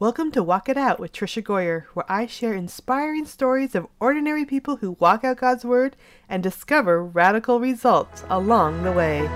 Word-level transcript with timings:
Welcome 0.00 0.30
to 0.30 0.44
Walk 0.44 0.68
It 0.68 0.76
Out 0.76 1.00
with 1.00 1.10
Tricia 1.10 1.42
Goyer, 1.42 1.86
where 1.94 2.04
I 2.08 2.26
share 2.26 2.54
inspiring 2.54 3.26
stories 3.26 3.74
of 3.74 3.88
ordinary 3.98 4.44
people 4.44 4.76
who 4.76 4.92
walk 5.00 5.24
out 5.24 5.38
God's 5.38 5.64
Word 5.64 5.96
and 6.28 6.40
discover 6.40 7.02
radical 7.02 7.58
results 7.58 8.22
along 8.30 8.84
the 8.84 8.92
way. 8.92 9.28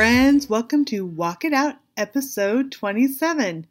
Friends. 0.00 0.48
Welcome 0.48 0.86
to 0.86 1.04
Walk 1.04 1.44
It 1.44 1.52
Out, 1.52 1.74
episode 1.94 2.72
27. 2.72 3.66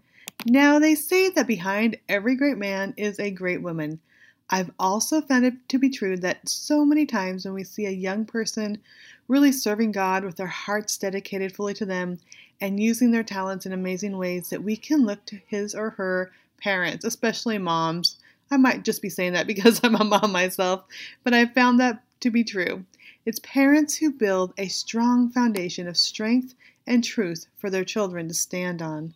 Now, 0.46 0.78
they 0.78 0.94
say 0.94 1.30
that 1.30 1.48
behind 1.48 1.98
every 2.08 2.36
great 2.36 2.60
man 2.60 2.94
is 2.98 3.20
a 3.20 3.32
great 3.32 3.64
woman. 3.64 4.00
I've 4.48 4.70
also 4.78 5.22
found 5.22 5.46
it 5.46 5.56
to 5.70 5.80
be 5.80 5.90
true 5.90 6.18
that 6.18 6.48
so 6.48 6.86
many 6.86 7.08
times 7.08 7.46
when 7.46 7.56
we 7.56 7.64
see 7.64 7.88
a 7.88 7.90
young 7.90 8.26
person 8.26 8.78
really 9.28 9.52
serving 9.52 9.92
God 9.92 10.24
with 10.24 10.36
their 10.36 10.46
hearts 10.46 11.00
dedicated 11.00 11.56
fully 11.56 11.74
to 11.74 11.86
them 11.88 12.20
and 12.62 12.80
using 12.80 13.10
their 13.10 13.24
talents 13.24 13.66
in 13.66 13.74
amazing 13.74 14.16
ways, 14.16 14.50
that 14.50 14.62
we 14.62 14.78
can 14.78 15.08
look 15.08 15.26
to 15.26 15.40
his 15.48 15.74
or 15.74 15.90
her 15.90 16.32
parents, 16.62 17.06
especially 17.06 17.58
moms. 17.58 18.18
I 18.52 18.58
might 18.58 18.86
just 18.86 19.02
be 19.02 19.10
saying 19.10 19.34
that 19.34 19.48
because 19.54 19.80
I'm 19.84 19.96
a 19.96 20.04
mom 20.04 20.32
myself, 20.32 20.84
but 21.24 21.34
I've 21.34 21.56
found 21.56 21.80
that 21.80 22.04
to 22.20 22.30
be 22.30 22.44
true. 22.44 22.86
It's 23.26 23.40
parents 23.40 23.96
who 23.96 24.12
build 24.12 24.54
a 24.58 24.70
strong 24.70 25.30
foundation 25.30 25.88
of 25.88 25.98
strength 25.98 26.56
and 26.88 27.04
truth 27.04 27.48
for 27.58 27.70
their 27.70 27.84
children 27.84 28.28
to 28.30 28.34
stand 28.34 28.82
on. 28.82 29.14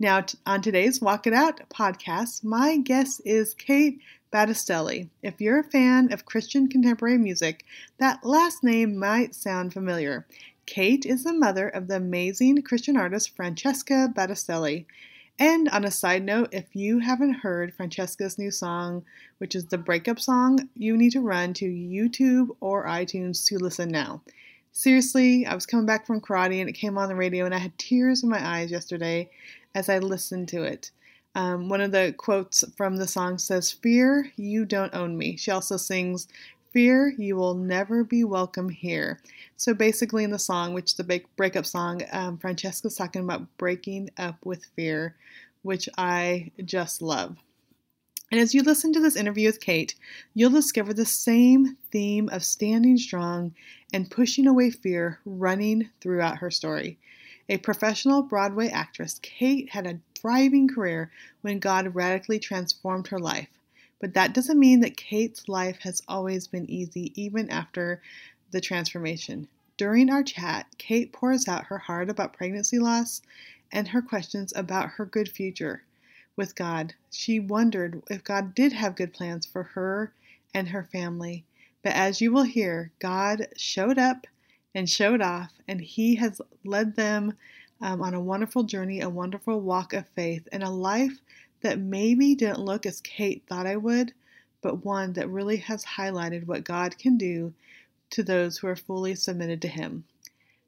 Now, 0.00 0.22
t- 0.22 0.38
on 0.46 0.62
today's 0.62 1.00
Walk 1.00 1.26
It 1.26 1.34
Out 1.34 1.60
podcast, 1.68 2.42
my 2.42 2.78
guest 2.78 3.20
is 3.24 3.54
Kate 3.54 4.00
Battistelli. 4.32 5.08
If 5.22 5.40
you're 5.40 5.60
a 5.60 5.64
fan 5.64 6.12
of 6.12 6.24
Christian 6.24 6.68
contemporary 6.68 7.18
music, 7.18 7.64
that 7.98 8.24
last 8.24 8.64
name 8.64 8.96
might 8.96 9.34
sound 9.34 9.72
familiar. 9.72 10.26
Kate 10.66 11.04
is 11.04 11.24
the 11.24 11.32
mother 11.34 11.68
of 11.68 11.86
the 11.86 11.96
amazing 11.96 12.62
Christian 12.62 12.96
artist 12.96 13.36
Francesca 13.36 14.10
Battistelli. 14.12 14.86
And 15.38 15.68
on 15.70 15.84
a 15.84 15.90
side 15.90 16.24
note, 16.24 16.50
if 16.52 16.76
you 16.76 17.00
haven't 17.00 17.34
heard 17.34 17.74
Francesca's 17.74 18.38
new 18.38 18.52
song, 18.52 19.04
which 19.38 19.54
is 19.54 19.66
the 19.66 19.78
breakup 19.78 20.20
song, 20.20 20.68
you 20.76 20.96
need 20.96 21.10
to 21.10 21.20
run 21.20 21.54
to 21.54 21.64
YouTube 21.64 22.50
or 22.60 22.86
iTunes 22.86 23.44
to 23.46 23.58
listen 23.58 23.88
now. 23.88 24.22
Seriously, 24.70 25.44
I 25.44 25.54
was 25.54 25.66
coming 25.66 25.86
back 25.86 26.06
from 26.06 26.20
karate 26.20 26.60
and 26.60 26.68
it 26.68 26.74
came 26.74 26.98
on 26.98 27.08
the 27.08 27.16
radio, 27.16 27.44
and 27.44 27.54
I 27.54 27.58
had 27.58 27.76
tears 27.78 28.22
in 28.22 28.28
my 28.28 28.44
eyes 28.44 28.70
yesterday 28.70 29.28
as 29.74 29.88
I 29.88 29.98
listened 29.98 30.48
to 30.48 30.62
it. 30.62 30.92
Um, 31.36 31.68
one 31.68 31.80
of 31.80 31.90
the 31.90 32.14
quotes 32.16 32.64
from 32.76 32.96
the 32.96 33.08
song 33.08 33.38
says, 33.38 33.72
Fear, 33.72 34.30
you 34.36 34.64
don't 34.64 34.94
own 34.94 35.18
me. 35.18 35.36
She 35.36 35.50
also 35.50 35.76
sings, 35.76 36.28
Fear, 36.74 37.14
you 37.18 37.36
will 37.36 37.54
never 37.54 38.02
be 38.02 38.24
welcome 38.24 38.68
here. 38.68 39.20
So 39.56 39.74
basically, 39.74 40.24
in 40.24 40.32
the 40.32 40.40
song, 40.40 40.74
which 40.74 40.90
is 40.90 40.94
the 40.94 41.22
breakup 41.36 41.66
song, 41.66 42.02
um, 42.10 42.36
Francesca's 42.36 42.96
talking 42.96 43.22
about 43.22 43.46
breaking 43.58 44.10
up 44.16 44.44
with 44.44 44.64
fear, 44.74 45.14
which 45.62 45.88
I 45.96 46.50
just 46.64 47.00
love. 47.00 47.36
And 48.32 48.40
as 48.40 48.54
you 48.54 48.62
listen 48.64 48.92
to 48.92 48.98
this 48.98 49.14
interview 49.14 49.46
with 49.46 49.60
Kate, 49.60 49.94
you'll 50.34 50.50
discover 50.50 50.92
the 50.92 51.06
same 51.06 51.76
theme 51.92 52.28
of 52.30 52.42
standing 52.42 52.96
strong 52.96 53.54
and 53.92 54.10
pushing 54.10 54.48
away 54.48 54.72
fear 54.72 55.20
running 55.24 55.90
throughout 56.00 56.38
her 56.38 56.50
story. 56.50 56.98
A 57.48 57.58
professional 57.58 58.22
Broadway 58.22 58.66
actress, 58.66 59.20
Kate 59.22 59.70
had 59.70 59.86
a 59.86 60.00
thriving 60.18 60.66
career 60.66 61.12
when 61.42 61.60
God 61.60 61.94
radically 61.94 62.40
transformed 62.40 63.06
her 63.06 63.20
life. 63.20 63.46
But 64.00 64.14
that 64.14 64.34
doesn't 64.34 64.58
mean 64.58 64.80
that 64.80 64.96
Kate's 64.96 65.48
life 65.48 65.78
has 65.80 66.02
always 66.08 66.46
been 66.46 66.70
easy, 66.70 67.12
even 67.20 67.50
after 67.50 68.02
the 68.50 68.60
transformation. 68.60 69.48
During 69.76 70.10
our 70.10 70.22
chat, 70.22 70.66
Kate 70.78 71.12
pours 71.12 71.48
out 71.48 71.66
her 71.66 71.78
heart 71.78 72.10
about 72.10 72.32
pregnancy 72.32 72.78
loss 72.78 73.22
and 73.72 73.88
her 73.88 74.02
questions 74.02 74.52
about 74.54 74.90
her 74.90 75.06
good 75.06 75.28
future 75.28 75.82
with 76.36 76.54
God. 76.54 76.94
She 77.10 77.40
wondered 77.40 78.02
if 78.08 78.22
God 78.22 78.54
did 78.54 78.72
have 78.72 78.96
good 78.96 79.12
plans 79.12 79.46
for 79.46 79.62
her 79.62 80.12
and 80.54 80.68
her 80.68 80.84
family. 80.84 81.44
But 81.82 81.94
as 81.94 82.20
you 82.20 82.32
will 82.32 82.44
hear, 82.44 82.92
God 82.98 83.48
showed 83.56 83.98
up 83.98 84.26
and 84.74 84.88
showed 84.88 85.20
off, 85.20 85.52
and 85.68 85.80
He 85.80 86.16
has 86.16 86.40
led 86.64 86.96
them 86.96 87.34
um, 87.80 88.00
on 88.00 88.14
a 88.14 88.20
wonderful 88.20 88.62
journey, 88.62 89.00
a 89.00 89.08
wonderful 89.08 89.60
walk 89.60 89.92
of 89.92 90.08
faith, 90.10 90.48
and 90.52 90.62
a 90.62 90.70
life 90.70 91.20
that 91.64 91.78
maybe 91.78 92.34
didn't 92.34 92.60
look 92.60 92.86
as 92.86 93.00
Kate 93.00 93.42
thought 93.48 93.66
I 93.66 93.76
would, 93.76 94.12
but 94.62 94.84
one 94.84 95.14
that 95.14 95.28
really 95.28 95.56
has 95.56 95.84
highlighted 95.84 96.46
what 96.46 96.62
God 96.62 96.96
can 96.98 97.16
do 97.16 97.52
to 98.10 98.22
those 98.22 98.58
who 98.58 98.68
are 98.68 98.76
fully 98.76 99.14
submitted 99.14 99.60
to 99.62 99.68
Him. 99.68 100.04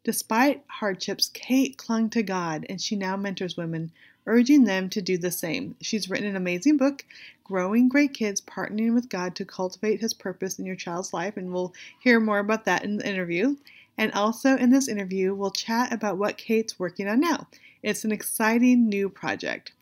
Despite 0.04 0.64
hardships, 0.68 1.30
Kate 1.32 1.76
clung 1.76 2.10
to 2.10 2.22
God 2.22 2.66
and 2.68 2.80
she 2.80 2.96
now 2.96 3.16
mentors 3.16 3.56
women, 3.56 3.92
urging 4.26 4.64
them 4.64 4.88
to 4.90 5.02
do 5.02 5.18
the 5.18 5.30
same. 5.30 5.76
She's 5.80 6.10
written 6.10 6.26
an 6.26 6.36
amazing 6.36 6.76
book, 6.76 7.04
Growing 7.44 7.88
Great 7.88 8.14
Kids 8.14 8.40
Partnering 8.40 8.94
with 8.94 9.08
God 9.08 9.36
to 9.36 9.44
Cultivate 9.44 10.00
His 10.00 10.14
Purpose 10.14 10.58
in 10.58 10.66
Your 10.66 10.76
Child's 10.76 11.12
Life, 11.12 11.36
and 11.36 11.52
we'll 11.52 11.72
hear 12.00 12.18
more 12.20 12.38
about 12.38 12.64
that 12.64 12.84
in 12.84 12.96
the 12.96 13.08
interview. 13.08 13.56
And 13.98 14.12
also 14.12 14.56
in 14.56 14.70
this 14.70 14.88
interview, 14.88 15.34
we'll 15.34 15.50
chat 15.50 15.92
about 15.92 16.18
what 16.18 16.38
Kate's 16.38 16.78
working 16.78 17.08
on 17.08 17.20
now. 17.20 17.46
It's 17.82 18.04
an 18.04 18.12
exciting 18.12 18.88
new 18.88 19.08
project. 19.08 19.72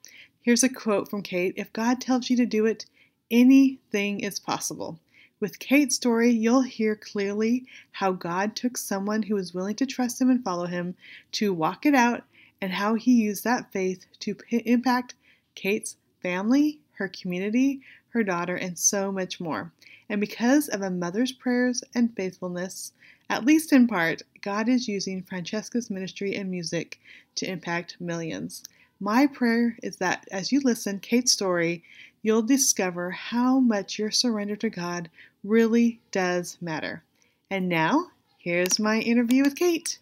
Here's 0.44 0.62
a 0.62 0.69
quote 0.69 1.09
from 1.09 1.22
Kate 1.22 1.55
If 1.56 1.72
God 1.72 2.03
tells 2.03 2.28
you 2.28 2.37
to 2.37 2.44
do 2.44 2.66
it, 2.66 2.84
anything 3.31 4.21
is 4.21 4.38
possible. 4.38 5.00
With 5.41 5.59
Kate's 5.59 5.97
story, 5.97 6.32
you'll 6.32 6.60
hear 6.60 6.94
clearly 6.94 7.65
how 7.93 8.12
God 8.12 8.54
took 8.54 8.77
someone 8.77 9.22
who 9.22 9.37
was 9.37 9.54
willing 9.54 9.75
to 9.77 9.87
trust 9.87 10.21
Him 10.21 10.28
and 10.28 10.44
follow 10.44 10.66
Him 10.66 10.97
to 11.33 11.54
walk 11.54 11.87
it 11.87 11.94
out, 11.94 12.25
and 12.60 12.72
how 12.75 12.94
He 12.94 13.22
used 13.22 13.43
that 13.44 13.72
faith 13.72 14.04
to 14.21 14.34
p- 14.34 14.59
impact 14.66 15.15
Kate's 15.54 15.97
family, 16.22 16.78
her 16.97 17.09
community, 17.09 17.81
her 18.10 18.22
daughter, 18.22 18.54
and 18.54 18.78
so 18.78 19.10
much 19.10 19.41
more. 19.41 19.72
And 20.10 20.21
because 20.21 20.69
of 20.69 20.83
a 20.83 20.91
mother's 20.91 21.33
prayers 21.33 21.83
and 21.94 22.15
faithfulness, 22.15 22.93
at 23.31 23.47
least 23.47 23.72
in 23.72 23.87
part, 23.87 24.21
God 24.43 24.69
is 24.69 24.88
using 24.88 25.22
Francesca's 25.22 25.88
ministry 25.88 26.37
and 26.37 26.50
music 26.50 27.00
to 27.37 27.50
impact 27.50 27.97
millions. 27.99 28.62
My 29.00 29.27
prayer 29.27 29.77
is 29.82 29.97
that 29.97 30.25
as 30.31 30.53
you 30.53 30.60
listen 30.60 31.00
Kate's 31.00 31.32
story, 31.32 31.82
you'll 32.22 32.43
discover 32.43 33.10
how 33.10 33.59
much 33.59 33.99
your 33.99 34.12
surrender 34.12 34.55
to 34.56 34.71
God 34.71 35.10
really 35.43 36.00
does 36.12 36.56
matter. 36.60 37.03
And 37.50 37.69
now, 37.69 38.06
here's 38.38 38.78
my 38.78 39.00
interview 39.00 39.43
with 39.43 39.56
Kate. 39.56 39.99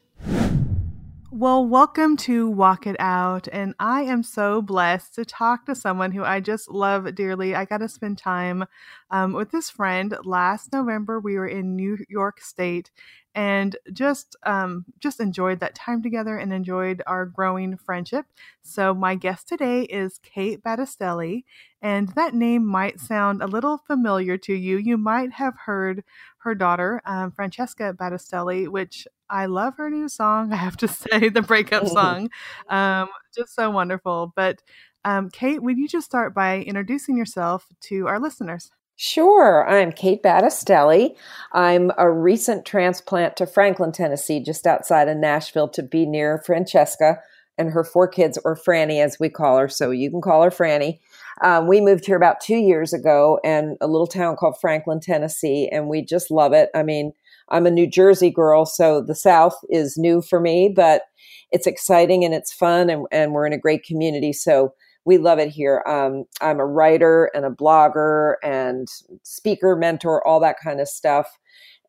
Well, 1.31 1.67
welcome 1.67 2.19
to 2.19 2.51
Walk 2.51 2.87
It 2.87 2.97
Out. 3.01 3.49
And 3.51 3.75
I 3.81 4.03
am 4.03 4.23
so 4.23 4.61
blessed 4.61 5.15
to 5.15 5.25
talk 5.25 5.65
to 5.65 5.75
someone 5.75 6.13
who 6.13 6.23
I 6.23 6.41
just 6.41 6.71
love 6.71 7.15
dearly. 7.15 7.55
I 7.55 7.65
got 7.65 7.79
to 7.79 7.89
spend 7.89 8.19
time 8.19 8.67
um, 9.11 9.33
with 9.33 9.51
this 9.51 9.71
friend. 9.71 10.15
Last 10.25 10.71
November, 10.71 11.19
we 11.19 11.39
were 11.39 11.49
in 11.49 11.75
New 11.75 11.97
York 12.11 12.43
State 12.43 12.91
and 13.35 13.77
just 13.93 14.37
um, 14.45 14.85
just 15.01 15.21
enjoyed 15.21 15.61
that 15.61 15.75
time 15.75 16.03
together 16.03 16.37
and 16.37 16.53
enjoyed 16.53 17.03
our 17.07 17.25
growing 17.27 17.77
friendship. 17.77 18.27
So 18.63 18.95
my 18.95 19.15
guest 19.15 19.49
today 19.49 19.83
is 19.83 20.19
Kate 20.23 20.63
Battistelli, 20.63 21.45
and 21.81 22.09
that 22.11 22.35
name 22.35 22.67
might 22.67 23.01
sound 23.01 23.43
a 23.43 23.47
little 23.47 23.79
familiar 23.79 24.37
to 24.39 24.55
you. 24.55 24.77
You 24.77 24.99
might 24.99 25.33
have 25.33 25.55
heard 25.67 26.05
her 26.39 26.55
daughter, 26.55 27.01
um, 27.07 27.31
Francesca 27.33 27.95
Battistelli, 27.99 28.69
which 28.69 29.07
I 29.31 29.47
love 29.47 29.77
her 29.77 29.89
new 29.91 30.09
song. 30.09 30.53
I 30.53 30.57
have 30.57 30.77
to 30.79 30.89
say, 30.89 31.29
the 31.29 31.43
breakup 31.43 31.87
song, 31.87 32.31
um, 32.69 33.09
just 33.35 33.55
so 33.55 33.71
wonderful. 33.71 34.33
But 34.37 34.63
um, 35.05 35.31
Kate, 35.31 35.63
would 35.63 35.79
you 35.79 35.89
just 35.89 36.07
start 36.07 36.35
by 36.35 36.61
introducing 36.61 37.17
yourself 37.17 37.67
to 37.83 38.07
our 38.07 38.21
listeners? 38.21 38.71
Sure. 39.05 39.69
I'm 39.69 39.91
Kate 39.91 40.23
Battistelli. 40.23 41.17
I'm 41.53 41.91
a 41.99 42.09
recent 42.09 42.65
transplant 42.65 43.37
to 43.37 43.47
Franklin, 43.49 43.91
Tennessee, 43.91 44.39
just 44.39 44.65
outside 44.65 45.09
of 45.09 45.17
Nashville 45.17 45.67
to 45.71 45.83
be 45.83 46.07
near 46.07 46.41
Francesca 46.47 47.19
and 47.59 47.73
her 47.73 47.83
four 47.83 48.07
kids, 48.07 48.39
or 48.45 48.55
Franny 48.55 49.03
as 49.03 49.19
we 49.19 49.29
call 49.29 49.59
her. 49.59 49.69
So 49.69 49.91
you 49.91 50.09
can 50.09 50.21
call 50.21 50.45
her 50.45 50.51
Franny. 50.51 51.01
Um, 51.43 51.67
we 51.67 51.81
moved 51.81 52.07
here 52.07 52.17
about 52.17 52.41
two 52.41 52.59
years 52.59 52.93
ago 52.93 53.41
in 53.43 53.77
a 53.81 53.89
little 53.89 54.07
town 54.07 54.37
called 54.37 54.61
Franklin, 54.61 55.01
Tennessee, 55.01 55.69
and 55.73 55.89
we 55.89 56.05
just 56.05 56.31
love 56.31 56.53
it. 56.53 56.71
I 56.73 56.85
mean, 56.85 57.13
I'm 57.49 57.67
a 57.67 57.73
New 57.73 57.89
Jersey 57.89 58.31
girl, 58.31 58.65
so 58.65 59.03
the 59.03 59.17
South 59.17 59.57
is 59.69 59.99
new 59.99 60.23
for 60.23 60.39
me, 60.39 60.73
but 60.73 61.03
it's 61.51 61.67
exciting 61.67 62.25
and 62.25 62.35
it's 62.35 62.53
fun, 62.53 62.89
and, 62.89 63.07
and 63.11 63.33
we're 63.33 63.47
in 63.49 63.53
a 63.53 63.59
great 63.59 63.83
community. 63.83 64.33
So 64.33 64.75
we 65.05 65.19
love 65.19 65.39
it 65.39 65.49
here. 65.49 65.83
Um, 65.87 66.25
I'm 66.41 66.61
a 66.61 66.67
writer 66.67 67.31
and 67.35 67.45
a 67.45 67.51
blogger 67.51 68.35
and 68.43 68.89
speaker, 69.23 69.77
mentor, 69.77 70.27
all 70.27 70.41
that 70.41 70.57
kind 70.63 70.81
of 70.81 70.89
stuff. 70.89 71.27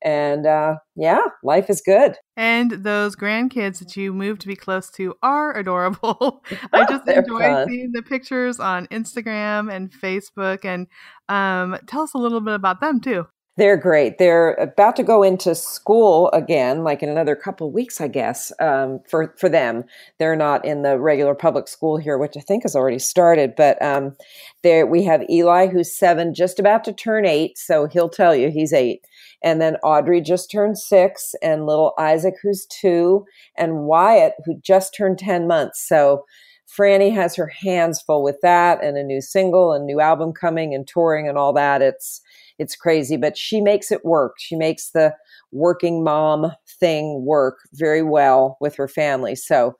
And 0.03 0.45
uh, 0.45 0.75
yeah, 0.95 1.21
life 1.43 1.69
is 1.69 1.81
good. 1.81 2.17
And 2.35 2.71
those 2.71 3.15
grandkids 3.15 3.79
that 3.79 3.95
you 3.95 4.13
moved 4.13 4.41
to 4.41 4.47
be 4.47 4.55
close 4.55 4.89
to 4.91 5.15
are 5.23 5.55
adorable. 5.57 6.43
I 6.73 6.85
just 6.85 7.07
enjoy 7.07 7.39
fun. 7.39 7.69
seeing 7.69 7.91
the 7.93 8.01
pictures 8.01 8.59
on 8.59 8.87
Instagram 8.87 9.71
and 9.71 9.91
Facebook. 9.91 10.65
And 10.65 10.87
um, 11.29 11.79
tell 11.87 12.01
us 12.01 12.13
a 12.13 12.17
little 12.17 12.41
bit 12.41 12.53
about 12.53 12.81
them 12.81 12.99
too. 12.99 13.27
They're 13.55 13.77
great. 13.77 14.17
They're 14.17 14.55
about 14.55 14.95
to 14.95 15.03
go 15.03 15.21
into 15.21 15.53
school 15.53 16.31
again, 16.31 16.83
like 16.83 17.03
in 17.03 17.09
another 17.09 17.35
couple 17.35 17.71
weeks, 17.71 18.01
I 18.01 18.07
guess. 18.07 18.51
Um, 18.59 18.99
for 19.07 19.35
for 19.37 19.47
them, 19.47 19.83
they're 20.17 20.35
not 20.35 20.65
in 20.65 20.81
the 20.81 20.97
regular 20.99 21.35
public 21.35 21.67
school 21.67 21.97
here, 21.97 22.17
which 22.17 22.35
I 22.35 22.39
think 22.39 22.63
has 22.63 22.75
already 22.75 22.97
started. 22.97 23.53
But 23.55 23.79
um, 23.79 24.15
there 24.63 24.87
we 24.87 25.03
have 25.03 25.29
Eli, 25.29 25.67
who's 25.67 25.95
seven, 25.95 26.33
just 26.33 26.57
about 26.57 26.83
to 26.85 26.93
turn 26.93 27.27
eight, 27.27 27.59
so 27.59 27.85
he'll 27.85 28.09
tell 28.09 28.35
you 28.35 28.49
he's 28.49 28.73
eight. 28.73 29.05
And 29.43 29.61
then 29.61 29.75
Audrey 29.83 30.19
just 30.19 30.49
turned 30.49 30.79
six, 30.79 31.35
and 31.43 31.67
little 31.67 31.93
Isaac, 31.99 32.35
who's 32.41 32.65
two, 32.65 33.23
and 33.55 33.83
Wyatt, 33.83 34.33
who 34.45 34.59
just 34.61 34.95
turned 34.95 35.19
ten 35.19 35.45
months. 35.47 35.87
So 35.87 36.25
Franny 36.67 37.13
has 37.13 37.35
her 37.35 37.45
hands 37.61 38.01
full 38.01 38.23
with 38.23 38.37
that, 38.41 38.83
and 38.83 38.97
a 38.97 39.03
new 39.03 39.21
single, 39.21 39.73
and 39.73 39.85
new 39.85 39.99
album 39.99 40.33
coming, 40.33 40.73
and 40.73 40.87
touring, 40.87 41.29
and 41.29 41.37
all 41.37 41.53
that. 41.53 41.83
It's 41.83 42.19
it's 42.59 42.75
crazy, 42.75 43.17
but 43.17 43.37
she 43.37 43.61
makes 43.61 43.91
it 43.91 44.05
work. 44.05 44.35
She 44.37 44.55
makes 44.55 44.91
the 44.91 45.13
working 45.51 46.03
mom 46.03 46.51
thing 46.79 47.25
work 47.25 47.57
very 47.73 48.03
well 48.03 48.57
with 48.61 48.75
her 48.75 48.87
family. 48.87 49.35
So 49.35 49.75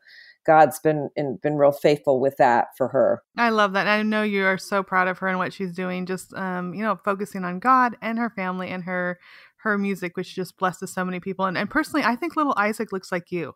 God's 0.45 0.79
been 0.79 1.09
been 1.15 1.55
real 1.55 1.71
faithful 1.71 2.19
with 2.19 2.35
that 2.37 2.67
for 2.77 2.89
her. 2.89 3.21
I 3.37 3.49
love 3.49 3.73
that. 3.73 3.87
I 3.87 4.03
know 4.03 4.23
you 4.23 4.45
are 4.45 4.57
so 4.57 4.83
proud 4.83 5.07
of 5.07 5.19
her 5.19 5.27
and 5.27 5.37
what 5.37 5.53
she's 5.53 5.73
doing. 5.73 6.05
Just 6.05 6.33
um, 6.33 6.73
you 6.73 6.83
know, 6.83 6.97
focusing 7.03 7.45
on 7.45 7.59
God 7.59 7.95
and 8.01 8.17
her 8.17 8.29
family 8.29 8.69
and 8.69 8.83
her 8.83 9.19
her 9.57 9.77
music, 9.77 10.17
which 10.17 10.35
just 10.35 10.57
blesses 10.57 10.93
so 10.93 11.05
many 11.05 11.21
people. 11.21 11.45
And, 11.45 11.57
and 11.57 11.69
personally, 11.69 12.05
I 12.05 12.17
think 12.17 12.35
little 12.35 12.53
Isaac 12.57 12.91
looks 12.91 13.11
like 13.11 13.31
you. 13.31 13.53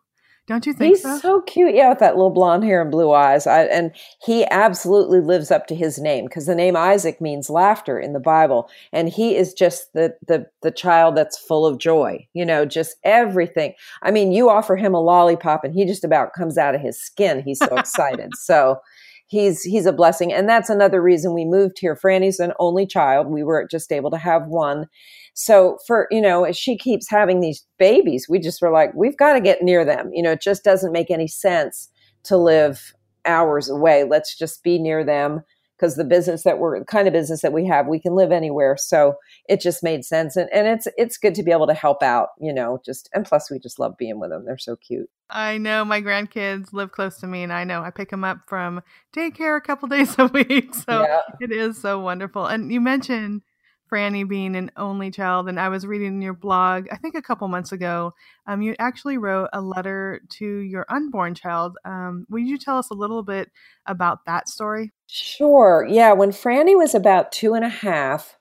Don't 0.48 0.64
you 0.64 0.72
think 0.72 0.96
he's 0.96 1.02
so? 1.02 1.18
so? 1.18 1.40
cute? 1.42 1.74
Yeah, 1.74 1.90
with 1.90 1.98
that 1.98 2.16
little 2.16 2.30
blonde 2.30 2.64
hair 2.64 2.80
and 2.80 2.90
blue 2.90 3.12
eyes. 3.12 3.46
I, 3.46 3.64
and 3.64 3.92
he 4.24 4.46
absolutely 4.46 5.20
lives 5.20 5.50
up 5.50 5.66
to 5.66 5.74
his 5.74 5.98
name 5.98 6.24
because 6.24 6.46
the 6.46 6.54
name 6.54 6.74
Isaac 6.74 7.20
means 7.20 7.50
laughter 7.50 8.00
in 8.00 8.14
the 8.14 8.20
Bible, 8.20 8.70
and 8.90 9.10
he 9.10 9.36
is 9.36 9.52
just 9.52 9.92
the 9.92 10.16
the 10.26 10.46
the 10.62 10.70
child 10.70 11.16
that's 11.16 11.36
full 11.36 11.66
of 11.66 11.76
joy. 11.76 12.26
You 12.32 12.46
know, 12.46 12.64
just 12.64 12.96
everything. 13.04 13.74
I 14.02 14.10
mean, 14.10 14.32
you 14.32 14.48
offer 14.48 14.74
him 14.74 14.94
a 14.94 15.02
lollipop, 15.02 15.64
and 15.64 15.74
he 15.74 15.84
just 15.84 16.02
about 16.02 16.32
comes 16.32 16.56
out 16.56 16.74
of 16.74 16.80
his 16.80 16.98
skin. 16.98 17.42
He's 17.42 17.58
so 17.58 17.66
excited. 17.76 18.30
so 18.34 18.80
he's 19.28 19.62
he's 19.62 19.86
a 19.86 19.92
blessing. 19.92 20.32
And 20.32 20.48
that's 20.48 20.68
another 20.68 21.00
reason 21.00 21.34
we 21.34 21.44
moved 21.44 21.78
here. 21.78 21.94
Franny's 21.94 22.40
an 22.40 22.52
only 22.58 22.86
child. 22.86 23.28
We 23.28 23.44
were 23.44 23.66
just 23.70 23.92
able 23.92 24.10
to 24.10 24.18
have 24.18 24.46
one. 24.48 24.86
So 25.34 25.78
for, 25.86 26.08
you 26.10 26.20
know, 26.20 26.44
as 26.44 26.56
she 26.56 26.76
keeps 26.76 27.08
having 27.08 27.40
these 27.40 27.64
babies, 27.78 28.26
we 28.28 28.40
just 28.40 28.60
were 28.60 28.72
like, 28.72 28.92
we've 28.94 29.16
got 29.16 29.34
to 29.34 29.40
get 29.40 29.62
near 29.62 29.84
them. 29.84 30.10
You 30.12 30.22
know, 30.22 30.32
it 30.32 30.42
just 30.42 30.64
doesn't 30.64 30.92
make 30.92 31.10
any 31.10 31.28
sense 31.28 31.88
to 32.24 32.36
live 32.36 32.92
hours 33.24 33.70
away. 33.70 34.04
Let's 34.04 34.36
just 34.36 34.64
be 34.64 34.78
near 34.78 35.04
them 35.04 35.42
because 35.78 35.96
the 35.96 36.04
business 36.04 36.42
that 36.42 36.58
we're 36.58 36.78
the 36.78 36.84
kind 36.84 37.06
of 37.06 37.12
business 37.12 37.40
that 37.42 37.52
we 37.52 37.66
have, 37.66 37.86
we 37.86 38.00
can 38.00 38.14
live 38.14 38.32
anywhere. 38.32 38.76
So 38.76 39.14
it 39.48 39.60
just 39.60 39.82
made 39.82 40.04
sense. 40.04 40.36
And, 40.36 40.50
and 40.52 40.66
it's, 40.66 40.88
it's 40.96 41.16
good 41.16 41.34
to 41.36 41.42
be 41.42 41.52
able 41.52 41.66
to 41.68 41.74
help 41.74 42.02
out, 42.02 42.30
you 42.40 42.52
know, 42.52 42.80
just, 42.84 43.08
and 43.14 43.24
plus 43.24 43.50
we 43.50 43.58
just 43.58 43.78
love 43.78 43.96
being 43.96 44.18
with 44.18 44.30
them. 44.30 44.44
They're 44.44 44.58
so 44.58 44.76
cute. 44.76 45.08
I 45.30 45.58
know 45.58 45.84
my 45.84 46.00
grandkids 46.00 46.72
live 46.72 46.90
close 46.92 47.18
to 47.18 47.26
me 47.26 47.42
and 47.42 47.52
I 47.52 47.64
know 47.64 47.82
I 47.82 47.90
pick 47.90 48.10
them 48.10 48.24
up 48.24 48.38
from 48.46 48.82
daycare 49.14 49.56
a 49.56 49.60
couple 49.60 49.88
days 49.88 50.16
a 50.18 50.26
week. 50.26 50.74
So 50.74 51.02
yeah. 51.02 51.20
it 51.40 51.52
is 51.52 51.80
so 51.80 52.00
wonderful. 52.00 52.46
And 52.46 52.72
you 52.72 52.80
mentioned 52.80 53.42
Franny 53.90 54.28
being 54.28 54.54
an 54.54 54.70
only 54.76 55.10
child, 55.10 55.48
and 55.48 55.58
I 55.58 55.70
was 55.70 55.86
reading 55.86 56.20
your 56.20 56.34
blog, 56.34 56.86
I 56.92 56.96
think 56.96 57.14
a 57.14 57.22
couple 57.22 57.48
months 57.48 57.72
ago. 57.72 58.12
Um, 58.46 58.60
you 58.60 58.74
actually 58.78 59.16
wrote 59.16 59.48
a 59.54 59.62
letter 59.62 60.20
to 60.30 60.44
your 60.44 60.84
unborn 60.90 61.34
child. 61.34 61.78
Um, 61.86 62.26
will 62.28 62.40
you 62.40 62.58
tell 62.58 62.76
us 62.76 62.90
a 62.90 62.94
little 62.94 63.22
bit 63.22 63.50
about 63.86 64.26
that 64.26 64.48
story? 64.48 64.92
Sure. 65.08 65.86
Yeah. 65.88 66.12
When 66.12 66.30
Franny 66.30 66.76
was 66.76 66.94
about 66.94 67.32
two 67.32 67.54
and 67.54 67.64
a 67.64 67.68
half, 67.68 68.36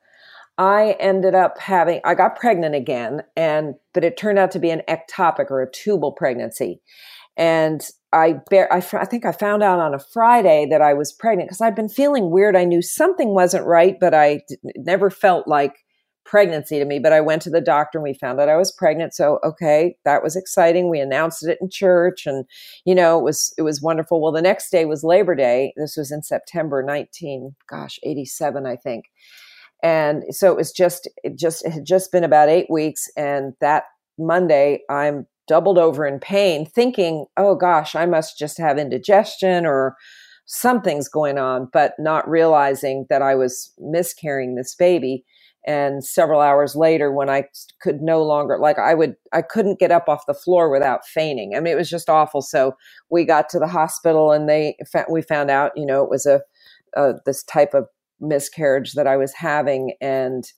I 0.58 0.98
ended 1.00 1.36
up 1.36 1.60
having, 1.60 2.02
I 2.04 2.16
got 2.16 2.36
pregnant 2.36 2.75
again, 2.75 3.22
and 3.38 3.75
but 3.94 4.04
it 4.04 4.18
turned 4.18 4.40
out 4.40 4.52
to 4.52 4.60
be 4.60 4.72
an 4.72 4.81
ectopic 4.90 5.52
or 5.52 5.62
a 5.62 5.72
tubal 5.72 6.12
pregnancy. 6.12 6.81
And 7.38 7.81
I, 8.14 8.36
bear, 8.50 8.72
I, 8.74 8.78
I 8.78 9.06
think 9.06 9.25
I 9.25 9.31
found 9.31 9.64
out 9.64 9.80
on 9.80 9.94
a 9.94 10.00
Friday 10.00 10.68
that 10.72 10.81
I 10.81 10.94
was 10.94 11.14
pregnant 11.14 11.50
because 11.50 11.62
I'd 11.62 11.75
been 11.75 11.90
feeling 11.90 12.31
weird. 12.31 12.56
I 12.56 12.66
knew 12.66 12.81
something 12.81 13.30
wasn't 13.34 13.66
right, 13.68 13.98
but 14.00 14.13
I 14.13 14.42
never 14.78 15.10
felt 15.12 15.48
like 15.48 15.75
pregnancy 16.27 16.77
to 16.77 16.85
me. 16.85 17.00
But 17.00 17.13
I 17.13 17.21
went 17.21 17.41
to 17.44 17.50
the 17.50 17.62
doctor 17.62 17.97
and 17.97 18.03
we 18.03 18.13
found 18.13 18.39
out 18.39 18.50
I 18.50 18.57
was 18.57 18.71
pregnant. 18.71 19.15
So 19.15 19.39
okay, 19.44 19.97
that 20.06 20.21
was 20.21 20.35
exciting. 20.35 20.89
We 20.89 21.00
announced 21.00 21.47
it 21.47 21.57
in 21.59 21.69
church, 21.69 22.27
and 22.27 22.45
you 22.85 22.94
know 22.94 23.18
it 23.18 23.24
was 23.24 23.53
it 23.57 23.63
was 23.63 23.81
wonderful. 23.81 24.21
Well, 24.21 24.31
the 24.31 24.41
next 24.41 24.69
day 24.69 24.85
was 24.85 25.03
Labor 25.03 25.33
Day. 25.33 25.74
This 25.77 25.97
was 25.97 26.12
in 26.12 26.21
September 26.21 26.83
19, 26.83 27.56
gosh, 27.68 28.00
87, 28.03 28.65
I 28.65 28.75
think. 28.75 29.06
And 29.81 30.24
so 30.29 30.51
it 30.51 30.57
was 30.57 30.71
just 30.71 31.09
it 31.24 31.38
just 31.38 31.65
it 31.65 31.71
had 31.71 31.85
just 31.85 32.12
been 32.12 32.24
about 32.24 32.50
eight 32.50 32.69
weeks, 32.69 33.09
and 33.18 33.53
that 33.62 33.85
Monday 34.19 34.81
I'm 34.89 35.25
doubled 35.47 35.77
over 35.77 36.06
in 36.06 36.19
pain, 36.19 36.65
thinking, 36.65 37.25
oh 37.38 37.56
gosh, 37.56 37.95
I 37.95 38.06
must 38.06 38.38
just 38.38 38.57
have 38.57 38.77
indigestion 38.77 39.65
or 39.65 39.95
something's 40.45 41.07
going 41.07 41.38
on, 41.38 41.69
but 41.71 41.94
not 42.00 42.29
realizing 42.29 43.06
that 43.09 43.21
I 43.21 43.35
was 43.35 43.74
miscarrying 43.79 44.56
this 44.56 44.75
baby. 44.75 45.25
And 45.68 46.04
several 46.04 46.40
hours 46.40 46.78
later, 46.78 47.12
when 47.12 47.30
I 47.30 47.44
could 47.81 48.02
no 48.02 48.24
longer, 48.24 48.58
like 48.58 48.80
I 48.80 48.94
would, 48.94 49.16
I 49.34 49.42
couldn't 49.42 49.80
get 49.80 49.92
up 49.92 50.08
off 50.08 50.25
the 50.25 50.34
floor 50.34 50.72
without 50.72 51.06
fainting. 51.06 51.56
I 51.56 51.60
mean, 51.60 51.74
it 51.74 51.78
was 51.78 51.90
just 51.90 52.10
awful. 52.10 52.42
So 52.42 52.75
we 53.12 53.25
got 53.25 53.50
to 53.50 53.60
the 53.60 53.68
hospital 53.68 54.31
and 54.31 54.48
they, 54.48 54.78
we 55.12 55.22
found 55.22 55.52
out, 55.52 55.74
you 55.75 55.86
know, 55.86 56.02
it 56.04 56.10
was 56.10 56.25
a, 56.25 56.40
a 56.96 57.16
this 57.25 57.44
type 57.44 57.74
of 57.74 57.88
miscarriage 58.22 58.94
that 58.94 59.08
I 59.08 59.18
was 59.18 59.34
having. 59.34 59.94
And, 60.00 60.50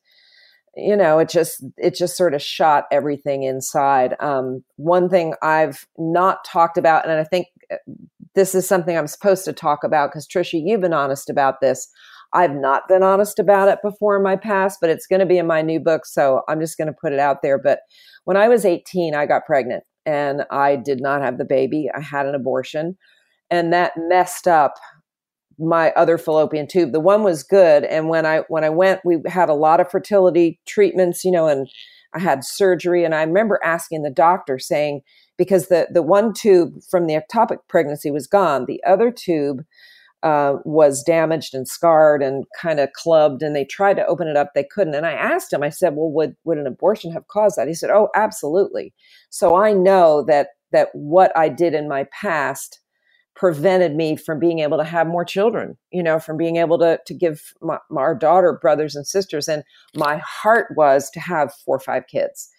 you 0.76 0.96
know 0.96 1.20
it 1.20 1.28
just 1.30 1.64
it 1.78 1.96
just 1.96 2.16
sort 2.16 2.34
of 2.34 2.42
shot 2.42 2.86
everything 2.92 3.44
inside 3.44 4.16
um, 4.20 4.64
one 4.76 5.10
thing 5.10 5.34
i've 5.42 5.88
not 5.98 6.46
talked 6.46 6.78
about 6.78 7.08
and 7.10 7.20
i 7.20 7.24
think 7.24 7.48
uh, 7.72 7.76
this 8.36 8.54
is 8.54 8.68
something 8.68 8.96
i'm 8.96 9.08
supposed 9.08 9.46
to 9.46 9.52
talk 9.52 9.84
about 9.84 10.12
because 10.12 10.28
tricia 10.28 10.62
you've 10.64 10.80
been 10.80 10.94
honest 10.94 11.30
about 11.30 11.60
this 11.60 11.90
i've 12.34 12.54
not 12.54 12.88
been 12.88 13.04
honest 13.04 13.40
about 13.40 13.68
it 13.68 13.80
before 13.84 14.16
in 14.16 14.24
my 14.24 14.36
past 14.36 14.80
but 14.82 14.90
it's 14.90 15.08
going 15.08 15.20
to 15.20 15.26
be 15.26 15.38
in 15.38 15.48
my 15.48 15.62
new 15.62 15.80
book 15.80 16.06
so 16.06 16.42
i'm 16.48 16.60
just 16.60 16.78
going 16.78 16.88
to 16.88 16.98
put 17.02 17.14
it 17.14 17.20
out 17.20 17.42
there 17.42 17.58
but 17.58 17.80
when 18.26 18.38
i 18.38 18.48
was 18.48 18.66
18 18.66 19.16
i 19.16 19.26
got 19.26 19.46
pregnant 19.46 19.84
and 20.06 20.44
i 20.52 20.76
did 20.76 21.02
not 21.02 21.22
have 21.22 21.38
the 21.38 21.46
baby 21.46 21.88
i 21.96 22.02
had 22.02 22.26
an 22.26 22.36
abortion 22.36 22.98
and 23.50 23.74
that 23.74 23.94
messed 23.98 24.48
up 24.48 24.76
my 25.60 25.92
other 25.92 26.18
fallopian 26.18 26.68
tube. 26.68 26.94
The 26.94 27.00
one 27.00 27.24
was 27.24 27.44
good, 27.44 27.84
and 27.84 28.08
when 28.08 28.26
I 28.26 28.40
when 28.48 28.64
I 28.64 28.70
went, 28.70 29.02
we 29.04 29.18
had 29.28 29.50
a 29.50 29.54
lot 29.54 29.80
of 29.80 29.92
fertility 29.92 30.60
treatments, 30.66 31.26
you 31.26 31.32
know, 31.32 31.48
and 31.48 31.68
I 32.14 32.20
had 32.20 32.44
surgery. 32.44 33.04
And 33.04 33.14
I 33.14 33.24
remember 33.24 33.60
asking 33.64 34.02
the 34.02 34.10
doctor, 34.10 34.58
saying 34.58 35.02
because 35.38 35.68
the 35.68 35.88
the 35.92 36.02
one 36.02 36.34
tube 36.34 36.76
from 36.90 37.08
the 37.08 37.16
ectopic 37.16 37.58
pregnancy 37.68 38.10
was 38.10 38.26
gone, 38.26 38.66
the 38.66 38.82
other 38.86 39.12
tube 39.12 39.64
uh, 40.24 40.56
was 40.66 41.04
damaged 41.04 41.54
and 41.54 41.68
scarred 41.68 42.22
and 42.22 42.46
kind 42.60 42.80
of 42.80 42.92
clubbed, 42.94 43.42
and 43.42 43.56
they 43.56 43.66
tried 43.66 43.96
to 43.96 44.06
open 44.06 44.28
it 44.28 44.36
up, 44.38 44.52
they 44.54 44.66
couldn't. 44.66 44.96
And 44.96 45.06
I 45.06 45.14
asked 45.14 45.54
him, 45.54 45.64
I 45.64 45.70
said, 45.70 45.96
"Well, 45.96 46.12
would 46.12 46.36
would 46.44 46.58
an 46.58 46.68
abortion 46.68 47.12
have 47.12 47.28
caused 47.28 47.58
that?" 47.58 47.68
He 47.68 47.74
said, 47.74 47.90
"Oh, 47.90 48.10
absolutely." 48.16 48.94
So 49.30 49.56
I 49.56 49.74
know 49.74 50.24
that 50.28 50.50
that 50.72 50.90
what 50.94 51.36
I 51.38 51.50
did 51.50 51.74
in 51.74 51.88
my 51.88 52.06
past 52.12 52.80
prevented 53.40 53.96
me 53.96 54.18
from 54.18 54.38
being 54.38 54.60
able 54.60 54.78
to 54.78 54.84
have 54.84 55.08
more 55.08 55.24
children, 55.24 55.78
you 55.92 56.04
know, 56.04 56.20
from 56.20 56.36
being 56.36 56.58
able 56.58 56.78
to, 56.78 57.00
to 57.06 57.14
give 57.14 57.54
my, 57.62 57.78
our 57.96 58.14
daughter 58.14 58.60
brothers 58.62 58.98
and 58.98 59.08
sisters. 59.08 59.48
And 59.48 59.64
my 59.96 60.18
heart 60.18 60.74
was 60.76 61.10
to 61.12 61.22
have 61.22 61.54
four 61.66 61.78
or 61.78 61.80
five 61.80 62.04
kids. 62.08 62.50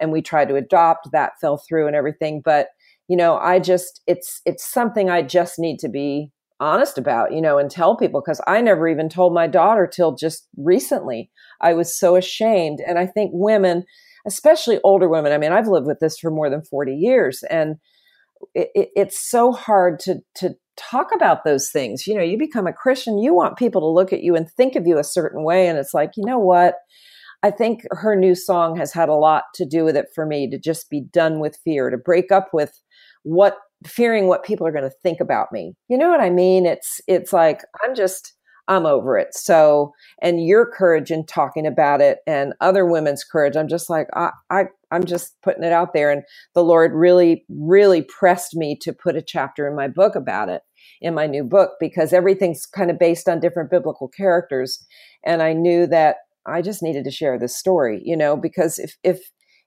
And 0.00 0.10
we 0.10 0.22
tried 0.22 0.48
to 0.48 0.56
adopt, 0.56 1.12
that 1.12 1.32
fell 1.42 1.58
through 1.58 1.86
and 1.86 1.94
everything. 1.94 2.40
But, 2.42 2.68
you 3.06 3.18
know, 3.18 3.36
I 3.36 3.58
just, 3.58 4.00
it's, 4.06 4.40
it's 4.46 4.66
something 4.66 5.10
I 5.10 5.20
just 5.20 5.58
need 5.58 5.78
to 5.80 5.90
be 5.90 6.32
honest 6.60 6.98
about, 6.98 7.32
you 7.32 7.40
know, 7.40 7.58
and 7.58 7.70
tell 7.70 7.96
people 7.96 8.20
because 8.20 8.40
I 8.46 8.60
never 8.60 8.88
even 8.88 9.08
told 9.08 9.34
my 9.34 9.46
daughter 9.46 9.86
till 9.86 10.14
just 10.14 10.46
recently. 10.56 11.30
I 11.60 11.74
was 11.74 11.98
so 11.98 12.16
ashamed. 12.16 12.80
And 12.86 12.98
I 12.98 13.06
think 13.06 13.30
women, 13.34 13.84
especially 14.26 14.78
older 14.84 15.08
women, 15.08 15.32
I 15.32 15.38
mean, 15.38 15.52
I've 15.52 15.68
lived 15.68 15.86
with 15.86 16.00
this 16.00 16.18
for 16.18 16.30
more 16.30 16.50
than 16.50 16.62
40 16.62 16.94
years. 16.94 17.42
And, 17.50 17.76
it, 18.54 18.90
it's 18.96 19.20
so 19.20 19.52
hard 19.52 19.98
to 20.00 20.20
to 20.36 20.54
talk 20.76 21.08
about 21.14 21.44
those 21.44 21.70
things. 21.70 22.06
You 22.06 22.14
know, 22.14 22.22
you 22.22 22.38
become 22.38 22.66
a 22.66 22.72
Christian, 22.72 23.18
you 23.18 23.34
want 23.34 23.58
people 23.58 23.80
to 23.82 23.86
look 23.86 24.12
at 24.12 24.22
you 24.22 24.34
and 24.34 24.50
think 24.50 24.76
of 24.76 24.86
you 24.86 24.98
a 24.98 25.04
certain 25.04 25.44
way, 25.44 25.68
and 25.68 25.78
it's 25.78 25.94
like, 25.94 26.12
you 26.16 26.24
know 26.24 26.38
what? 26.38 26.76
I 27.42 27.50
think 27.50 27.82
her 27.90 28.14
new 28.14 28.34
song 28.34 28.76
has 28.76 28.92
had 28.92 29.08
a 29.08 29.14
lot 29.14 29.44
to 29.54 29.64
do 29.64 29.84
with 29.84 29.96
it 29.96 30.06
for 30.14 30.26
me 30.26 30.48
to 30.50 30.58
just 30.58 30.90
be 30.90 31.00
done 31.00 31.40
with 31.40 31.58
fear, 31.64 31.88
to 31.88 31.96
break 31.96 32.30
up 32.30 32.50
with 32.52 32.78
what 33.22 33.56
fearing 33.86 34.26
what 34.26 34.44
people 34.44 34.66
are 34.66 34.72
going 34.72 34.84
to 34.84 34.96
think 35.02 35.20
about 35.20 35.48
me. 35.52 35.74
You 35.88 35.96
know 35.96 36.08
what 36.08 36.20
I 36.20 36.30
mean? 36.30 36.66
It's 36.66 37.00
it's 37.06 37.32
like 37.32 37.62
I'm 37.82 37.94
just 37.94 38.34
I'm 38.70 38.86
over 38.86 39.18
it. 39.18 39.34
So, 39.34 39.92
and 40.22 40.46
your 40.46 40.64
courage 40.64 41.10
in 41.10 41.26
talking 41.26 41.66
about 41.66 42.00
it 42.00 42.18
and 42.24 42.54
other 42.60 42.86
women's 42.86 43.24
courage, 43.24 43.56
I'm 43.56 43.66
just 43.66 43.90
like, 43.90 44.06
I, 44.14 44.30
I, 44.48 44.66
I'm 44.92 45.04
just 45.04 45.34
putting 45.42 45.64
it 45.64 45.72
out 45.72 45.92
there. 45.92 46.08
And 46.12 46.22
the 46.54 46.62
Lord 46.62 46.92
really, 46.94 47.44
really 47.48 48.02
pressed 48.02 48.54
me 48.54 48.78
to 48.82 48.92
put 48.92 49.16
a 49.16 49.22
chapter 49.22 49.66
in 49.66 49.74
my 49.74 49.88
book 49.88 50.14
about 50.14 50.48
it, 50.48 50.62
in 51.00 51.14
my 51.14 51.26
new 51.26 51.42
book, 51.42 51.72
because 51.80 52.12
everything's 52.12 52.64
kind 52.64 52.92
of 52.92 52.98
based 52.98 53.28
on 53.28 53.40
different 53.40 53.72
biblical 53.72 54.06
characters. 54.06 54.86
And 55.26 55.42
I 55.42 55.52
knew 55.52 55.88
that 55.88 56.18
I 56.46 56.62
just 56.62 56.80
needed 56.80 57.02
to 57.04 57.10
share 57.10 57.40
this 57.40 57.56
story, 57.56 58.00
you 58.04 58.16
know, 58.16 58.36
because 58.36 58.78
if, 58.78 58.96
if, 59.02 59.18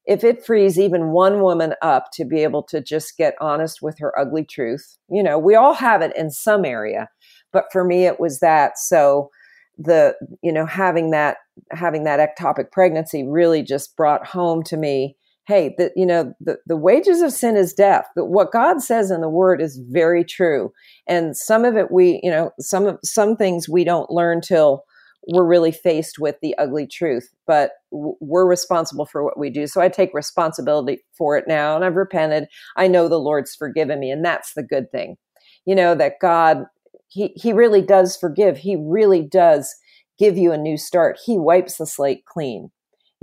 if 0.06 0.24
it 0.24 0.46
frees 0.46 0.80
even 0.80 1.12
one 1.12 1.42
woman 1.42 1.74
up 1.82 2.10
to 2.14 2.26
be 2.26 2.44
able 2.44 2.64
to 2.64 2.82
just 2.82 3.18
get 3.18 3.36
honest 3.40 3.82
with 3.82 3.98
her 4.00 4.18
ugly 4.20 4.44
truth, 4.46 4.98
you 5.10 5.24
know, 5.24 5.40
we 5.40 5.56
all 5.56 5.74
have 5.74 6.02
it 6.02 6.16
in 6.16 6.30
some 6.30 6.66
area 6.66 7.08
but 7.54 7.66
for 7.72 7.86
me 7.86 8.06
it 8.06 8.20
was 8.20 8.40
that. 8.40 8.78
So 8.78 9.30
the 9.78 10.16
you 10.42 10.52
know 10.52 10.66
having 10.66 11.12
that 11.12 11.38
having 11.72 12.04
that 12.04 12.20
ectopic 12.20 12.72
pregnancy 12.72 13.24
really 13.26 13.64
just 13.64 13.98
brought 13.98 14.24
home 14.24 14.62
to 14.62 14.78
me 14.78 15.18
hey 15.48 15.74
that 15.80 15.92
you 15.96 16.06
know 16.06 16.32
the, 16.40 16.58
the 16.68 16.78
wages 16.78 17.24
of 17.24 17.34
sin 17.34 17.58
is 17.58 17.74
death 17.74 18.06
what 18.16 18.52
god 18.52 18.84
says 18.84 19.10
in 19.10 19.22
the 19.22 19.30
word 19.30 19.64
is 19.64 19.82
very 19.90 20.24
true. 20.24 20.72
And 21.08 21.36
some 21.36 21.66
of 21.66 21.76
it 21.76 21.90
we 21.90 22.20
you 22.22 22.30
know 22.30 22.52
some 22.60 22.86
of, 22.86 23.00
some 23.04 23.36
things 23.36 23.68
we 23.68 23.84
don't 23.84 24.12
learn 24.12 24.42
till 24.42 24.84
we're 25.28 25.46
really 25.46 25.72
faced 25.72 26.20
with 26.20 26.36
the 26.42 26.56
ugly 26.58 26.86
truth 26.88 27.30
but 27.48 27.72
we're 27.92 28.48
responsible 28.48 29.06
for 29.06 29.24
what 29.24 29.40
we 29.40 29.50
do 29.50 29.68
so 29.68 29.82
i 29.82 29.90
take 29.90 30.14
responsibility 30.14 31.04
for 31.18 31.38
it 31.38 31.46
now 31.48 31.76
and 31.76 31.86
i've 31.86 31.96
repented. 31.96 32.48
I 32.76 32.88
know 32.88 33.08
the 33.08 33.20
lord's 33.20 33.56
forgiven 33.56 34.00
me 34.00 34.12
and 34.12 34.24
that's 34.24 34.54
the 34.54 34.64
good 34.64 34.92
thing. 34.92 35.18
You 35.66 35.76
know 35.76 35.96
that 35.96 36.20
god 36.22 36.66
he 37.14 37.32
he 37.36 37.54
really 37.54 37.82
does 37.82 38.18
forgive. 38.18 38.58
He 38.58 38.76
really 38.76 39.22
does 39.22 39.74
give 40.18 40.38
you 40.38 40.52
a 40.52 40.58
new 40.58 40.78
start. 40.78 41.20
He 41.24 41.38
wipes 41.38 41.78
the 41.78 41.86
slate 41.86 42.26
clean 42.26 42.72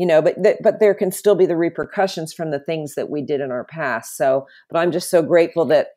you 0.00 0.07
know 0.07 0.23
but 0.23 0.42
th- 0.42 0.57
but 0.62 0.80
there 0.80 0.95
can 0.95 1.12
still 1.12 1.35
be 1.35 1.45
the 1.45 1.57
repercussions 1.57 2.33
from 2.33 2.50
the 2.50 2.59
things 2.59 2.95
that 2.95 3.11
we 3.11 3.21
did 3.21 3.40
in 3.40 3.50
our 3.50 3.64
past 3.64 4.16
so 4.16 4.47
but 4.71 4.78
i'm 4.78 4.90
just 4.90 5.11
so 5.11 5.23
grateful 5.23 5.66
that 5.66 5.88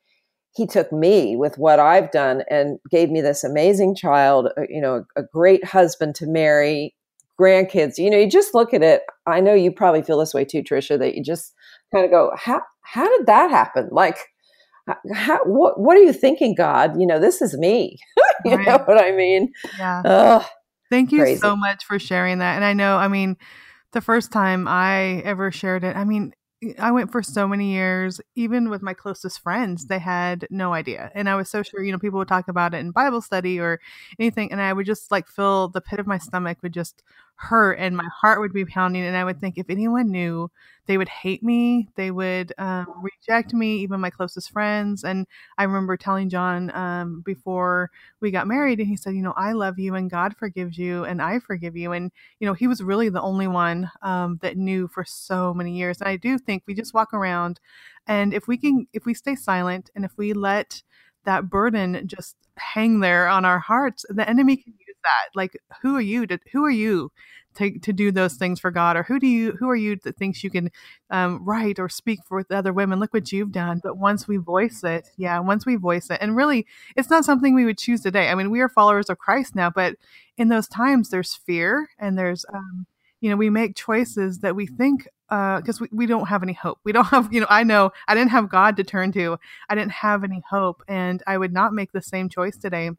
he 0.55 0.67
took 0.67 0.91
me 0.91 1.35
with 1.35 1.57
what 1.57 1.79
i've 1.79 2.11
done 2.11 2.43
and 2.49 2.79
gave 2.89 3.09
me 3.09 3.21
this 3.21 3.43
amazing 3.43 3.95
child 3.95 4.49
uh, 4.57 4.61
you 4.69 4.81
know 4.81 5.05
a, 5.15 5.21
a 5.21 5.23
great 5.33 5.63
husband 5.65 6.15
to 6.15 6.27
marry 6.27 6.93
grandkids 7.39 7.97
you 7.97 8.09
know 8.09 8.17
you 8.17 8.29
just 8.29 8.53
look 8.53 8.73
at 8.73 8.83
it 8.83 9.01
i 9.25 9.39
know 9.39 9.53
you 9.53 9.71
probably 9.71 10.01
feel 10.01 10.19
this 10.19 10.33
way 10.33 10.45
too 10.45 10.61
tricia 10.61 10.97
that 10.99 11.15
you 11.15 11.23
just 11.23 11.53
kind 11.93 12.05
of 12.05 12.11
go 12.11 12.31
how 12.35 12.61
how 12.81 13.07
did 13.17 13.25
that 13.25 13.49
happen 13.49 13.87
like 13.91 14.17
how, 15.13 15.39
what, 15.45 15.79
what 15.79 15.95
are 15.95 16.01
you 16.01 16.13
thinking, 16.13 16.55
God? 16.55 16.99
You 16.99 17.07
know, 17.07 17.19
this 17.19 17.41
is 17.41 17.57
me. 17.57 17.97
you 18.45 18.55
right. 18.55 18.67
know 18.67 18.77
what 18.79 18.97
I 18.97 19.11
mean? 19.11 19.51
Yeah. 19.77 20.01
Ugh, 20.03 20.45
Thank 20.89 21.11
you 21.11 21.19
crazy. 21.19 21.39
so 21.39 21.55
much 21.55 21.85
for 21.85 21.97
sharing 21.99 22.39
that. 22.39 22.55
And 22.55 22.65
I 22.65 22.73
know, 22.73 22.97
I 22.97 23.07
mean, 23.07 23.37
the 23.93 24.01
first 24.01 24.31
time 24.31 24.67
I 24.67 25.21
ever 25.25 25.51
shared 25.51 25.83
it, 25.83 25.95
I 25.95 26.03
mean, 26.03 26.33
I 26.79 26.91
went 26.91 27.11
for 27.11 27.21
so 27.23 27.47
many 27.47 27.71
years, 27.73 28.21
even 28.35 28.69
with 28.69 28.81
my 28.81 28.93
closest 28.93 29.41
friends, 29.41 29.85
they 29.87 29.99
had 29.99 30.47
no 30.49 30.73
idea. 30.73 31.11
And 31.15 31.29
I 31.29 31.35
was 31.35 31.49
so 31.49 31.63
sure, 31.63 31.83
you 31.83 31.91
know, 31.91 31.99
people 31.99 32.19
would 32.19 32.27
talk 32.27 32.47
about 32.47 32.73
it 32.73 32.77
in 32.77 32.91
Bible 32.91 33.21
study 33.21 33.59
or 33.59 33.79
anything. 34.19 34.51
And 34.51 34.61
I 34.61 34.73
would 34.73 34.85
just 34.85 35.11
like 35.11 35.27
feel 35.27 35.67
the 35.69 35.81
pit 35.81 35.99
of 35.99 36.07
my 36.07 36.17
stomach 36.17 36.59
would 36.63 36.73
just 36.73 37.03
hurt 37.43 37.73
and 37.79 37.95
my 37.97 38.07
heart 38.21 38.39
would 38.39 38.53
be 38.53 38.65
pounding. 38.65 39.03
And 39.03 39.17
I 39.17 39.23
would 39.23 39.39
think 39.39 39.57
if 39.57 39.69
anyone 39.69 40.11
knew 40.11 40.49
they 40.85 40.97
would 40.97 41.09
hate 41.09 41.41
me 41.43 41.87
they 41.95 42.11
would 42.11 42.51
um, 42.57 42.85
reject 43.01 43.53
me 43.53 43.77
even 43.77 43.99
my 43.99 44.09
closest 44.09 44.51
friends 44.51 45.03
and 45.03 45.25
i 45.57 45.63
remember 45.63 45.95
telling 45.95 46.29
john 46.29 46.69
um, 46.75 47.21
before 47.21 47.89
we 48.19 48.31
got 48.31 48.47
married 48.47 48.79
and 48.79 48.87
he 48.87 48.95
said 48.97 49.15
you 49.15 49.21
know 49.21 49.33
i 49.37 49.51
love 49.53 49.79
you 49.79 49.95
and 49.95 50.09
god 50.11 50.35
forgives 50.35 50.77
you 50.77 51.03
and 51.05 51.21
i 51.21 51.39
forgive 51.39 51.75
you 51.75 51.91
and 51.91 52.11
you 52.39 52.47
know 52.47 52.53
he 52.53 52.67
was 52.67 52.83
really 52.83 53.09
the 53.09 53.21
only 53.21 53.47
one 53.47 53.89
um, 54.01 54.39
that 54.41 54.57
knew 54.57 54.87
for 54.87 55.03
so 55.05 55.53
many 55.53 55.77
years 55.77 56.01
and 56.01 56.09
i 56.09 56.17
do 56.17 56.37
think 56.37 56.63
we 56.67 56.73
just 56.73 56.93
walk 56.93 57.13
around 57.13 57.59
and 58.07 58.33
if 58.33 58.47
we 58.47 58.57
can 58.57 58.87
if 58.93 59.05
we 59.05 59.13
stay 59.13 59.35
silent 59.35 59.89
and 59.95 60.05
if 60.05 60.11
we 60.17 60.33
let 60.33 60.81
that 61.25 61.49
burden 61.49 62.03
just 62.07 62.35
hang 62.57 62.99
there 62.99 63.27
on 63.27 63.45
our 63.45 63.59
hearts 63.59 64.05
the 64.09 64.27
enemy 64.29 64.57
can 64.57 64.73
that 65.03 65.29
like 65.35 65.57
who 65.81 65.95
are 65.95 66.01
you 66.01 66.25
to 66.27 66.39
who 66.51 66.65
are 66.65 66.71
you 66.71 67.11
to, 67.55 67.77
to 67.79 67.93
do 67.93 68.11
those 68.11 68.35
things 68.35 68.59
for 68.59 68.71
God? 68.71 68.97
Or 68.97 69.03
who 69.03 69.19
do 69.19 69.27
you 69.27 69.53
who 69.53 69.69
are 69.69 69.75
you 69.75 69.97
that 70.03 70.17
thinks 70.17 70.43
you 70.43 70.49
can 70.49 70.71
um, 71.09 71.43
write 71.43 71.79
or 71.79 71.89
speak 71.89 72.19
for 72.25 72.43
other 72.49 72.73
women? 72.73 72.99
Look 72.99 73.13
what 73.13 73.31
you've 73.31 73.51
done. 73.51 73.79
But 73.83 73.97
once 73.97 74.27
we 74.27 74.37
voice 74.37 74.83
it, 74.83 75.07
yeah, 75.17 75.39
once 75.39 75.65
we 75.65 75.75
voice 75.75 76.09
it, 76.09 76.19
and 76.21 76.35
really, 76.35 76.65
it's 76.95 77.09
not 77.09 77.25
something 77.25 77.53
we 77.53 77.65
would 77.65 77.77
choose 77.77 78.01
today. 78.01 78.29
I 78.29 78.35
mean, 78.35 78.49
we 78.49 78.61
are 78.61 78.69
followers 78.69 79.09
of 79.09 79.19
Christ 79.19 79.55
now, 79.55 79.69
but 79.69 79.95
in 80.37 80.49
those 80.49 80.67
times, 80.67 81.09
there's 81.09 81.35
fear 81.35 81.89
and 81.99 82.17
there's 82.17 82.45
um, 82.53 82.85
you 83.21 83.29
know 83.29 83.35
we 83.35 83.49
make 83.49 83.75
choices 83.75 84.39
that 84.39 84.55
we 84.55 84.67
think 84.67 85.07
because 85.29 85.81
uh, 85.81 85.85
we, 85.91 85.97
we 85.97 86.05
don't 86.05 86.27
have 86.27 86.43
any 86.43 86.53
hope. 86.53 86.79
We 86.83 86.91
don't 86.91 87.05
have, 87.07 87.33
you 87.33 87.41
know, 87.41 87.47
I 87.49 87.63
know 87.63 87.91
I 88.07 88.15
didn't 88.15 88.31
have 88.31 88.49
God 88.49 88.77
to 88.77 88.83
turn 88.83 89.11
to. 89.13 89.37
I 89.69 89.75
didn't 89.75 89.93
have 89.93 90.23
any 90.23 90.43
hope, 90.49 90.83
and 90.87 91.23
I 91.25 91.37
would 91.37 91.53
not 91.53 91.73
make 91.73 91.91
the 91.91 92.01
same 92.01 92.29
choice 92.29 92.57
today. 92.57 92.91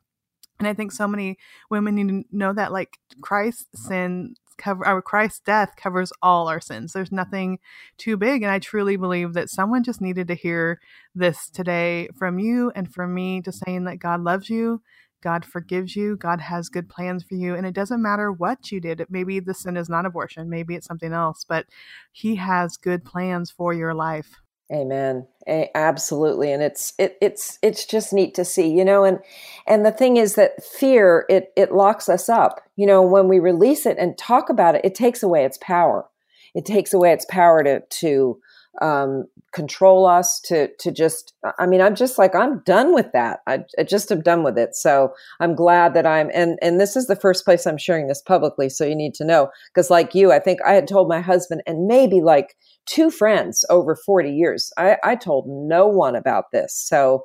And 0.58 0.68
I 0.68 0.74
think 0.74 0.92
so 0.92 1.08
many 1.08 1.36
women 1.70 1.94
need 1.94 2.08
to 2.08 2.24
know 2.30 2.52
that, 2.52 2.72
like 2.72 2.98
Christ's 3.20 3.86
sin 3.86 4.36
cover 4.56 4.86
our 4.86 5.02
Christ's 5.02 5.40
death 5.40 5.74
covers 5.76 6.12
all 6.22 6.48
our 6.48 6.60
sins. 6.60 6.92
There's 6.92 7.12
nothing 7.12 7.58
too 7.98 8.16
big. 8.16 8.42
And 8.42 8.50
I 8.50 8.58
truly 8.58 8.96
believe 8.96 9.32
that 9.34 9.50
someone 9.50 9.82
just 9.82 10.00
needed 10.00 10.28
to 10.28 10.34
hear 10.34 10.80
this 11.14 11.48
today 11.50 12.08
from 12.16 12.38
you 12.38 12.72
and 12.74 12.92
from 12.92 13.14
me 13.14 13.40
to 13.42 13.52
saying 13.52 13.84
that 13.84 13.98
God 13.98 14.22
loves 14.22 14.48
you. 14.48 14.82
God 15.22 15.44
forgives 15.44 15.96
you. 15.96 16.16
God 16.16 16.40
has 16.42 16.68
good 16.68 16.88
plans 16.88 17.24
for 17.24 17.34
you. 17.34 17.54
And 17.54 17.66
it 17.66 17.74
doesn't 17.74 18.02
matter 18.02 18.30
what 18.30 18.70
you 18.70 18.80
did. 18.80 19.04
Maybe 19.08 19.40
the 19.40 19.54
sin 19.54 19.76
is 19.76 19.88
not 19.88 20.04
abortion. 20.04 20.50
Maybe 20.50 20.74
it's 20.74 20.86
something 20.86 21.12
else, 21.12 21.44
but 21.48 21.66
He 22.12 22.36
has 22.36 22.76
good 22.76 23.04
plans 23.04 23.50
for 23.50 23.72
your 23.72 23.94
life. 23.94 24.43
Amen. 24.72 25.26
A- 25.46 25.70
absolutely. 25.74 26.50
And 26.50 26.62
it's 26.62 26.94
it, 26.98 27.18
it's 27.20 27.58
it's 27.62 27.84
just 27.84 28.12
neat 28.12 28.34
to 28.34 28.44
see, 28.44 28.68
you 28.68 28.84
know, 28.84 29.04
and 29.04 29.18
and 29.66 29.84
the 29.84 29.92
thing 29.92 30.16
is 30.16 30.34
that 30.36 30.62
fear 30.64 31.26
it 31.28 31.52
it 31.56 31.72
locks 31.72 32.08
us 32.08 32.28
up. 32.28 32.62
You 32.76 32.86
know, 32.86 33.02
when 33.02 33.28
we 33.28 33.38
release 33.38 33.84
it 33.84 33.98
and 33.98 34.16
talk 34.16 34.48
about 34.48 34.74
it, 34.74 34.84
it 34.84 34.94
takes 34.94 35.22
away 35.22 35.44
its 35.44 35.58
power. 35.60 36.06
It 36.54 36.64
takes 36.64 36.94
away 36.94 37.12
its 37.12 37.26
power 37.26 37.62
to 37.62 37.80
to 37.80 38.40
um, 38.80 39.26
control 39.52 40.04
us 40.04 40.40
to 40.40 40.68
to 40.80 40.90
just 40.90 41.32
i 41.60 41.64
mean 41.66 41.80
i'm 41.80 41.94
just 41.94 42.18
like 42.18 42.34
i'm 42.34 42.58
done 42.66 42.92
with 42.92 43.12
that 43.12 43.38
I, 43.46 43.60
I, 43.78 43.84
just 43.84 44.10
am 44.10 44.20
done 44.20 44.42
with 44.42 44.58
it 44.58 44.74
so 44.74 45.14
i'm 45.38 45.54
glad 45.54 45.94
that 45.94 46.06
i'm 46.06 46.28
and 46.34 46.58
and 46.60 46.80
this 46.80 46.96
is 46.96 47.06
the 47.06 47.14
first 47.14 47.44
place 47.44 47.64
i'm 47.64 47.78
sharing 47.78 48.08
this 48.08 48.20
publicly 48.20 48.68
so 48.68 48.84
you 48.84 48.96
need 48.96 49.14
to 49.14 49.24
know 49.24 49.50
because 49.72 49.90
like 49.90 50.12
you 50.12 50.32
i 50.32 50.40
think 50.40 50.58
i 50.66 50.72
had 50.72 50.88
told 50.88 51.08
my 51.08 51.20
husband 51.20 51.62
and 51.68 51.86
maybe 51.86 52.20
like 52.20 52.56
two 52.86 53.10
friends 53.10 53.64
over 53.70 53.96
40 53.96 54.30
years. 54.30 54.72
I 54.76 54.96
i 55.02 55.14
told 55.14 55.46
no 55.48 55.86
one 55.86 56.16
about 56.16 56.46
this 56.52 56.74
so 56.74 57.24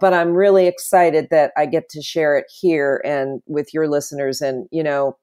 but 0.00 0.14
i'm 0.14 0.32
really 0.32 0.66
excited 0.66 1.28
that 1.30 1.52
i 1.56 1.66
get 1.66 1.88
to 1.90 2.02
share 2.02 2.36
it 2.36 2.46
here 2.60 3.02
and 3.04 3.42
with 3.46 3.74
your 3.74 3.88
listeners 3.88 4.40
and 4.40 4.68
you 4.70 4.82
know 4.82 5.16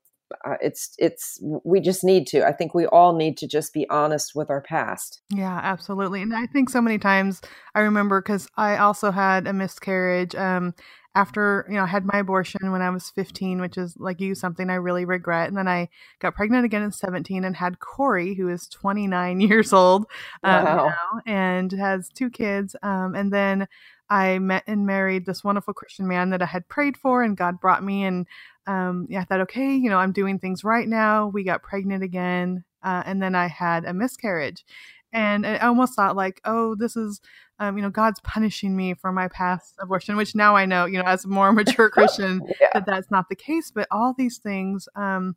uh, 0.46 0.56
it's 0.62 0.94
it's 0.98 1.42
we 1.64 1.80
just 1.80 2.04
need 2.04 2.28
to. 2.28 2.46
I 2.46 2.52
think 2.52 2.74
we 2.74 2.86
all 2.88 3.16
need 3.16 3.38
to 3.38 3.48
just 3.48 3.74
be 3.74 3.90
honest 3.90 4.36
with 4.36 4.50
our 4.50 4.62
past. 4.62 5.22
Yeah 5.30 5.60
absolutely 5.64 6.22
and 6.22 6.36
i 6.36 6.46
think 6.48 6.70
so 6.70 6.82
many 6.82 6.98
times 6.98 7.42
i 7.76 7.80
remember 7.80 8.22
because 8.22 8.48
i 8.58 8.78
also 8.78 9.12
had 9.12 9.48
a 9.48 9.54
miscarriage 9.54 10.36
um 10.36 10.74
after 11.18 11.66
you 11.68 11.76
know 11.76 11.84
i 11.84 11.88
had 11.88 12.06
my 12.06 12.20
abortion 12.20 12.72
when 12.72 12.82
i 12.82 12.90
was 12.92 13.10
15 13.10 13.60
which 13.60 13.76
is 13.76 13.96
like 13.98 14.22
you 14.22 14.36
something 14.36 14.70
i 14.70 14.76
really 14.76 15.04
regret 15.04 15.48
and 15.48 15.58
then 15.58 15.68
i 15.68 15.90
got 16.20 16.36
pregnant 16.36 16.64
again 16.64 16.84
at 16.84 16.94
17 16.94 17.44
and 17.44 17.56
had 17.56 17.80
corey 17.80 18.36
who 18.36 18.48
is 18.48 18.68
29 18.68 19.40
years 19.50 19.74
old 19.74 20.06
um, 20.44 20.64
wow. 20.64 20.86
now 20.88 21.22
and 21.26 21.72
has 21.72 22.10
two 22.10 22.30
kids 22.30 22.76
um, 22.84 23.16
and 23.16 23.34
then 23.34 23.68
I 24.10 24.40
met 24.40 24.64
and 24.68 24.86
married 24.86 25.26
this 25.26 25.44
wonderful 25.44 25.74
Christian 25.74 26.08
man 26.08 26.30
that 26.30 26.42
I 26.42 26.46
had 26.46 26.70
prayed 26.70 26.96
for, 26.96 27.24
and 27.24 27.36
God 27.36 27.60
brought 27.60 27.84
me. 27.84 28.06
And 28.06 28.26
um, 28.66 29.06
yeah, 29.10 29.20
I 29.20 29.24
thought, 29.26 29.42
okay, 29.42 29.76
you 29.76 29.90
know, 29.90 29.98
I'm 29.98 30.14
doing 30.14 30.40
things 30.40 30.64
right 30.64 30.88
now. 30.88 31.28
We 31.28 31.44
got 31.44 31.62
pregnant 31.62 32.06
again, 32.06 32.64
uh, 32.82 33.04
and 33.06 33.22
then 33.22 33.36
I 33.36 33.48
had 33.48 33.84
a 33.84 33.94
miscarriage, 33.94 34.64
and 35.12 35.46
I 35.46 35.58
almost 35.58 35.96
thought 35.96 36.16
like, 36.16 36.40
oh, 36.46 36.76
this 36.76 36.96
is, 36.96 37.20
um, 37.60 37.78
you 37.78 37.84
know, 37.84 37.90
God's 37.90 38.20
punishing 38.22 38.76
me 38.76 38.94
for 38.94 39.12
my 39.12 39.28
past 39.28 39.76
abortion. 39.80 40.16
Which 40.16 40.36
now 40.36 40.56
I 40.56 40.66
know, 40.66 40.86
you 40.86 40.98
know, 40.98 41.06
as 41.06 41.26
a 41.26 41.28
more 41.28 41.52
mature 41.54 41.90
Christian, 41.90 42.42
yeah. 42.62 42.70
that 42.74 42.86
that's 42.86 43.12
not 43.12 43.30
the 43.30 43.36
case. 43.36 43.72
But 43.72 43.88
all 43.92 44.14
these 44.18 44.38
things, 44.38 44.88
um, 44.96 45.36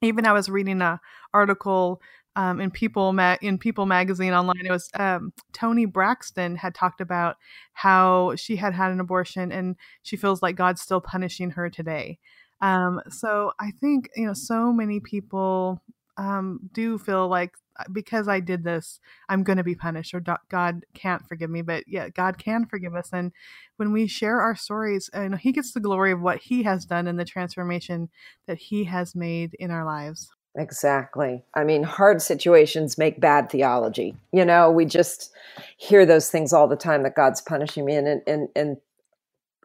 even 0.00 0.26
I 0.26 0.32
was 0.32 0.48
reading 0.48 0.82
a 0.82 1.00
article 1.32 2.00
um, 2.36 2.60
in 2.60 2.70
People 2.70 3.12
Ma- 3.12 3.36
in 3.40 3.58
People 3.58 3.86
magazine 3.86 4.32
online. 4.32 4.66
It 4.66 4.70
was 4.70 4.90
um, 4.94 5.32
Toni 5.52 5.84
Braxton 5.84 6.56
had 6.56 6.74
talked 6.74 7.00
about 7.00 7.36
how 7.74 8.34
she 8.36 8.56
had 8.56 8.74
had 8.74 8.90
an 8.92 9.00
abortion 9.00 9.52
and 9.52 9.76
she 10.02 10.16
feels 10.16 10.42
like 10.42 10.56
God's 10.56 10.80
still 10.80 11.00
punishing 11.00 11.50
her 11.50 11.68
today. 11.68 12.18
Um, 12.60 13.00
so 13.08 13.52
I 13.60 13.72
think 13.80 14.08
you 14.16 14.26
know 14.26 14.34
so 14.34 14.72
many 14.72 15.00
people 15.00 15.82
um, 16.22 16.60
do 16.72 16.98
feel 16.98 17.28
like 17.28 17.52
uh, 17.78 17.84
because 17.90 18.28
I 18.28 18.40
did 18.40 18.64
this, 18.64 19.00
I'm 19.28 19.42
going 19.42 19.56
to 19.56 19.64
be 19.64 19.74
punished 19.74 20.14
or 20.14 20.22
God 20.48 20.84
can't 20.94 21.26
forgive 21.26 21.50
me. 21.50 21.62
But 21.62 21.84
yeah, 21.88 22.10
God 22.10 22.38
can 22.38 22.66
forgive 22.66 22.94
us. 22.94 23.10
And 23.12 23.32
when 23.76 23.92
we 23.92 24.06
share 24.06 24.40
our 24.40 24.54
stories, 24.54 25.10
and 25.12 25.38
He 25.38 25.52
gets 25.52 25.72
the 25.72 25.80
glory 25.80 26.12
of 26.12 26.20
what 26.20 26.38
He 26.38 26.62
has 26.62 26.84
done 26.84 27.08
and 27.08 27.18
the 27.18 27.24
transformation 27.24 28.08
that 28.46 28.58
He 28.58 28.84
has 28.84 29.14
made 29.14 29.56
in 29.58 29.70
our 29.70 29.84
lives. 29.84 30.30
Exactly. 30.54 31.42
I 31.54 31.64
mean, 31.64 31.82
hard 31.82 32.20
situations 32.20 32.98
make 32.98 33.20
bad 33.20 33.50
theology. 33.50 34.14
You 34.32 34.44
know, 34.44 34.70
we 34.70 34.84
just 34.84 35.32
hear 35.78 36.04
those 36.04 36.30
things 36.30 36.52
all 36.52 36.68
the 36.68 36.76
time 36.76 37.02
that 37.04 37.16
God's 37.16 37.40
punishing 37.40 37.86
me. 37.86 37.94
And, 37.96 38.20
and, 38.26 38.48
and 38.54 38.76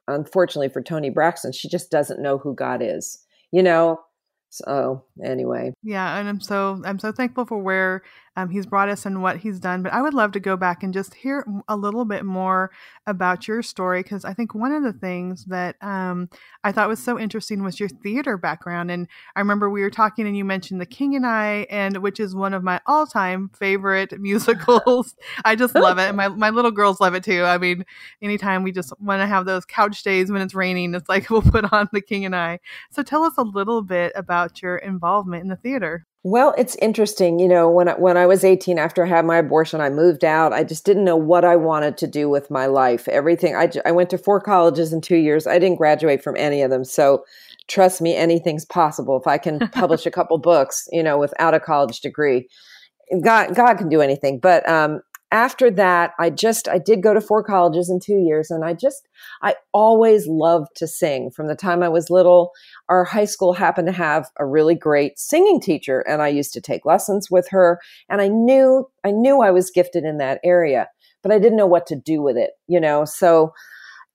unfortunately 0.07 0.69
for 0.69 0.81
Toni 0.81 1.09
Braxton, 1.09 1.51
she 1.51 1.67
just 1.67 1.91
doesn't 1.91 2.21
know 2.21 2.37
who 2.37 2.55
God 2.55 2.81
is. 2.81 3.21
You 3.51 3.63
know, 3.63 3.99
so 4.57 5.03
anyway, 5.23 5.73
yeah, 5.83 6.17
and 6.17 6.27
I'm 6.27 6.41
so 6.41 6.81
I'm 6.85 6.99
so 6.99 7.11
thankful 7.11 7.45
for 7.45 7.57
where 7.57 8.03
um, 8.38 8.50
he's 8.50 8.67
brought 8.67 8.88
us 8.88 9.08
and 9.08 9.24
what 9.24 9.38
he's 9.38 9.60
done. 9.60 9.82
But 9.82 9.94
I 9.94 10.01
would 10.01 10.13
love 10.13 10.32
to 10.34 10.39
go 10.39 10.56
back 10.56 10.84
and 10.84 10.94
just 10.94 11.15
hear 11.15 11.44
a 11.67 11.75
little 11.75 12.06
bit 12.06 12.24
more 12.24 12.70
about 13.08 13.48
your 13.48 13.63
story 13.63 14.03
because 14.03 14.24
I 14.24 14.34
think 14.36 14.53
one 14.53 14.72
of 14.72 14.84
the 14.84 14.94
things 14.94 15.46
that 15.46 15.75
um, 15.82 16.29
I 16.63 16.72
thought 16.72 16.88
was 16.88 17.03
so 17.03 17.20
interesting 17.20 17.63
was 17.63 17.79
your 17.79 17.89
theater 17.89 18.38
background. 18.38 18.91
And 18.91 19.08
I 19.36 19.39
remember 19.39 19.72
we 19.72 19.82
were 19.82 19.89
talking 19.89 20.27
and 20.27 20.38
you 20.38 20.46
mentioned 20.46 20.79
The 20.79 20.86
King 20.86 21.15
and 21.15 21.25
I, 21.25 21.65
and 21.72 21.98
which 21.98 22.20
is 22.20 22.36
one 22.36 22.53
of 22.53 22.63
my 22.63 22.79
all 22.86 23.08
time 23.08 23.50
favorite 23.58 24.13
musicals. 24.22 25.15
I 25.44 25.56
just 25.56 25.74
love 25.74 25.98
it, 25.98 26.10
and 26.10 26.17
my 26.17 26.27
my 26.27 26.51
little 26.51 26.72
girls 26.72 27.01
love 27.01 27.15
it 27.15 27.24
too. 27.24 27.44
I 27.44 27.58
mean, 27.58 27.86
anytime 28.22 28.62
we 28.62 28.72
just 28.72 28.94
want 29.01 29.20
to 29.22 29.25
have 29.25 29.46
those 29.48 29.65
couch 29.65 30.03
days 30.03 30.32
when 30.32 30.44
it's 30.44 30.53
raining, 30.53 30.94
it's 30.94 31.10
like 31.10 31.27
we'll 31.32 31.41
put 31.41 31.74
on 31.74 31.89
The 31.91 32.01
King 32.01 32.24
and 32.24 32.36
I. 32.36 32.60
So 32.91 33.01
tell 33.01 33.24
us 33.24 33.34
a 33.39 33.44
little 33.44 33.82
bit 33.82 34.12
about 34.15 34.62
your 34.62 34.77
involvement 34.77 35.41
in 35.41 35.50
the 35.50 35.56
theater. 35.56 36.06
Well, 36.29 36.53
it's 36.57 36.75
interesting. 36.81 37.39
You 37.39 37.48
know, 37.48 37.69
when 37.69 37.88
I, 37.88 37.93
when 37.93 38.17
I 38.17 38.25
was 38.25 38.43
18 38.43 38.77
after 38.77 39.05
I 39.05 39.07
had 39.07 39.24
my 39.24 39.38
abortion, 39.38 39.79
I 39.79 39.89
moved 39.89 40.25
out. 40.25 40.51
I 40.51 40.65
just 40.65 40.84
didn't 40.84 41.05
know 41.05 41.15
what 41.15 41.46
I 41.46 41.55
wanted 41.55 41.98
to 42.00 42.05
do 42.05 42.29
with 42.29 42.51
my 42.51 42.65
life. 42.65 43.07
Everything 43.07 43.55
I, 43.55 43.72
I 43.86 43.93
went 43.93 44.10
to 44.10 44.17
four 44.17 44.41
colleges 44.41 44.91
in 44.91 45.00
two 45.00 45.15
years. 45.15 45.48
I 45.48 45.57
didn't 45.57 45.77
graduate 45.77 46.22
from 46.22 46.36
any 46.36 46.62
of 46.62 46.69
them. 46.69 46.84
So 46.84 47.24
trust 47.69 48.01
me, 48.01 48.13
anything's 48.13 48.65
possible. 48.65 49.15
If 49.15 49.25
I 49.25 49.38
can 49.38 49.60
publish 49.72 50.05
a 50.05 50.12
couple 50.12 50.38
books, 50.38 50.89
you 50.91 51.01
know, 51.01 51.17
without 51.17 51.53
a 51.53 51.62
college 51.62 52.01
degree, 52.01 52.50
God, 53.24 53.55
God 53.55 53.75
can 53.75 53.88
do 53.88 54.01
anything. 54.01 54.38
But 54.38 54.67
um, 54.67 55.00
after 55.31 55.69
that, 55.72 56.13
I 56.19 56.29
just, 56.29 56.67
I 56.67 56.77
did 56.77 57.03
go 57.03 57.13
to 57.13 57.22
four 57.22 57.43
colleges 57.43 57.89
in 57.89 58.00
two 58.00 58.17
years 58.17 58.50
and 58.50 58.63
I 58.63 58.74
just, 58.74 59.07
I 59.41 59.55
always 59.74 60.25
loved 60.27 60.69
to 60.77 60.88
sing 60.88 61.31
from 61.31 61.48
the 61.48 61.55
time 61.55 61.84
I 61.84 61.89
was 61.89 62.10
little. 62.10 62.51
Our 62.88 63.03
high 63.03 63.25
school 63.25 63.53
happened 63.53 63.88
to 63.88 63.93
have 63.93 64.29
a 64.38 64.46
really 64.46 64.75
great 64.75 65.19
singing 65.19 65.60
teacher 65.60 66.00
and 66.01 66.22
I 66.22 66.29
used 66.29 66.53
to 66.53 66.62
take 66.62 66.86
lessons 66.86 67.29
with 67.29 67.50
her 67.50 67.79
and 68.10 68.22
I 68.22 68.29
knew, 68.29 68.89
I 69.03 69.12
knew 69.12 69.41
I 69.41 69.51
was 69.51 69.72
gifted 69.72 70.05
in 70.05 70.17
that 70.17 70.39
area, 70.43 70.88
but 71.24 71.31
I 71.31 71.39
didn't 71.39 71.57
know 71.57 71.67
what 71.67 71.88
to 71.88 71.96
do 71.96 72.22
with 72.22 72.38
it, 72.38 72.51
you 72.67 72.79
know? 72.79 73.03
So 73.03 73.53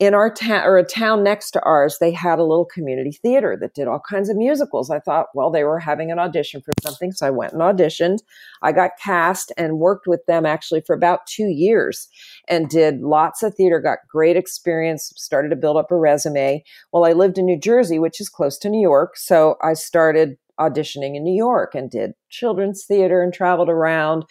in 0.02 0.14
our 0.14 0.34
town 0.34 0.64
or 0.64 0.78
a 0.78 0.84
town 0.84 1.22
next 1.22 1.52
to 1.52 1.62
ours, 1.62 1.98
they 2.00 2.10
had 2.10 2.40
a 2.40 2.44
little 2.44 2.64
community 2.64 3.12
theater 3.12 3.56
that 3.60 3.72
did 3.72 3.86
all 3.86 4.00
kinds 4.00 4.28
of 4.28 4.36
musicals. 4.36 4.90
I 4.90 4.98
thought, 4.98 5.26
well, 5.32 5.48
they 5.48 5.62
were 5.62 5.78
having 5.78 6.10
an 6.10 6.18
audition 6.18 6.60
for 6.60 6.72
something. 6.82 7.12
So 7.12 7.24
I 7.24 7.30
went 7.30 7.52
and 7.52 7.62
auditioned. 7.62 8.18
I 8.62 8.72
got 8.72 8.98
cast 9.00 9.52
and 9.56 9.78
worked 9.78 10.08
with 10.08 10.26
them 10.26 10.44
actually 10.44 10.80
for 10.80 10.96
about 10.96 11.28
two 11.28 11.46
years 11.46 12.08
and 12.48 12.68
did 12.68 13.00
lots 13.00 13.44
of 13.44 13.54
theater, 13.54 13.78
got 13.78 13.98
great 14.10 14.36
experience, 14.36 15.12
started 15.14 15.50
to 15.50 15.56
build 15.56 15.76
up 15.76 15.92
a 15.92 15.96
resume. 15.96 16.64
Well, 16.92 17.04
I 17.04 17.12
lived 17.12 17.38
in 17.38 17.46
New 17.46 17.60
Jersey, 17.60 18.00
which 18.00 18.20
is 18.20 18.28
close 18.28 18.58
to 18.58 18.68
New 18.68 18.82
York. 18.82 19.16
So 19.16 19.54
I 19.62 19.74
started 19.74 20.36
auditioning 20.58 21.14
in 21.14 21.22
New 21.22 21.36
York 21.36 21.76
and 21.76 21.88
did 21.88 22.14
children's 22.28 22.84
theater 22.86 23.22
and 23.22 23.32
traveled 23.32 23.68
around 23.68 24.24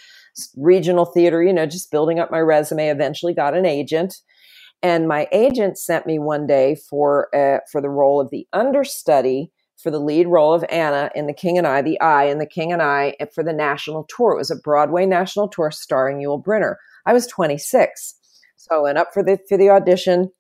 regional 0.58 1.06
theater, 1.06 1.42
you 1.42 1.54
know, 1.54 1.66
just 1.66 1.92
building 1.92 2.20
up 2.20 2.30
my 2.30 2.40
resume, 2.40 2.90
eventually 2.90 3.34
got 3.34 3.56
an 3.56 3.66
agent 3.66 4.18
and 4.84 5.08
my 5.08 5.28
agent 5.32 5.78
sent 5.78 6.06
me 6.06 6.20
one 6.20 6.48
day 6.48 6.76
for 6.76 7.34
uh, 7.36 7.60
for 7.72 7.82
the 7.82 7.90
role 7.90 8.20
of 8.20 8.30
the 8.30 8.48
understudy 8.54 9.52
for 9.82 9.92
the 9.92 10.00
lead 10.00 10.28
role 10.28 10.54
of 10.54 10.64
Anna 10.70 11.10
in 11.16 11.28
The 11.28 11.34
King 11.34 11.58
and 11.58 11.66
I, 11.66 11.82
the 11.82 12.00
I 12.00 12.26
in 12.26 12.38
The 12.38 12.46
King 12.46 12.72
and 12.72 12.82
I, 12.82 13.16
for 13.34 13.44
the 13.44 13.54
national 13.54 14.06
tour. 14.16 14.34
It 14.34 14.38
was 14.38 14.52
a 14.52 14.56
Broadway 14.56 15.06
national 15.06 15.48
tour 15.48 15.72
starring 15.72 16.18
Yul 16.18 16.44
Brynner. 16.44 16.76
I 17.06 17.14
was 17.14 17.26
26, 17.28 18.16
so 18.58 18.76
I 18.76 18.80
went 18.80 18.98
up 18.98 19.10
for 19.14 19.24
the 19.24 19.40
for 19.50 19.58
the 19.58 19.70
audition. 19.70 20.32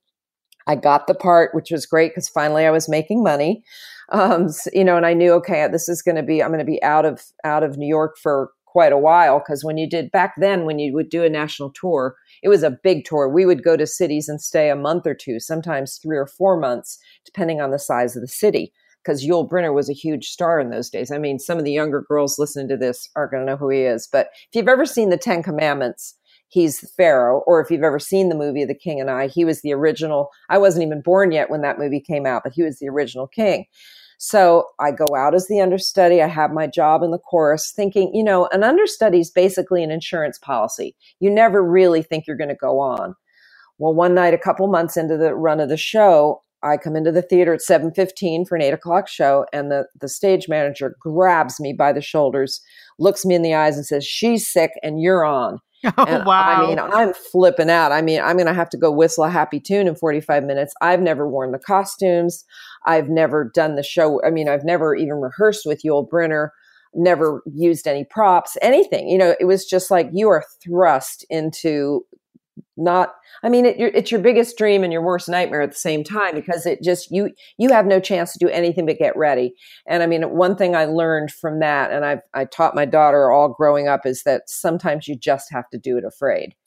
I 0.67 0.75
got 0.75 1.07
the 1.07 1.15
part, 1.15 1.55
which 1.55 1.71
was 1.71 1.87
great 1.87 2.11
because 2.11 2.29
finally 2.29 2.65
I 2.65 2.71
was 2.71 2.87
making 2.87 3.23
money. 3.23 3.63
Um, 4.11 4.49
so, 4.49 4.69
you 4.73 4.83
know, 4.83 4.95
and 4.95 5.07
I 5.07 5.15
knew, 5.15 5.31
okay, 5.33 5.67
this 5.71 5.89
is 5.89 6.03
going 6.03 6.17
to 6.17 6.23
be, 6.23 6.43
I'm 6.43 6.49
going 6.49 6.59
to 6.59 6.65
be 6.65 6.81
out 6.83 7.05
of 7.05 7.23
out 7.43 7.63
of 7.63 7.77
New 7.77 7.87
York 7.87 8.17
for 8.21 8.51
quite 8.71 8.93
a 8.93 8.97
while 8.97 9.39
because 9.39 9.63
when 9.63 9.77
you 9.77 9.89
did 9.89 10.11
back 10.11 10.33
then, 10.37 10.65
when 10.65 10.79
you 10.79 10.93
would 10.93 11.09
do 11.09 11.23
a 11.23 11.29
national 11.29 11.71
tour, 11.71 12.15
it 12.41 12.49
was 12.49 12.63
a 12.63 12.77
big 12.83 13.03
tour. 13.05 13.27
We 13.27 13.45
would 13.45 13.63
go 13.63 13.75
to 13.75 13.85
cities 13.85 14.29
and 14.29 14.41
stay 14.41 14.69
a 14.69 14.75
month 14.75 15.05
or 15.05 15.13
two, 15.13 15.39
sometimes 15.39 15.97
three 15.97 16.17
or 16.17 16.27
four 16.27 16.57
months, 16.59 16.97
depending 17.25 17.59
on 17.59 17.71
the 17.71 17.79
size 17.79 18.15
of 18.15 18.21
the 18.21 18.27
city. 18.27 18.73
Because 19.03 19.25
Yul 19.25 19.49
Brynner 19.49 19.73
was 19.73 19.89
a 19.89 19.93
huge 19.93 20.27
star 20.27 20.59
in 20.59 20.69
those 20.69 20.89
days. 20.89 21.11
I 21.11 21.17
mean, 21.17 21.39
some 21.39 21.57
of 21.57 21.65
the 21.65 21.71
younger 21.71 22.05
girls 22.07 22.37
listening 22.37 22.67
to 22.69 22.77
this 22.77 23.09
aren't 23.15 23.31
going 23.31 23.45
to 23.45 23.51
know 23.51 23.57
who 23.57 23.69
he 23.69 23.79
is. 23.79 24.07
But 24.11 24.27
if 24.33 24.49
you've 24.53 24.67
ever 24.67 24.85
seen 24.85 25.09
the 25.09 25.17
Ten 25.17 25.41
Commandments, 25.41 26.15
he's 26.49 26.81
the 26.81 26.87
Pharaoh. 26.87 27.41
Or 27.47 27.59
if 27.59 27.71
you've 27.71 27.83
ever 27.83 27.97
seen 27.97 28.29
the 28.29 28.35
movie 28.35 28.63
The 28.63 28.75
King 28.75 29.01
and 29.01 29.09
I, 29.09 29.25
he 29.25 29.43
was 29.43 29.63
the 29.63 29.73
original. 29.73 30.29
I 30.49 30.59
wasn't 30.59 30.85
even 30.85 31.01
born 31.01 31.31
yet 31.31 31.49
when 31.49 31.61
that 31.61 31.79
movie 31.79 31.99
came 31.99 32.27
out, 32.27 32.43
but 32.43 32.53
he 32.53 32.61
was 32.61 32.77
the 32.77 32.89
original 32.89 33.25
king. 33.25 33.65
So 34.23 34.67
I 34.79 34.91
go 34.91 35.15
out 35.17 35.33
as 35.33 35.47
the 35.47 35.59
understudy. 35.59 36.21
I 36.21 36.27
have 36.27 36.51
my 36.51 36.67
job 36.67 37.01
in 37.01 37.09
the 37.09 37.17
chorus 37.17 37.73
thinking, 37.75 38.13
you 38.13 38.23
know, 38.23 38.47
an 38.51 38.63
understudy 38.63 39.19
is 39.19 39.31
basically 39.31 39.83
an 39.83 39.89
insurance 39.89 40.37
policy. 40.37 40.95
You 41.19 41.31
never 41.31 41.63
really 41.63 42.03
think 42.03 42.27
you're 42.27 42.37
going 42.37 42.47
to 42.49 42.55
go 42.55 42.79
on. 42.79 43.15
Well, 43.79 43.95
one 43.95 44.13
night, 44.13 44.35
a 44.35 44.37
couple 44.37 44.67
months 44.67 44.95
into 44.95 45.17
the 45.17 45.33
run 45.33 45.59
of 45.59 45.69
the 45.69 45.75
show, 45.75 46.43
I 46.61 46.77
come 46.77 46.95
into 46.95 47.11
the 47.11 47.23
theater 47.23 47.51
at 47.51 47.61
7:15 47.61 48.47
for 48.47 48.55
an 48.55 48.61
eight 48.61 48.75
o'clock 48.75 49.07
show, 49.07 49.47
and 49.51 49.71
the, 49.71 49.87
the 49.99 50.07
stage 50.07 50.47
manager 50.47 50.95
grabs 50.99 51.59
me 51.59 51.73
by 51.73 51.91
the 51.91 51.99
shoulders, 51.99 52.61
looks 52.99 53.25
me 53.25 53.33
in 53.33 53.41
the 53.41 53.55
eyes, 53.55 53.75
and 53.75 53.87
says, 53.87 54.05
She's 54.05 54.47
sick 54.47 54.73
and 54.83 55.01
you're 55.01 55.25
on. 55.25 55.57
Oh, 55.85 55.93
and 56.07 56.25
wow. 56.25 56.63
I 56.63 56.67
mean, 56.67 56.79
I'm 56.79 57.13
flipping 57.13 57.69
out. 57.69 57.91
I 57.91 58.01
mean, 58.01 58.21
I'm 58.21 58.37
going 58.37 58.47
to 58.47 58.53
have 58.53 58.69
to 58.71 58.77
go 58.77 58.91
whistle 58.91 59.23
a 59.23 59.29
happy 59.29 59.59
tune 59.59 59.87
in 59.87 59.95
45 59.95 60.43
minutes. 60.43 60.73
I've 60.81 61.01
never 61.01 61.27
worn 61.27 61.51
the 61.51 61.59
costumes. 61.59 62.45
I've 62.85 63.09
never 63.09 63.51
done 63.53 63.75
the 63.75 63.83
show. 63.83 64.21
I 64.23 64.29
mean, 64.29 64.49
I've 64.49 64.63
never 64.63 64.95
even 64.95 65.15
rehearsed 65.15 65.65
with 65.65 65.83
Yul 65.83 66.07
Brynner, 66.07 66.49
never 66.93 67.41
used 67.51 67.87
any 67.87 68.03
props, 68.03 68.57
anything. 68.61 69.09
You 69.09 69.17
know, 69.17 69.35
it 69.39 69.45
was 69.45 69.65
just 69.65 69.91
like 69.91 70.09
you 70.11 70.29
are 70.29 70.43
thrust 70.63 71.25
into 71.29 72.05
not 72.81 73.13
i 73.43 73.49
mean 73.49 73.65
it, 73.65 73.75
it's 73.79 74.11
your 74.11 74.21
biggest 74.21 74.57
dream 74.57 74.83
and 74.83 74.91
your 74.91 75.01
worst 75.01 75.29
nightmare 75.29 75.61
at 75.61 75.71
the 75.71 75.77
same 75.77 76.03
time 76.03 76.35
because 76.35 76.65
it 76.65 76.81
just 76.81 77.11
you 77.11 77.29
you 77.57 77.69
have 77.69 77.85
no 77.85 77.99
chance 77.99 78.33
to 78.33 78.39
do 78.39 78.49
anything 78.49 78.85
but 78.85 78.97
get 78.97 79.15
ready. 79.15 79.53
And 79.87 80.03
i 80.03 80.07
mean 80.07 80.23
one 80.23 80.55
thing 80.55 80.75
i 80.75 80.85
learned 80.85 81.31
from 81.31 81.59
that 81.59 81.91
and 81.91 82.05
i've 82.05 82.21
i 82.33 82.45
taught 82.45 82.75
my 82.75 82.85
daughter 82.85 83.31
all 83.31 83.49
growing 83.49 83.87
up 83.87 84.05
is 84.05 84.23
that 84.23 84.43
sometimes 84.47 85.07
you 85.07 85.15
just 85.15 85.51
have 85.51 85.69
to 85.69 85.77
do 85.77 85.97
it 85.97 86.03
afraid. 86.05 86.55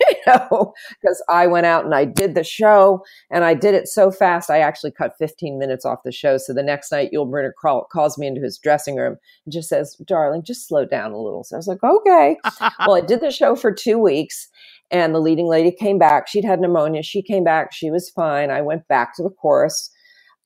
You 0.00 0.16
know 0.26 0.72
because 1.00 1.22
i 1.28 1.46
went 1.46 1.66
out 1.66 1.84
and 1.84 1.94
i 1.94 2.04
did 2.04 2.34
the 2.34 2.44
show 2.44 3.02
and 3.30 3.44
i 3.44 3.54
did 3.54 3.74
it 3.74 3.88
so 3.88 4.10
fast 4.10 4.50
i 4.50 4.58
actually 4.58 4.90
cut 4.90 5.12
15 5.18 5.58
minutes 5.58 5.84
off 5.84 6.00
the 6.04 6.12
show. 6.12 6.36
So 6.38 6.52
the 6.52 6.62
next 6.62 6.90
night 6.92 7.10
yul 7.12 7.28
brynner 7.28 7.52
call, 7.60 7.86
calls 7.90 8.18
me 8.18 8.26
into 8.26 8.40
his 8.40 8.58
dressing 8.58 8.96
room 8.96 9.16
and 9.44 9.52
just 9.52 9.68
says 9.68 9.96
darling 10.06 10.42
just 10.44 10.66
slow 10.68 10.84
down 10.84 11.12
a 11.12 11.20
little. 11.20 11.44
So 11.44 11.56
i 11.56 11.58
was 11.58 11.66
like 11.66 11.82
okay. 11.82 12.36
Well 12.86 12.96
i 12.96 13.00
did 13.00 13.20
the 13.20 13.30
show 13.30 13.56
for 13.56 13.72
two 13.72 13.98
weeks 13.98 14.48
and 14.90 15.14
the 15.14 15.20
leading 15.20 15.46
lady 15.46 15.70
came 15.70 15.98
back. 15.98 16.28
She'd 16.28 16.44
had 16.44 16.60
pneumonia. 16.60 17.02
She 17.02 17.22
came 17.22 17.44
back. 17.44 17.72
She 17.72 17.90
was 17.90 18.10
fine. 18.10 18.50
I 18.50 18.62
went 18.62 18.88
back 18.88 19.14
to 19.16 19.22
the 19.22 19.30
chorus. 19.30 19.90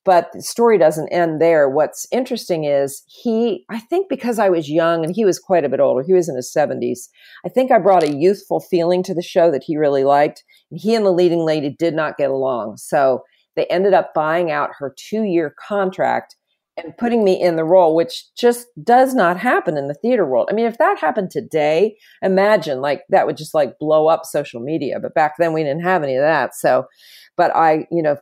But 0.05 0.31
the 0.33 0.41
story 0.41 0.77
doesn't 0.77 1.13
end 1.13 1.41
there. 1.41 1.69
What's 1.69 2.05
interesting 2.11 2.65
is 2.65 3.03
he, 3.07 3.63
I 3.69 3.79
think 3.79 4.09
because 4.09 4.37
I 4.37 4.49
was 4.49 4.69
young 4.69 5.05
and 5.05 5.15
he 5.15 5.23
was 5.23 5.39
quite 5.39 5.63
a 5.63 5.69
bit 5.69 5.79
older, 5.79 6.03
he 6.03 6.13
was 6.13 6.27
in 6.27 6.35
his 6.35 6.53
70s, 6.55 7.07
I 7.45 7.49
think 7.49 7.71
I 7.71 7.79
brought 7.79 8.03
a 8.03 8.13
youthful 8.13 8.59
feeling 8.59 9.01
to 9.03 9.13
the 9.13 9.21
show 9.21 9.49
that 9.51 9.63
he 9.65 9.77
really 9.77 10.03
liked. 10.03 10.43
And 10.71 10.79
he 10.81 10.93
and 10.93 11.05
the 11.05 11.11
leading 11.11 11.45
lady 11.45 11.73
did 11.79 11.93
not 11.93 12.17
get 12.17 12.29
along. 12.29 12.77
So 12.77 13.21
they 13.55 13.65
ended 13.67 13.93
up 13.93 14.13
buying 14.13 14.51
out 14.51 14.71
her 14.77 14.93
two 14.97 15.23
year 15.23 15.55
contract 15.57 16.35
and 16.75 16.97
putting 16.97 17.23
me 17.23 17.39
in 17.39 17.55
the 17.55 17.63
role, 17.63 17.95
which 17.95 18.33
just 18.35 18.67
does 18.83 19.13
not 19.13 19.37
happen 19.37 19.77
in 19.77 19.87
the 19.87 19.93
theater 19.93 20.25
world. 20.25 20.47
I 20.49 20.53
mean, 20.53 20.65
if 20.65 20.77
that 20.79 20.99
happened 20.99 21.29
today, 21.29 21.97
imagine 22.21 22.81
like 22.81 23.03
that 23.09 23.27
would 23.27 23.37
just 23.37 23.53
like 23.53 23.77
blow 23.79 24.07
up 24.07 24.25
social 24.25 24.59
media. 24.59 24.99
But 24.99 25.13
back 25.13 25.33
then 25.37 25.53
we 25.53 25.63
didn't 25.63 25.83
have 25.83 26.03
any 26.03 26.15
of 26.15 26.23
that. 26.23 26.55
So, 26.55 26.85
but 27.37 27.55
I, 27.55 27.85
you 27.91 28.01
know, 28.01 28.17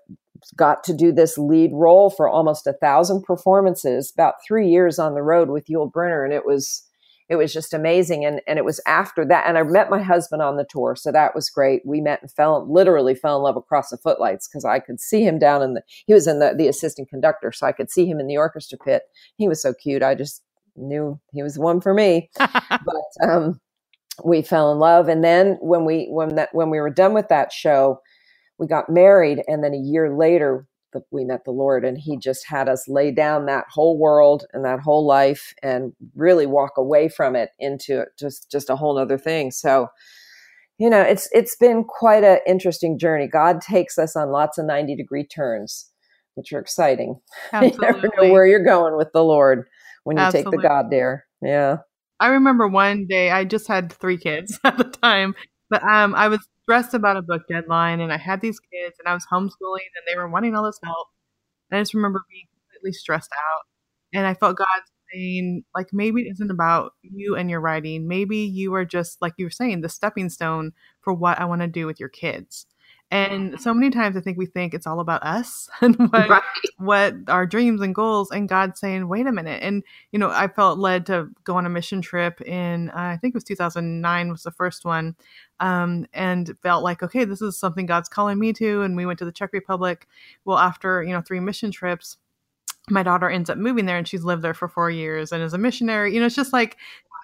got 0.56 0.84
to 0.84 0.94
do 0.94 1.12
this 1.12 1.38
lead 1.38 1.72
role 1.74 2.10
for 2.10 2.28
almost 2.28 2.68
a 2.68 2.74
thousand 2.74 3.24
performances, 3.24 4.12
about 4.14 4.36
three 4.46 4.68
years 4.68 5.00
on 5.00 5.14
the 5.14 5.24
road 5.24 5.50
with 5.50 5.68
Yul 5.68 5.92
Brynner. 5.92 6.26
And 6.26 6.34
it 6.34 6.46
was, 6.46 6.84
it 7.32 7.38
was 7.38 7.54
just 7.54 7.74
amazing. 7.74 8.26
And, 8.26 8.42
and 8.46 8.60
it 8.60 8.66
was 8.66 8.82
after 8.86 9.24
that. 9.26 9.48
And 9.48 9.58
I 9.58 9.64
met 9.64 9.90
my 9.90 10.04
husband 10.04 10.42
on 10.42 10.58
the 10.58 10.66
tour. 10.70 10.98
So 10.98 11.14
that 11.14 11.34
was 11.34 11.50
great. 11.50 11.82
We 11.86 12.02
met 12.02 12.22
and 12.22 12.30
fell, 12.30 12.70
literally 12.70 13.16
fell 13.16 13.38
in 13.38 13.44
love 13.44 13.56
across 13.56 13.90
the 13.90 13.98
footlights 13.98 14.50
because 14.50 14.66
I 14.66 14.80
could 14.80 15.00
see 15.00 15.24
him 15.26 15.40
down 15.40 15.62
in 15.64 15.74
the, 15.74 15.82
he 16.06 16.14
was 16.14 16.28
in 16.28 16.40
the, 16.40 16.54
the 16.58 16.68
assistant 16.68 17.08
conductor. 17.08 17.54
So 17.54 17.66
I 17.66 17.72
could 17.72 17.90
see 17.90 18.06
him 18.06 18.20
in 18.20 18.28
the 18.28 18.36
orchestra 18.36 18.78
pit. 18.78 19.04
He 19.38 19.48
was 19.48 19.62
so 19.62 19.74
cute. 19.74 20.04
I 20.04 20.14
just 20.14 20.44
knew 20.76 21.22
he 21.32 21.42
was 21.42 21.56
the 21.56 21.62
one 21.62 21.80
for 21.80 21.94
me. 21.94 22.30
but 22.38 23.30
um, 23.30 23.62
we 24.26 24.42
fell 24.42 24.74
in 24.74 24.80
love, 24.80 25.08
and 25.08 25.24
then 25.24 25.58
when 25.62 25.86
we 25.86 26.08
when 26.10 26.36
that 26.36 26.50
when 26.52 26.70
we 26.70 26.80
were 26.80 26.90
done 26.90 27.14
with 27.14 27.30
that 27.30 27.52
show, 27.54 28.00
we 28.60 28.68
got 28.68 28.90
married, 28.90 29.42
and 29.48 29.64
then 29.64 29.74
a 29.74 29.78
year 29.78 30.16
later 30.16 30.68
we 31.12 31.24
met 31.24 31.46
the 31.46 31.52
Lord, 31.52 31.86
and 31.86 31.98
He 31.98 32.18
just 32.18 32.48
had 32.48 32.70
us 32.70 32.88
lay 32.88 33.12
down 33.12 33.46
that 33.46 33.66
whole 33.70 33.98
world 33.98 34.46
and 34.54 34.66
that 34.66 34.80
whole 34.80 35.06
life, 35.06 35.54
and 35.64 35.94
really 36.16 36.46
walk 36.46 36.74
away 36.78 37.10
from 37.10 37.36
it 37.36 37.52
into 37.60 38.06
just 38.20 38.52
just 38.52 38.70
a 38.70 38.76
whole 38.76 38.98
other 38.98 39.18
thing. 39.18 39.52
So 39.52 39.88
you 40.78 40.90
know 40.90 41.02
it's 41.02 41.30
it's 41.32 41.56
been 41.56 41.84
quite 41.84 42.24
an 42.24 42.40
interesting 42.48 42.98
journey. 42.98 43.28
God 43.28 43.62
takes 43.62 43.98
us 43.98 44.16
on 44.16 44.32
lots 44.32 44.58
of 44.58 44.66
90 44.66 44.96
degree 44.96 45.26
turns 45.26 45.92
which 46.36 46.54
are 46.54 46.60
exciting. 46.60 47.20
You 47.54 47.72
never 47.80 48.10
know 48.18 48.32
where 48.32 48.46
you're 48.46 48.64
going 48.64 48.98
with 48.98 49.12
the 49.14 49.24
lord 49.24 49.68
when 50.04 50.18
you 50.18 50.24
Absolutely. 50.24 50.52
take 50.52 50.62
the 50.62 50.68
god 50.68 50.90
there. 50.90 51.26
Yeah. 51.42 51.78
I 52.20 52.28
remember 52.28 52.68
one 52.68 53.08
day 53.08 53.32
i 53.32 53.44
just 53.44 53.68
had 53.68 53.92
three 53.92 54.18
kids 54.18 54.60
at 54.64 54.78
the 54.78 54.84
time 54.84 55.34
but 55.72 55.84
um 55.84 56.16
i 56.16 56.30
was 56.30 56.42
stressed 56.64 56.94
about 56.96 57.18
a 57.18 57.24
book 57.24 57.44
deadline 57.50 58.02
and 58.02 58.14
i 58.14 58.18
had 58.18 58.42
these 58.42 58.60
kids 58.60 58.98
and 59.00 59.08
i 59.10 59.16
was 59.16 59.26
homeschooling 59.34 59.90
and 59.98 60.06
they 60.08 60.18
were 60.18 60.30
wanting 60.30 60.56
all 60.56 60.66
this 60.66 60.80
help. 60.84 61.08
And 61.72 61.80
i 61.80 61.82
just 61.82 61.96
remember 61.96 62.22
being 62.30 62.46
completely 62.54 62.94
stressed 62.94 63.32
out 63.34 63.64
and 64.14 64.28
i 64.28 64.36
felt 64.36 64.58
god 64.58 64.68
saying 65.14 65.64
like 65.76 65.88
maybe 65.94 66.22
it 66.24 66.32
isn't 66.32 66.52
about 66.52 66.94
you 67.02 67.36
and 67.36 67.50
your 67.50 67.60
writing. 67.60 68.08
Maybe 68.08 68.38
you 68.38 68.74
are 68.76 68.86
just 68.86 69.22
like 69.22 69.34
you 69.38 69.46
were 69.46 69.52
saying 69.52 69.82
the 69.82 69.90
stepping 69.90 70.30
stone 70.30 70.74
for 71.02 71.14
what 71.14 71.40
i 71.40 71.46
want 71.46 71.62
to 71.62 71.68
do 71.68 71.86
with 71.88 72.00
your 72.00 72.10
kids 72.10 72.66
and 73.12 73.60
so 73.60 73.74
many 73.74 73.90
times 73.90 74.16
i 74.16 74.22
think 74.22 74.38
we 74.38 74.46
think 74.46 74.74
it's 74.74 74.88
all 74.88 75.00
about 75.02 75.22
us 75.22 75.70
and 75.82 75.96
what, 75.98 76.30
right. 76.30 76.42
what 76.78 77.14
our 77.28 77.46
dreams 77.46 77.82
and 77.82 77.94
goals 77.94 78.32
and 78.32 78.50
god's 78.50 78.80
saying 78.80 79.08
wait 79.08 79.28
a 79.28 79.32
minute 79.32 79.62
and 79.62 79.84
you 80.12 80.18
know 80.18 80.30
i 80.32 80.48
felt 80.48 80.80
led 80.80 81.06
to 81.06 81.30
go 81.44 81.56
on 81.56 81.66
a 81.66 81.70
mission 81.70 82.02
trip 82.02 82.42
in 82.42 82.90
uh, 82.92 82.94
i 82.96 83.18
think 83.18 83.34
it 83.34 83.38
was 83.38 83.44
2009 83.44 84.30
was 84.32 84.44
the 84.44 84.52
first 84.52 84.86
one 84.86 85.16
um, 85.60 86.08
and 86.14 86.56
felt 86.64 86.84
like 86.84 87.04
okay 87.04 87.26
this 87.26 87.42
is 87.42 87.58
something 87.58 87.86
god's 87.86 88.10
calling 88.10 88.40
me 88.40 88.54
to 88.54 88.82
and 88.82 88.96
we 88.96 89.06
went 89.06 89.20
to 89.20 89.26
the 89.26 89.32
czech 89.32 89.54
republic 89.54 90.08
well 90.46 90.58
after 90.58 91.04
you 91.04 91.12
know 91.12 91.22
three 91.22 91.40
mission 91.40 91.70
trips 91.70 92.18
my 92.90 93.04
daughter 93.04 93.30
ends 93.30 93.50
up 93.50 93.58
moving 93.58 93.86
there 93.86 93.98
and 93.98 94.08
she's 94.08 94.24
lived 94.24 94.42
there 94.42 94.54
for 94.54 94.68
four 94.68 94.90
years 94.90 95.32
and 95.32 95.44
is 95.44 95.54
a 95.54 95.58
missionary. 95.58 96.14
You 96.14 96.20
know, 96.20 96.26
it's 96.26 96.36
just 96.36 96.52
like 96.52 96.78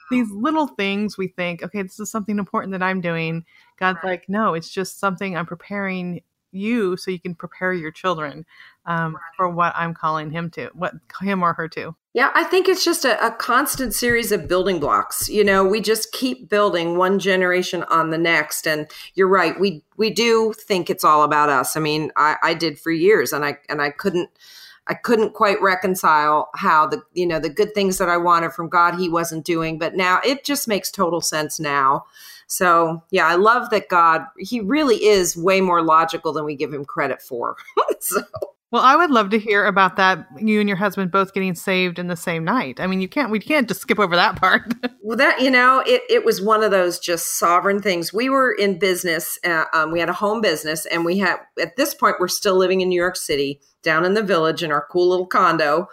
these 0.09 0.29
little 0.31 0.67
things 0.67 1.17
we 1.17 1.27
think, 1.27 1.63
okay, 1.63 1.81
this 1.81 1.99
is 1.99 2.09
something 2.09 2.37
important 2.37 2.71
that 2.71 2.83
I'm 2.83 3.01
doing. 3.01 3.45
God's 3.77 3.99
right. 4.03 4.11
like, 4.11 4.29
no, 4.29 4.53
it's 4.53 4.69
just 4.69 4.99
something 4.99 5.35
I'm 5.35 5.45
preparing 5.45 6.21
you 6.51 6.97
so 6.97 7.11
you 7.11 7.19
can 7.19 7.35
prepare 7.35 7.73
your 7.73 7.91
children 7.91 8.45
um, 8.85 9.15
right. 9.15 9.21
for 9.35 9.49
what 9.49 9.73
I'm 9.75 9.93
calling 9.93 10.31
him 10.31 10.49
to, 10.51 10.69
what 10.73 10.93
him 11.21 11.43
or 11.43 11.53
her 11.53 11.67
to. 11.69 11.95
Yeah, 12.13 12.31
I 12.33 12.45
think 12.45 12.67
it's 12.67 12.83
just 12.83 13.05
a, 13.05 13.23
a, 13.23 13.31
constant 13.31 13.93
series 13.93 14.31
of 14.31 14.47
building 14.47 14.79
blocks. 14.79 15.29
You 15.29 15.43
know, 15.43 15.63
we 15.63 15.81
just 15.81 16.11
keep 16.13 16.49
building 16.49 16.97
one 16.97 17.19
generation 17.19 17.83
on 17.83 18.09
the 18.09 18.17
next. 18.17 18.67
And 18.67 18.87
you're 19.13 19.27
right, 19.27 19.59
we 19.59 19.83
we 19.97 20.09
do 20.09 20.53
think 20.53 20.89
it's 20.89 21.03
all 21.03 21.21
about 21.21 21.49
us. 21.49 21.77
I 21.77 21.79
mean, 21.79 22.11
I, 22.15 22.37
I 22.41 22.53
did 22.55 22.79
for 22.79 22.91
years, 22.91 23.33
and 23.33 23.45
I 23.45 23.57
and 23.69 23.81
I 23.81 23.91
couldn't 23.91 24.29
I 24.87 24.93
couldn't 24.93 25.33
quite 25.33 25.61
reconcile 25.61 26.49
how 26.55 26.87
the 26.87 27.01
you 27.13 27.25
know 27.25 27.39
the 27.39 27.49
good 27.49 27.73
things 27.73 27.97
that 27.97 28.09
I 28.09 28.17
wanted 28.17 28.53
from 28.53 28.69
God 28.69 28.95
he 28.95 29.09
wasn't 29.09 29.45
doing, 29.45 29.77
but 29.77 29.95
now 29.95 30.19
it 30.25 30.43
just 30.43 30.67
makes 30.67 30.89
total 30.91 31.21
sense 31.21 31.59
now. 31.59 32.05
So 32.47 33.03
yeah, 33.11 33.27
I 33.27 33.35
love 33.35 33.69
that 33.71 33.89
God 33.89 34.25
he 34.37 34.59
really 34.59 35.03
is 35.05 35.35
way 35.35 35.61
more 35.61 35.81
logical 35.81 36.33
than 36.33 36.45
we 36.45 36.55
give 36.55 36.73
him 36.73 36.85
credit 36.85 37.21
for. 37.21 37.57
so. 37.99 38.21
Well, 38.69 38.81
I 38.81 38.97
would 38.97 39.11
love 39.11 39.29
to 39.29 39.39
hear 39.39 39.65
about 39.65 39.95
that. 39.95 40.27
You 40.37 40.59
and 40.59 40.67
your 40.67 40.77
husband 40.77 41.09
both 41.09 41.33
getting 41.33 41.55
saved 41.55 41.99
in 41.99 42.07
the 42.07 42.17
same 42.17 42.43
night. 42.43 42.81
I 42.81 42.87
mean, 42.87 42.99
you 42.99 43.07
can't. 43.07 43.31
We 43.31 43.39
can't 43.39 43.65
just 43.65 43.79
skip 43.79 43.97
over 43.97 44.17
that 44.17 44.35
part. 44.35 44.73
well, 45.01 45.17
that 45.17 45.41
you 45.41 45.49
know, 45.49 45.81
it 45.87 46.01
it 46.09 46.25
was 46.25 46.41
one 46.41 46.63
of 46.63 46.71
those 46.71 46.99
just 46.99 47.39
sovereign 47.39 47.81
things. 47.81 48.11
We 48.11 48.29
were 48.29 48.51
in 48.51 48.77
business. 48.77 49.39
Uh, 49.45 49.63
um, 49.73 49.93
we 49.93 50.01
had 50.01 50.09
a 50.09 50.13
home 50.13 50.41
business, 50.41 50.85
and 50.85 51.05
we 51.05 51.17
had 51.19 51.37
at 51.61 51.77
this 51.77 51.93
point 51.93 52.17
we're 52.19 52.27
still 52.27 52.57
living 52.57 52.81
in 52.81 52.89
New 52.89 52.99
York 52.99 53.15
City, 53.15 53.61
down 53.83 54.03
in 54.03 54.15
the 54.15 54.21
village 54.21 54.63
in 54.63 54.71
our 54.73 54.85
cool 54.91 55.07
little 55.09 55.25
condo 55.25 55.87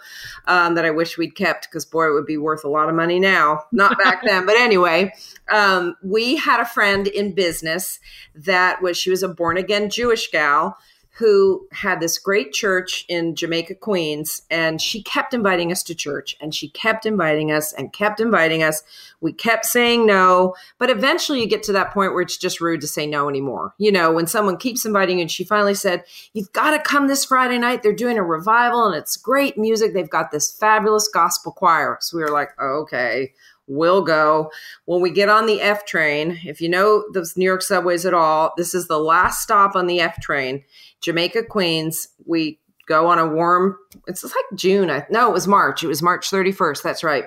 um, 0.47 0.75
that 0.75 0.83
I 0.83 0.91
wish 0.91 1.17
we'd 1.17 1.35
kept 1.35 1.69
because 1.69 1.85
boy, 1.85 2.09
it 2.09 2.13
would 2.13 2.25
be 2.25 2.35
worth 2.35 2.65
a 2.65 2.69
lot 2.69 2.89
of 2.89 2.95
money 2.95 3.21
now. 3.21 3.63
Not 3.71 3.97
back 3.97 4.21
then, 4.25 4.45
but 4.45 4.57
anyway, 4.57 5.13
um, 5.49 5.95
we 6.03 6.35
had 6.35 6.59
a 6.59 6.65
friend 6.65 7.07
in 7.07 7.33
business 7.33 8.01
that 8.35 8.81
was 8.81 8.97
she 8.97 9.09
was 9.09 9.23
a 9.23 9.29
born 9.29 9.55
again 9.55 9.89
Jewish 9.89 10.29
gal 10.29 10.77
who 11.17 11.65
had 11.71 12.01
this 12.01 12.17
great 12.17 12.51
church 12.51 13.05
in 13.07 13.35
Jamaica, 13.35 13.75
Queens, 13.75 14.41
and 14.51 14.81
she 14.81 15.01
kept 15.01 15.33
inviting 15.33 15.71
us 15.71 15.81
to 15.83 15.95
church 15.95 16.35
and 16.41 16.53
she 16.53 16.67
kept 16.69 17.05
inviting 17.05 17.53
us 17.53 17.71
and 17.71 17.93
kept 17.93 18.19
inviting 18.19 18.61
us. 18.61 18.83
We 19.21 19.31
kept 19.31 19.65
saying 19.65 20.05
no, 20.05 20.55
but 20.77 20.89
eventually 20.89 21.39
you 21.39 21.47
get 21.47 21.63
to 21.63 21.71
that 21.71 21.93
point 21.93 22.11
where 22.11 22.21
it's 22.21 22.35
just 22.35 22.59
rude 22.59 22.81
to 22.81 22.87
say 22.87 23.07
no 23.07 23.29
anymore. 23.29 23.73
You 23.77 23.93
know, 23.93 24.11
when 24.11 24.27
someone 24.27 24.57
keeps 24.57 24.83
inviting 24.83 25.19
you, 25.19 25.21
and 25.21 25.31
she 25.31 25.45
finally 25.45 25.73
said, 25.73 26.03
You've 26.33 26.51
got 26.51 26.71
to 26.71 26.79
come 26.79 27.07
this 27.07 27.23
Friday 27.23 27.59
night. 27.59 27.81
They're 27.81 27.93
doing 27.93 28.17
a 28.17 28.23
revival 28.23 28.85
and 28.85 28.95
it's 28.95 29.15
great 29.15 29.57
music. 29.57 29.93
They've 29.93 30.09
got 30.09 30.31
this 30.31 30.51
fabulous 30.51 31.07
gospel 31.07 31.53
choir. 31.53 31.97
So 32.01 32.17
we 32.17 32.23
were 32.23 32.29
like, 32.29 32.49
Okay, 32.61 33.31
will 33.67 34.01
go. 34.01 34.51
When 34.85 35.01
we 35.01 35.09
get 35.09 35.29
on 35.29 35.45
the 35.45 35.61
F 35.61 35.85
train, 35.85 36.39
if 36.45 36.61
you 36.61 36.69
know 36.69 37.05
those 37.13 37.35
New 37.35 37.45
York 37.45 37.61
subways 37.61 38.05
at 38.05 38.13
all, 38.13 38.53
this 38.57 38.73
is 38.73 38.87
the 38.87 38.99
last 38.99 39.41
stop 39.41 39.75
on 39.75 39.87
the 39.87 39.99
F 39.99 40.21
train, 40.21 40.63
Jamaica, 41.01 41.43
Queens. 41.43 42.09
We 42.25 42.59
go 42.87 43.07
on 43.07 43.19
a 43.19 43.27
warm, 43.27 43.77
it's 44.07 44.23
like 44.23 44.33
June. 44.55 44.89
I, 44.89 45.05
no, 45.09 45.29
it 45.29 45.33
was 45.33 45.47
March. 45.47 45.83
It 45.83 45.87
was 45.87 46.01
March 46.01 46.29
31st. 46.29 46.83
That's 46.83 47.03
right. 47.03 47.25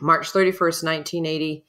March 0.00 0.32
31st, 0.32 0.84
1980 0.84 1.64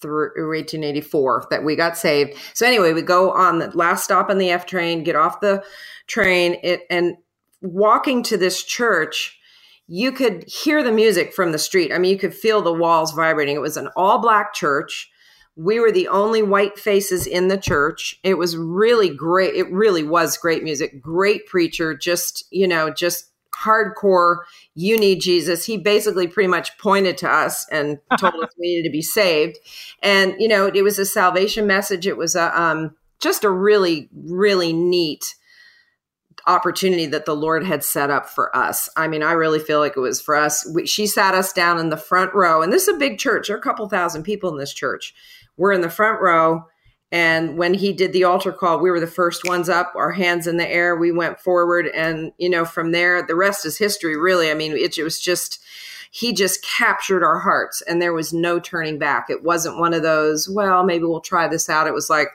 through 0.00 0.28
1884 0.36 1.48
that 1.50 1.64
we 1.64 1.74
got 1.74 1.96
saved. 1.96 2.38
So 2.54 2.66
anyway, 2.66 2.92
we 2.92 3.02
go 3.02 3.32
on 3.32 3.58
the 3.58 3.76
last 3.76 4.04
stop 4.04 4.30
on 4.30 4.38
the 4.38 4.50
F 4.50 4.66
train, 4.66 5.02
get 5.02 5.16
off 5.16 5.40
the 5.40 5.62
train, 6.06 6.56
it, 6.62 6.82
and 6.88 7.16
walking 7.62 8.22
to 8.24 8.36
this 8.36 8.62
church 8.62 9.37
you 9.88 10.12
could 10.12 10.44
hear 10.46 10.82
the 10.82 10.92
music 10.92 11.32
from 11.32 11.52
the 11.52 11.58
street. 11.58 11.92
I 11.92 11.98
mean, 11.98 12.12
you 12.12 12.18
could 12.18 12.34
feel 12.34 12.60
the 12.60 12.72
walls 12.72 13.12
vibrating. 13.12 13.56
It 13.56 13.62
was 13.62 13.78
an 13.78 13.88
all 13.96 14.18
black 14.18 14.52
church. 14.52 15.10
We 15.56 15.80
were 15.80 15.90
the 15.90 16.08
only 16.08 16.42
white 16.42 16.78
faces 16.78 17.26
in 17.26 17.48
the 17.48 17.56
church. 17.56 18.20
It 18.22 18.34
was 18.34 18.56
really 18.56 19.08
great. 19.08 19.54
It 19.54 19.72
really 19.72 20.02
was 20.02 20.36
great 20.36 20.62
music. 20.62 21.00
Great 21.00 21.46
preacher, 21.46 21.96
just, 21.96 22.44
you 22.52 22.68
know, 22.68 22.90
just 22.90 23.32
hardcore. 23.56 24.36
You 24.74 24.98
need 24.98 25.20
Jesus. 25.20 25.64
He 25.64 25.78
basically 25.78 26.28
pretty 26.28 26.48
much 26.48 26.76
pointed 26.78 27.16
to 27.18 27.28
us 27.28 27.66
and 27.70 27.98
told 28.18 28.34
us 28.34 28.50
we 28.58 28.68
needed 28.68 28.88
to 28.88 28.92
be 28.92 29.02
saved. 29.02 29.58
And, 30.02 30.34
you 30.38 30.48
know, 30.48 30.66
it 30.66 30.82
was 30.82 30.98
a 30.98 31.06
salvation 31.06 31.66
message. 31.66 32.06
It 32.06 32.18
was 32.18 32.36
a, 32.36 32.60
um, 32.60 32.94
just 33.20 33.42
a 33.42 33.50
really, 33.50 34.10
really 34.12 34.72
neat 34.72 35.34
opportunity 36.48 37.06
that 37.06 37.26
the 37.26 37.36
Lord 37.36 37.62
had 37.62 37.84
set 37.84 38.10
up 38.10 38.28
for 38.28 38.54
us. 38.56 38.88
I 38.96 39.06
mean, 39.06 39.22
I 39.22 39.32
really 39.32 39.58
feel 39.58 39.78
like 39.78 39.96
it 39.96 40.00
was 40.00 40.20
for 40.20 40.34
us. 40.34 40.68
We, 40.74 40.86
she 40.86 41.06
sat 41.06 41.34
us 41.34 41.52
down 41.52 41.78
in 41.78 41.90
the 41.90 41.96
front 41.96 42.34
row, 42.34 42.62
and 42.62 42.72
this 42.72 42.88
is 42.88 42.94
a 42.94 42.98
big 42.98 43.18
church. 43.18 43.46
There 43.46 43.56
are 43.56 43.60
a 43.60 43.62
couple 43.62 43.88
thousand 43.88 44.22
people 44.22 44.50
in 44.50 44.58
this 44.58 44.72
church. 44.72 45.14
We're 45.56 45.72
in 45.72 45.82
the 45.82 45.90
front 45.90 46.20
row. 46.20 46.64
And 47.10 47.56
when 47.56 47.74
he 47.74 47.92
did 47.92 48.12
the 48.12 48.24
altar 48.24 48.52
call, 48.52 48.80
we 48.80 48.90
were 48.90 49.00
the 49.00 49.06
first 49.06 49.42
ones 49.46 49.68
up, 49.68 49.92
our 49.96 50.12
hands 50.12 50.46
in 50.46 50.58
the 50.58 50.68
air. 50.68 50.94
We 50.94 51.10
went 51.10 51.40
forward. 51.40 51.86
And, 51.86 52.32
you 52.38 52.50
know, 52.50 52.64
from 52.64 52.92
there, 52.92 53.22
the 53.22 53.34
rest 53.34 53.64
is 53.64 53.78
history, 53.78 54.16
really. 54.16 54.50
I 54.50 54.54
mean, 54.54 54.72
it, 54.72 54.98
it 54.98 55.02
was 55.02 55.18
just, 55.18 55.58
he 56.10 56.32
just 56.32 56.62
captured 56.62 57.24
our 57.24 57.38
hearts 57.38 57.82
and 57.82 58.00
there 58.00 58.12
was 58.12 58.32
no 58.32 58.60
turning 58.60 58.98
back. 58.98 59.26
It 59.30 59.42
wasn't 59.42 59.78
one 59.78 59.94
of 59.94 60.02
those, 60.02 60.48
well, 60.48 60.84
maybe 60.84 61.04
we'll 61.04 61.20
try 61.20 61.48
this 61.48 61.68
out. 61.68 61.86
It 61.86 61.94
was 61.94 62.10
like, 62.10 62.28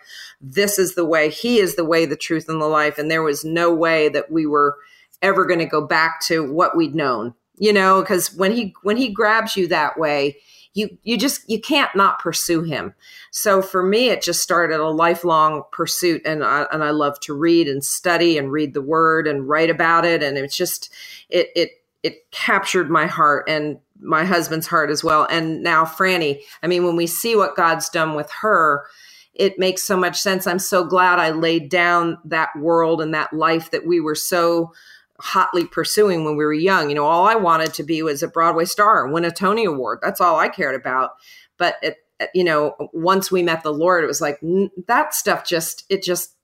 this 0.43 0.77
is 0.77 0.95
the 0.95 1.05
way. 1.05 1.29
He 1.29 1.59
is 1.59 1.75
the 1.75 1.85
way, 1.85 2.05
the 2.05 2.17
truth, 2.17 2.49
and 2.49 2.61
the 2.61 2.67
life. 2.67 2.97
And 2.97 3.09
there 3.09 3.23
was 3.23 3.45
no 3.45 3.73
way 3.73 4.09
that 4.09 4.29
we 4.29 4.45
were 4.45 4.77
ever 5.21 5.45
going 5.45 5.59
to 5.59 5.65
go 5.65 5.85
back 5.85 6.19
to 6.27 6.51
what 6.51 6.75
we'd 6.75 6.93
known, 6.93 7.33
you 7.55 7.71
know, 7.71 8.01
because 8.01 8.35
when 8.35 8.51
he 8.51 8.75
when 8.83 8.97
he 8.97 9.09
grabs 9.09 9.55
you 9.55 9.67
that 9.69 9.97
way, 9.97 10.37
you 10.73 10.97
you 11.03 11.17
just 11.17 11.49
you 11.49 11.61
can't 11.61 11.95
not 11.95 12.19
pursue 12.19 12.61
him. 12.63 12.93
So 13.31 13.61
for 13.61 13.81
me, 13.81 14.09
it 14.09 14.21
just 14.21 14.41
started 14.41 14.81
a 14.81 14.89
lifelong 14.89 15.63
pursuit, 15.71 16.21
and 16.25 16.43
I, 16.43 16.65
and 16.71 16.83
I 16.83 16.89
love 16.89 17.19
to 17.21 17.33
read 17.33 17.69
and 17.69 17.83
study 17.83 18.37
and 18.37 18.51
read 18.51 18.73
the 18.73 18.81
Word 18.81 19.27
and 19.27 19.47
write 19.47 19.69
about 19.69 20.03
it, 20.03 20.21
and 20.21 20.37
it's 20.37 20.57
just 20.57 20.91
it 21.29 21.49
it 21.55 21.69
it 22.03 22.29
captured 22.31 22.89
my 22.89 23.07
heart 23.07 23.47
and 23.47 23.79
my 24.01 24.25
husband's 24.25 24.67
heart 24.67 24.89
as 24.89 25.03
well. 25.03 25.25
And 25.29 25.63
now 25.63 25.85
Franny, 25.85 26.41
I 26.61 26.67
mean, 26.67 26.85
when 26.85 26.97
we 26.97 27.07
see 27.07 27.37
what 27.37 27.55
God's 27.55 27.87
done 27.87 28.15
with 28.15 28.29
her, 28.41 28.83
it 29.33 29.57
makes 29.57 29.83
so 29.83 29.97
much 29.97 30.19
sense. 30.19 30.45
I'm 30.45 30.59
so 30.59 30.83
glad 30.83 31.19
I 31.19 31.31
laid 31.31 31.69
down 31.69 32.19
that 32.25 32.49
world 32.57 33.01
and 33.01 33.13
that 33.13 33.33
life 33.33 33.71
that 33.71 33.85
we 33.85 33.99
were 33.99 34.15
so 34.15 34.71
hotly 35.19 35.65
pursuing 35.65 36.23
when 36.23 36.35
we 36.35 36.43
were 36.43 36.53
young. 36.53 36.89
You 36.89 36.95
know, 36.95 37.05
all 37.05 37.25
I 37.25 37.35
wanted 37.35 37.73
to 37.75 37.83
be 37.83 38.03
was 38.03 38.21
a 38.21 38.27
Broadway 38.27 38.65
star 38.65 39.07
win 39.07 39.25
a 39.25 39.31
Tony 39.31 39.65
Award. 39.65 39.99
That's 40.01 40.21
all 40.21 40.37
I 40.37 40.49
cared 40.49 40.75
about. 40.75 41.11
But 41.57 41.75
it, 41.81 41.97
uh, 42.19 42.27
you 42.33 42.43
know, 42.43 42.75
once 42.93 43.31
we 43.31 43.41
met 43.41 43.63
the 43.63 43.73
Lord, 43.73 44.03
it 44.03 44.07
was 44.07 44.21
like 44.21 44.39
that 44.87 45.13
stuff 45.13 45.45
just 45.45 45.85
it 45.89 46.03
just 46.03 46.35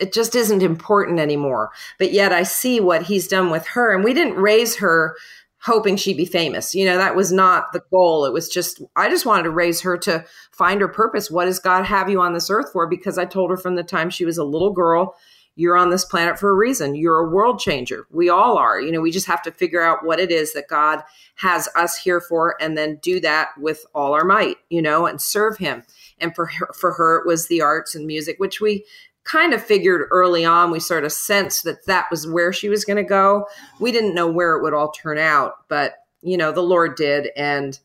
it 0.00 0.12
just 0.12 0.34
isn't 0.34 0.62
important 0.62 1.20
anymore. 1.20 1.70
But 1.98 2.12
yet 2.12 2.32
I 2.32 2.42
see 2.42 2.80
what 2.80 3.04
he's 3.04 3.28
done 3.28 3.50
with 3.50 3.66
her, 3.68 3.94
and 3.94 4.04
we 4.04 4.12
didn't 4.12 4.36
raise 4.36 4.76
her 4.76 5.16
hoping 5.64 5.96
she'd 5.96 6.16
be 6.16 6.26
famous. 6.26 6.74
You 6.74 6.84
know, 6.84 6.98
that 6.98 7.16
was 7.16 7.32
not 7.32 7.72
the 7.72 7.82
goal. 7.90 8.26
It 8.26 8.32
was 8.32 8.48
just, 8.48 8.82
I 8.96 9.08
just 9.08 9.24
wanted 9.24 9.44
to 9.44 9.50
raise 9.50 9.80
her 9.80 9.96
to 9.98 10.24
find 10.52 10.80
her 10.82 10.88
purpose. 10.88 11.30
What 11.30 11.46
does 11.46 11.58
God 11.58 11.84
have 11.84 12.10
you 12.10 12.20
on 12.20 12.34
this 12.34 12.50
earth 12.50 12.70
for? 12.72 12.86
Because 12.86 13.16
I 13.16 13.24
told 13.24 13.50
her 13.50 13.56
from 13.56 13.74
the 13.74 13.82
time 13.82 14.10
she 14.10 14.26
was 14.26 14.36
a 14.36 14.44
little 14.44 14.72
girl, 14.72 15.16
you're 15.56 15.76
on 15.76 15.88
this 15.88 16.04
planet 16.04 16.38
for 16.38 16.50
a 16.50 16.54
reason. 16.54 16.94
You're 16.94 17.20
a 17.20 17.30
world 17.30 17.60
changer. 17.60 18.06
We 18.10 18.28
all 18.28 18.58
are. 18.58 18.78
You 18.80 18.92
know, 18.92 19.00
we 19.00 19.10
just 19.10 19.26
have 19.26 19.40
to 19.42 19.52
figure 19.52 19.82
out 19.82 20.04
what 20.04 20.20
it 20.20 20.30
is 20.30 20.52
that 20.52 20.68
God 20.68 21.02
has 21.36 21.68
us 21.76 21.96
here 21.96 22.20
for 22.20 22.60
and 22.60 22.76
then 22.76 22.98
do 23.02 23.18
that 23.20 23.50
with 23.58 23.86
all 23.94 24.12
our 24.12 24.24
might, 24.24 24.56
you 24.68 24.82
know, 24.82 25.06
and 25.06 25.20
serve 25.20 25.56
him. 25.56 25.84
And 26.18 26.34
for 26.34 26.46
her, 26.46 26.68
for 26.74 26.92
her 26.92 27.20
it 27.20 27.26
was 27.26 27.46
the 27.46 27.62
arts 27.62 27.94
and 27.94 28.06
music, 28.06 28.36
which 28.38 28.60
we 28.60 28.84
kind 29.24 29.54
of 29.54 29.62
figured 29.62 30.06
early 30.10 30.44
on 30.44 30.70
we 30.70 30.78
sort 30.78 31.04
of 31.04 31.12
sensed 31.12 31.64
that 31.64 31.86
that 31.86 32.06
was 32.10 32.26
where 32.26 32.52
she 32.52 32.68
was 32.68 32.84
going 32.84 32.96
to 32.96 33.02
go. 33.02 33.46
We 33.80 33.90
didn't 33.90 34.14
know 34.14 34.30
where 34.30 34.56
it 34.56 34.62
would 34.62 34.74
all 34.74 34.90
turn 34.90 35.18
out 35.18 35.68
but 35.68 35.94
you 36.22 36.36
know 36.36 36.52
the 36.52 36.62
lord 36.62 36.96
did 36.96 37.28
and 37.36 37.78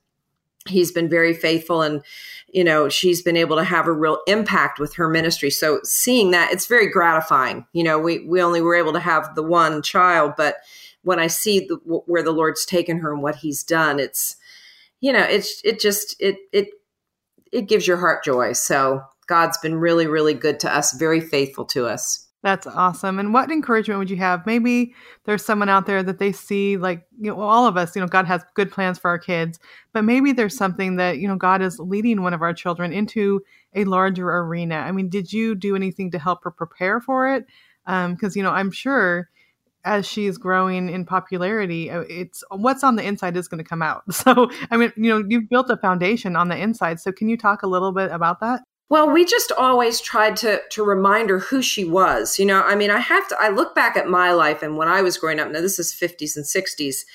he's 0.68 0.92
been 0.92 1.10
very 1.10 1.34
faithful 1.34 1.82
and 1.82 2.02
you 2.50 2.64
know 2.64 2.90
she's 2.90 3.22
been 3.22 3.38
able 3.38 3.56
to 3.56 3.64
have 3.64 3.88
a 3.88 3.92
real 3.92 4.20
impact 4.28 4.80
with 4.80 4.96
her 4.96 5.10
ministry. 5.10 5.50
So 5.50 5.80
seeing 5.84 6.32
that 6.32 6.52
it's 6.52 6.68
very 6.68 6.90
gratifying. 6.90 7.66
You 7.74 7.84
know 7.84 8.00
we 8.00 8.20
we 8.20 8.42
only 8.42 8.62
were 8.62 8.76
able 8.76 8.94
to 8.94 9.00
have 9.00 9.36
the 9.36 9.44
one 9.44 9.82
child 9.82 10.34
but 10.38 10.58
when 11.04 11.18
i 11.18 11.28
see 11.28 11.62
the, 11.62 11.76
where 11.86 12.22
the 12.22 12.34
lord's 12.34 12.66
taken 12.66 13.00
her 13.00 13.14
and 13.14 13.24
what 13.24 13.38
he's 13.38 13.64
done 13.64 14.02
it's 14.02 14.36
you 15.00 15.14
know 15.14 15.24
it's 15.24 15.62
it 15.64 15.80
just 15.80 16.14
it 16.20 16.36
it 16.52 16.72
it 17.52 17.64
gives 17.64 17.88
your 17.88 17.98
heart 17.98 18.24
joy. 18.24 18.54
So 18.54 19.02
God's 19.30 19.58
been 19.60 19.76
really, 19.76 20.08
really 20.08 20.34
good 20.34 20.60
to 20.62 20.76
us, 20.76 20.94
very 20.94 21.22
faithful 21.22 21.64
to 21.66 21.86
us. 21.86 22.26
That's 22.42 22.66
awesome. 22.66 23.20
And 23.20 23.34
what 23.34 23.52
encouragement 23.52 24.00
would 24.00 24.10
you 24.10 24.16
have? 24.18 24.46
Maybe 24.46 24.96
there's 25.26 25.44
someone 25.44 25.68
out 25.68 25.86
there 25.86 26.02
that 26.02 26.20
they 26.20 26.32
see, 26.32 26.78
like, 26.78 27.06
you 27.20 27.30
know, 27.30 27.40
all 27.40 27.68
of 27.68 27.76
us, 27.76 27.96
you 27.96 28.02
know, 28.02 28.08
God 28.08 28.26
has 28.28 28.44
good 28.56 28.72
plans 28.72 28.98
for 28.98 29.10
our 29.10 29.20
kids, 29.20 29.60
but 29.92 30.06
maybe 30.06 30.32
there's 30.32 30.56
something 30.56 30.96
that, 30.96 31.20
you 31.20 31.28
know, 31.28 31.36
God 31.36 31.62
is 31.62 31.80
leading 31.80 32.22
one 32.22 32.34
of 32.34 32.42
our 32.42 32.54
children 32.54 32.94
into 32.94 33.42
a 33.76 33.84
larger 33.84 34.30
arena. 34.30 34.78
I 34.78 34.94
mean, 34.94 35.10
did 35.10 35.34
you 35.34 35.54
do 35.54 35.76
anything 35.76 36.12
to 36.12 36.20
help 36.20 36.44
her 36.46 36.52
prepare 36.52 37.02
for 37.02 37.30
it? 37.34 37.46
Because, 37.86 38.36
um, 38.36 38.38
you 38.38 38.44
know, 38.44 38.52
I'm 38.52 38.72
sure 38.72 39.30
as 39.84 40.08
she's 40.08 40.38
growing 40.38 40.90
in 40.90 41.06
popularity, 41.06 41.92
uh, 41.92 42.04
it's 42.08 42.42
what's 42.52 42.86
on 42.86 42.96
the 42.96 43.04
inside 43.04 43.36
is 43.36 43.50
going 43.50 43.64
to 43.64 43.70
come 43.70 43.82
out. 43.82 44.04
So, 44.14 44.50
I 44.72 44.78
mean, 44.78 44.94
you 44.96 45.10
know, 45.10 45.26
you've 45.28 45.50
built 45.50 45.70
a 45.70 45.78
foundation 45.78 46.38
on 46.38 46.48
the 46.48 46.58
inside. 46.58 47.02
So, 47.02 47.12
can 47.12 47.28
you 47.28 47.38
talk 47.38 47.64
a 47.64 47.68
little 47.68 47.92
bit 47.92 48.12
about 48.12 48.40
that? 48.40 48.62
Well, 48.90 49.08
we 49.12 49.24
just 49.24 49.52
always 49.52 50.02
tried 50.02 50.36
to 50.38 50.62
to 50.72 50.84
remind 50.84 51.30
her 51.30 51.40
who 51.40 51.62
she 51.62 51.86
was. 51.86 52.40
You 52.40 52.46
know, 52.46 52.64
I 52.64 52.76
mean, 52.76 52.90
I 52.90 53.00
have 53.00 53.28
to 53.30 53.38
I 53.40 53.50
look 53.50 53.76
back 53.76 53.96
at 53.96 54.08
my 54.08 54.32
life 54.32 54.64
and 54.64 54.78
when 54.78 54.88
I 54.88 55.04
was 55.04 55.18
growing 55.18 55.40
up, 55.40 55.52
now 55.52 55.62
this 55.62 55.78
is 55.78 55.94
50s 55.94 56.36
and 56.36 56.46
60s. 56.46 57.06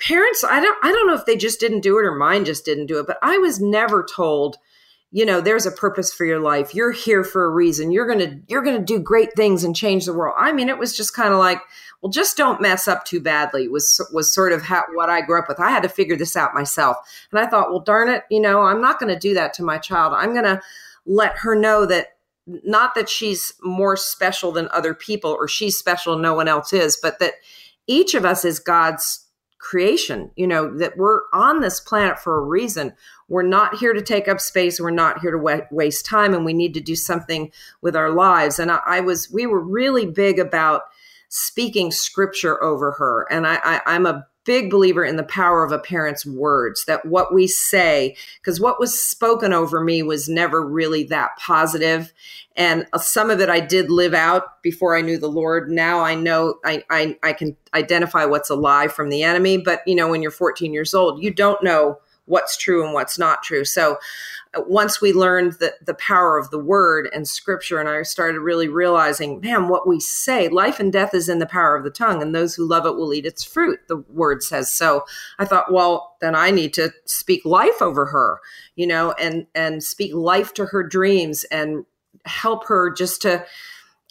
Parents, 0.00 0.44
I 0.44 0.60
don't 0.60 0.78
I 0.84 0.92
don't 0.92 1.08
know 1.08 1.16
if 1.16 1.26
they 1.26 1.36
just 1.36 1.58
didn't 1.58 1.80
do 1.80 1.98
it 1.98 2.04
or 2.04 2.14
mine 2.14 2.44
just 2.44 2.64
didn't 2.64 2.86
do 2.86 3.00
it, 3.00 3.06
but 3.08 3.18
I 3.20 3.36
was 3.38 3.60
never 3.60 4.04
told, 4.04 4.58
you 5.10 5.26
know, 5.26 5.40
there's 5.40 5.66
a 5.66 5.72
purpose 5.72 6.12
for 6.12 6.24
your 6.24 6.38
life. 6.38 6.72
You're 6.72 6.92
here 6.92 7.24
for 7.24 7.44
a 7.44 7.50
reason. 7.50 7.90
You're 7.90 8.06
going 8.06 8.20
to 8.20 8.40
you're 8.46 8.62
going 8.62 8.78
to 8.78 8.84
do 8.84 9.00
great 9.00 9.32
things 9.34 9.64
and 9.64 9.74
change 9.74 10.06
the 10.06 10.14
world. 10.14 10.36
I 10.38 10.52
mean, 10.52 10.68
it 10.68 10.78
was 10.78 10.96
just 10.96 11.14
kind 11.14 11.32
of 11.32 11.40
like, 11.40 11.60
well, 12.00 12.12
just 12.12 12.36
don't 12.36 12.60
mess 12.60 12.86
up 12.86 13.04
too 13.04 13.20
badly 13.20 13.66
was 13.66 14.00
was 14.12 14.32
sort 14.32 14.52
of 14.52 14.62
how, 14.62 14.84
what 14.94 15.10
I 15.10 15.22
grew 15.22 15.40
up 15.40 15.48
with. 15.48 15.58
I 15.58 15.70
had 15.70 15.82
to 15.82 15.88
figure 15.88 16.16
this 16.16 16.36
out 16.36 16.54
myself. 16.54 16.96
And 17.32 17.40
I 17.40 17.46
thought, 17.46 17.70
well, 17.70 17.80
darn 17.80 18.08
it, 18.08 18.22
you 18.30 18.38
know, 18.38 18.62
I'm 18.62 18.80
not 18.80 19.00
going 19.00 19.12
to 19.12 19.18
do 19.18 19.34
that 19.34 19.52
to 19.54 19.64
my 19.64 19.78
child. 19.78 20.14
I'm 20.16 20.32
going 20.32 20.44
to 20.44 20.60
let 21.08 21.38
her 21.38 21.56
know 21.56 21.86
that 21.86 22.18
not 22.46 22.94
that 22.94 23.08
she's 23.08 23.52
more 23.62 23.96
special 23.96 24.52
than 24.52 24.68
other 24.72 24.94
people 24.94 25.30
or 25.32 25.48
she's 25.48 25.76
special 25.76 26.12
and 26.12 26.22
no 26.22 26.34
one 26.34 26.48
else 26.48 26.72
is, 26.72 26.96
but 27.02 27.18
that 27.18 27.34
each 27.86 28.14
of 28.14 28.24
us 28.24 28.44
is 28.44 28.58
God's 28.58 29.26
creation, 29.58 30.30
you 30.36 30.46
know, 30.46 30.76
that 30.78 30.96
we're 30.96 31.22
on 31.32 31.60
this 31.60 31.80
planet 31.80 32.18
for 32.18 32.38
a 32.38 32.44
reason. 32.44 32.94
We're 33.28 33.42
not 33.42 33.76
here 33.76 33.92
to 33.92 34.02
take 34.02 34.28
up 34.28 34.40
space. 34.40 34.80
We're 34.80 34.90
not 34.90 35.20
here 35.20 35.32
to 35.32 35.38
wa- 35.38 35.66
waste 35.70 36.06
time, 36.06 36.32
and 36.32 36.44
we 36.44 36.52
need 36.52 36.74
to 36.74 36.80
do 36.80 36.94
something 36.94 37.50
with 37.82 37.96
our 37.96 38.10
lives. 38.10 38.58
And 38.58 38.70
I, 38.70 38.80
I 38.86 39.00
was, 39.00 39.30
we 39.30 39.46
were 39.46 39.60
really 39.60 40.06
big 40.06 40.38
about 40.38 40.82
speaking 41.28 41.90
scripture 41.90 42.62
over 42.62 42.92
her. 42.92 43.26
And 43.30 43.46
I, 43.46 43.58
I, 43.62 43.80
I'm 43.86 44.06
a 44.06 44.26
big 44.48 44.70
believer 44.70 45.04
in 45.04 45.16
the 45.16 45.24
power 45.24 45.62
of 45.62 45.72
a 45.72 45.78
parent's 45.78 46.24
words 46.24 46.86
that 46.86 47.04
what 47.04 47.34
we 47.34 47.46
say 47.46 48.16
because 48.40 48.58
what 48.58 48.80
was 48.80 48.98
spoken 48.98 49.52
over 49.52 49.84
me 49.84 50.02
was 50.02 50.26
never 50.26 50.66
really 50.66 51.04
that 51.04 51.32
positive. 51.38 52.14
And 52.56 52.86
uh, 52.94 52.98
some 52.98 53.28
of 53.28 53.42
it 53.42 53.50
i 53.50 53.60
did 53.60 53.90
live 53.90 54.14
out 54.14 54.62
before 54.62 54.96
i 54.96 55.02
knew 55.02 55.18
the 55.18 55.28
lord. 55.28 55.70
Now 55.70 56.00
i 56.00 56.14
know 56.14 56.54
i 56.64 56.82
i, 56.88 57.14
I 57.22 57.34
can 57.34 57.58
identify 57.74 58.24
what's 58.24 58.48
a 58.48 58.54
lie 58.54 58.88
from 58.88 59.10
the 59.10 59.22
enemy. 59.22 59.58
But 59.58 59.82
you 59.86 59.94
know 59.94 60.08
when 60.08 60.22
you're 60.22 60.30
14 60.30 60.72
years 60.72 60.94
old 60.94 61.22
you 61.22 61.30
don't 61.30 61.62
know 61.62 61.98
what's 62.28 62.56
true 62.56 62.84
and 62.84 62.94
what's 62.94 63.18
not 63.18 63.42
true 63.42 63.64
so 63.64 63.98
uh, 64.54 64.62
once 64.66 65.00
we 65.00 65.12
learned 65.12 65.52
the, 65.54 65.74
the 65.84 65.94
power 65.94 66.38
of 66.38 66.50
the 66.50 66.58
word 66.58 67.08
and 67.12 67.28
scripture, 67.28 67.78
and 67.78 67.88
I 67.88 68.02
started 68.02 68.40
really 68.40 68.68
realizing, 68.68 69.40
man, 69.40 69.68
what 69.68 69.86
we 69.86 70.00
say, 70.00 70.48
life 70.48 70.80
and 70.80 70.92
death 70.92 71.14
is 71.14 71.28
in 71.28 71.38
the 71.38 71.46
power 71.46 71.76
of 71.76 71.84
the 71.84 71.90
tongue, 71.90 72.22
and 72.22 72.34
those 72.34 72.54
who 72.54 72.66
love 72.66 72.86
it 72.86 72.96
will 72.96 73.12
eat 73.12 73.26
its 73.26 73.44
fruit, 73.44 73.80
the 73.88 73.98
word 74.08 74.42
says. 74.42 74.72
So 74.72 75.04
I 75.38 75.44
thought, 75.44 75.72
well, 75.72 76.16
then 76.20 76.34
I 76.34 76.50
need 76.50 76.72
to 76.74 76.92
speak 77.04 77.44
life 77.44 77.82
over 77.82 78.06
her, 78.06 78.40
you 78.76 78.86
know, 78.86 79.12
and 79.12 79.46
and 79.54 79.82
speak 79.82 80.14
life 80.14 80.54
to 80.54 80.66
her 80.66 80.82
dreams 80.82 81.44
and 81.44 81.84
help 82.24 82.66
her 82.66 82.90
just 82.90 83.22
to 83.22 83.44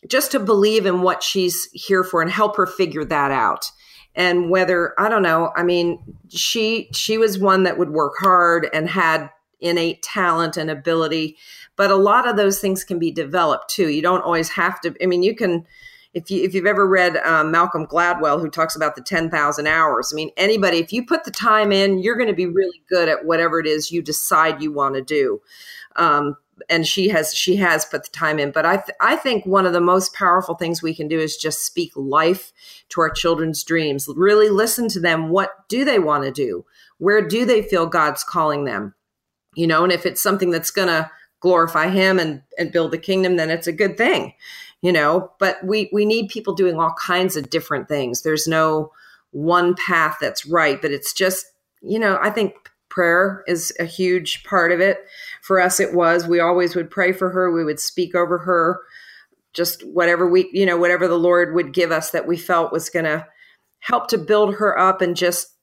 just 0.07 0.31
to 0.31 0.39
believe 0.39 0.85
in 0.85 1.01
what 1.01 1.23
she's 1.23 1.69
here 1.73 2.03
for 2.03 2.21
and 2.21 2.29
help 2.29 2.55
her 2.55 2.67
figure 2.67 3.03
that 3.03 3.31
out 3.31 3.71
and 4.17 4.49
whether 4.49 4.93
i 4.99 5.07
don't 5.07 5.23
know 5.23 5.51
i 5.55 5.63
mean 5.63 5.97
she 6.27 6.89
she 6.91 7.17
was 7.17 7.39
one 7.39 7.63
that 7.63 7.77
would 7.77 7.91
work 7.91 8.13
hard 8.19 8.67
and 8.73 8.89
had 8.89 9.29
innate 9.61 10.03
talent 10.03 10.57
and 10.57 10.69
ability 10.69 11.37
but 11.77 11.89
a 11.89 11.95
lot 11.95 12.27
of 12.27 12.35
those 12.35 12.59
things 12.59 12.83
can 12.83 12.99
be 12.99 13.11
developed 13.11 13.69
too 13.69 13.87
you 13.87 14.01
don't 14.01 14.23
always 14.23 14.49
have 14.49 14.81
to 14.81 14.93
i 15.01 15.05
mean 15.05 15.23
you 15.23 15.33
can 15.33 15.65
if 16.13 16.31
you 16.31 16.43
if 16.43 16.53
you've 16.53 16.65
ever 16.65 16.87
read 16.87 17.17
um, 17.17 17.51
Malcolm 17.51 17.85
Gladwell, 17.85 18.39
who 18.39 18.49
talks 18.49 18.75
about 18.75 18.95
the 18.95 19.01
ten 19.01 19.29
thousand 19.29 19.67
hours, 19.67 20.11
I 20.11 20.15
mean, 20.15 20.31
anybody, 20.35 20.79
if 20.79 20.91
you 20.91 21.05
put 21.05 21.25
the 21.25 21.31
time 21.31 21.71
in, 21.71 21.99
you're 21.99 22.15
going 22.15 22.29
to 22.29 22.33
be 22.33 22.47
really 22.47 22.81
good 22.89 23.07
at 23.07 23.25
whatever 23.25 23.59
it 23.59 23.67
is 23.67 23.91
you 23.91 24.01
decide 24.01 24.61
you 24.61 24.71
want 24.71 24.95
to 24.95 25.01
do. 25.01 25.41
Um, 25.95 26.35
and 26.69 26.87
she 26.87 27.09
has 27.09 27.33
she 27.33 27.57
has 27.57 27.85
put 27.85 28.03
the 28.03 28.09
time 28.09 28.39
in. 28.39 28.51
But 28.51 28.65
I 28.65 28.77
th- 28.77 28.97
I 28.99 29.15
think 29.15 29.45
one 29.45 29.65
of 29.65 29.73
the 29.73 29.81
most 29.81 30.13
powerful 30.13 30.55
things 30.55 30.81
we 30.81 30.95
can 30.95 31.07
do 31.07 31.19
is 31.19 31.37
just 31.37 31.65
speak 31.65 31.91
life 31.95 32.51
to 32.89 33.01
our 33.01 33.09
children's 33.09 33.63
dreams. 33.63 34.07
Really 34.15 34.49
listen 34.49 34.87
to 34.89 34.99
them. 34.99 35.29
What 35.29 35.67
do 35.69 35.85
they 35.85 35.99
want 35.99 36.23
to 36.23 36.31
do? 36.31 36.65
Where 36.97 37.25
do 37.25 37.45
they 37.45 37.61
feel 37.61 37.85
God's 37.85 38.23
calling 38.23 38.65
them? 38.65 38.93
you 39.57 39.67
know 39.67 39.83
and 39.83 39.91
if 39.91 40.05
it's 40.05 40.21
something 40.21 40.51
that's 40.51 40.71
going 40.71 40.87
to 40.87 41.09
glorify 41.41 41.89
him 41.89 42.19
and 42.19 42.41
and 42.57 42.71
build 42.71 42.91
the 42.91 42.97
kingdom 42.97 43.35
then 43.35 43.49
it's 43.49 43.67
a 43.67 43.73
good 43.73 43.97
thing 43.97 44.33
you 44.81 44.91
know 44.91 45.31
but 45.39 45.57
we 45.65 45.89
we 45.91 46.05
need 46.05 46.29
people 46.29 46.53
doing 46.53 46.79
all 46.79 46.93
kinds 46.93 47.35
of 47.35 47.49
different 47.49 47.89
things 47.89 48.21
there's 48.21 48.47
no 48.47 48.91
one 49.31 49.75
path 49.75 50.17
that's 50.21 50.45
right 50.45 50.81
but 50.81 50.91
it's 50.91 51.11
just 51.11 51.47
you 51.81 51.99
know 51.99 52.17
i 52.21 52.29
think 52.29 52.53
prayer 52.89 53.43
is 53.47 53.73
a 53.79 53.85
huge 53.85 54.43
part 54.43 54.71
of 54.71 54.79
it. 54.79 55.05
For 55.41 55.59
us 55.59 55.79
it 55.79 55.93
was. 55.93 56.27
We 56.27 56.39
always 56.39 56.75
would 56.75 56.89
pray 56.89 57.11
for 57.11 57.29
her. 57.29 57.51
We 57.51 57.63
would 57.63 57.79
speak 57.79 58.15
over 58.15 58.39
her. 58.39 58.81
Just 59.53 59.81
whatever 59.87 60.29
we 60.29 60.49
you 60.53 60.65
know 60.65 60.77
whatever 60.77 61.07
the 61.07 61.17
lord 61.17 61.55
would 61.55 61.73
give 61.73 61.91
us 61.91 62.11
that 62.11 62.27
we 62.27 62.37
felt 62.37 62.71
was 62.71 62.89
going 62.89 63.05
to 63.05 63.25
help 63.79 64.07
to 64.09 64.17
build 64.17 64.55
her 64.55 64.77
up 64.77 65.01
and 65.01 65.15
just 65.15 65.57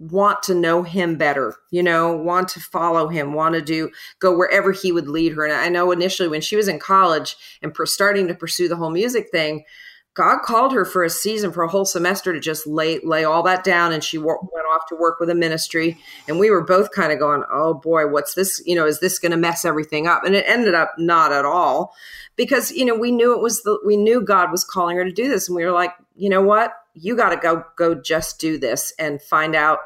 want 0.00 0.42
to 0.44 0.54
know 0.54 0.82
him 0.82 1.16
better, 1.16 1.54
you 1.70 1.82
know, 1.82 2.16
want 2.16 2.48
to 2.48 2.60
follow 2.60 3.08
him, 3.08 3.34
want 3.34 3.54
to 3.54 3.60
do 3.60 3.90
go 4.18 4.34
wherever 4.34 4.72
he 4.72 4.92
would 4.92 5.08
lead 5.08 5.32
her. 5.34 5.44
And 5.44 5.52
I 5.52 5.68
know 5.68 5.92
initially 5.92 6.28
when 6.28 6.40
she 6.40 6.56
was 6.56 6.68
in 6.68 6.78
college 6.78 7.36
and 7.62 7.76
starting 7.84 8.26
to 8.28 8.34
pursue 8.34 8.68
the 8.68 8.76
whole 8.76 8.90
music 8.90 9.28
thing, 9.30 9.64
God 10.14 10.40
called 10.42 10.72
her 10.72 10.84
for 10.84 11.04
a 11.04 11.10
season, 11.10 11.52
for 11.52 11.62
a 11.62 11.68
whole 11.68 11.84
semester 11.84 12.32
to 12.32 12.40
just 12.40 12.66
lay 12.66 12.98
lay 13.04 13.24
all 13.24 13.42
that 13.44 13.62
down, 13.62 13.92
and 13.92 14.02
she 14.02 14.16
w- 14.16 14.38
went 14.52 14.66
off 14.74 14.86
to 14.88 14.96
work 14.96 15.20
with 15.20 15.30
a 15.30 15.34
ministry. 15.34 15.98
And 16.26 16.38
we 16.38 16.50
were 16.50 16.64
both 16.64 16.90
kind 16.90 17.12
of 17.12 17.18
going, 17.18 17.44
"Oh 17.50 17.74
boy, 17.74 18.08
what's 18.08 18.34
this? 18.34 18.60
You 18.66 18.74
know, 18.74 18.86
is 18.86 19.00
this 19.00 19.18
going 19.18 19.30
to 19.30 19.36
mess 19.36 19.64
everything 19.64 20.06
up?" 20.08 20.24
And 20.24 20.34
it 20.34 20.44
ended 20.48 20.74
up 20.74 20.94
not 20.98 21.32
at 21.32 21.44
all, 21.44 21.94
because 22.34 22.72
you 22.72 22.84
know 22.84 22.96
we 22.96 23.12
knew 23.12 23.34
it 23.34 23.42
was 23.42 23.62
the 23.62 23.78
we 23.86 23.96
knew 23.96 24.20
God 24.20 24.50
was 24.50 24.64
calling 24.64 24.96
her 24.96 25.04
to 25.04 25.12
do 25.12 25.28
this, 25.28 25.48
and 25.48 25.54
we 25.54 25.64
were 25.64 25.72
like, 25.72 25.92
you 26.16 26.28
know 26.28 26.42
what, 26.42 26.74
you 26.94 27.16
got 27.16 27.30
to 27.30 27.36
go 27.36 27.64
go 27.76 27.94
just 27.94 28.40
do 28.40 28.58
this 28.58 28.92
and 28.98 29.22
find 29.22 29.54
out 29.54 29.78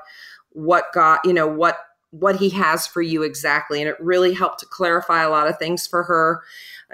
what 0.50 0.86
God, 0.94 1.20
you 1.24 1.32
know, 1.32 1.46
what 1.46 1.78
what 2.10 2.36
he 2.36 2.50
has 2.50 2.86
for 2.86 3.02
you 3.02 3.22
exactly. 3.22 3.80
And 3.80 3.88
it 3.88 3.96
really 4.00 4.34
helped 4.34 4.60
to 4.60 4.66
clarify 4.66 5.22
a 5.22 5.30
lot 5.30 5.48
of 5.48 5.58
things 5.58 5.86
for 5.86 6.04
her. 6.04 6.42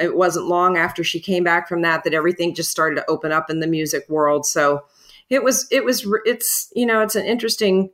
It 0.00 0.16
wasn't 0.16 0.46
long 0.46 0.76
after 0.76 1.04
she 1.04 1.20
came 1.20 1.44
back 1.44 1.68
from 1.68 1.82
that 1.82 2.04
that 2.04 2.14
everything 2.14 2.54
just 2.54 2.70
started 2.70 2.96
to 2.96 3.10
open 3.10 3.32
up 3.32 3.50
in 3.50 3.60
the 3.60 3.66
music 3.66 4.08
world. 4.08 4.46
So 4.46 4.84
it 5.28 5.44
was 5.44 5.66
it 5.70 5.84
was 5.84 6.06
it's 6.24 6.72
you 6.74 6.86
know 6.86 7.00
it's 7.00 7.16
an 7.16 7.24
interesting 7.24 7.90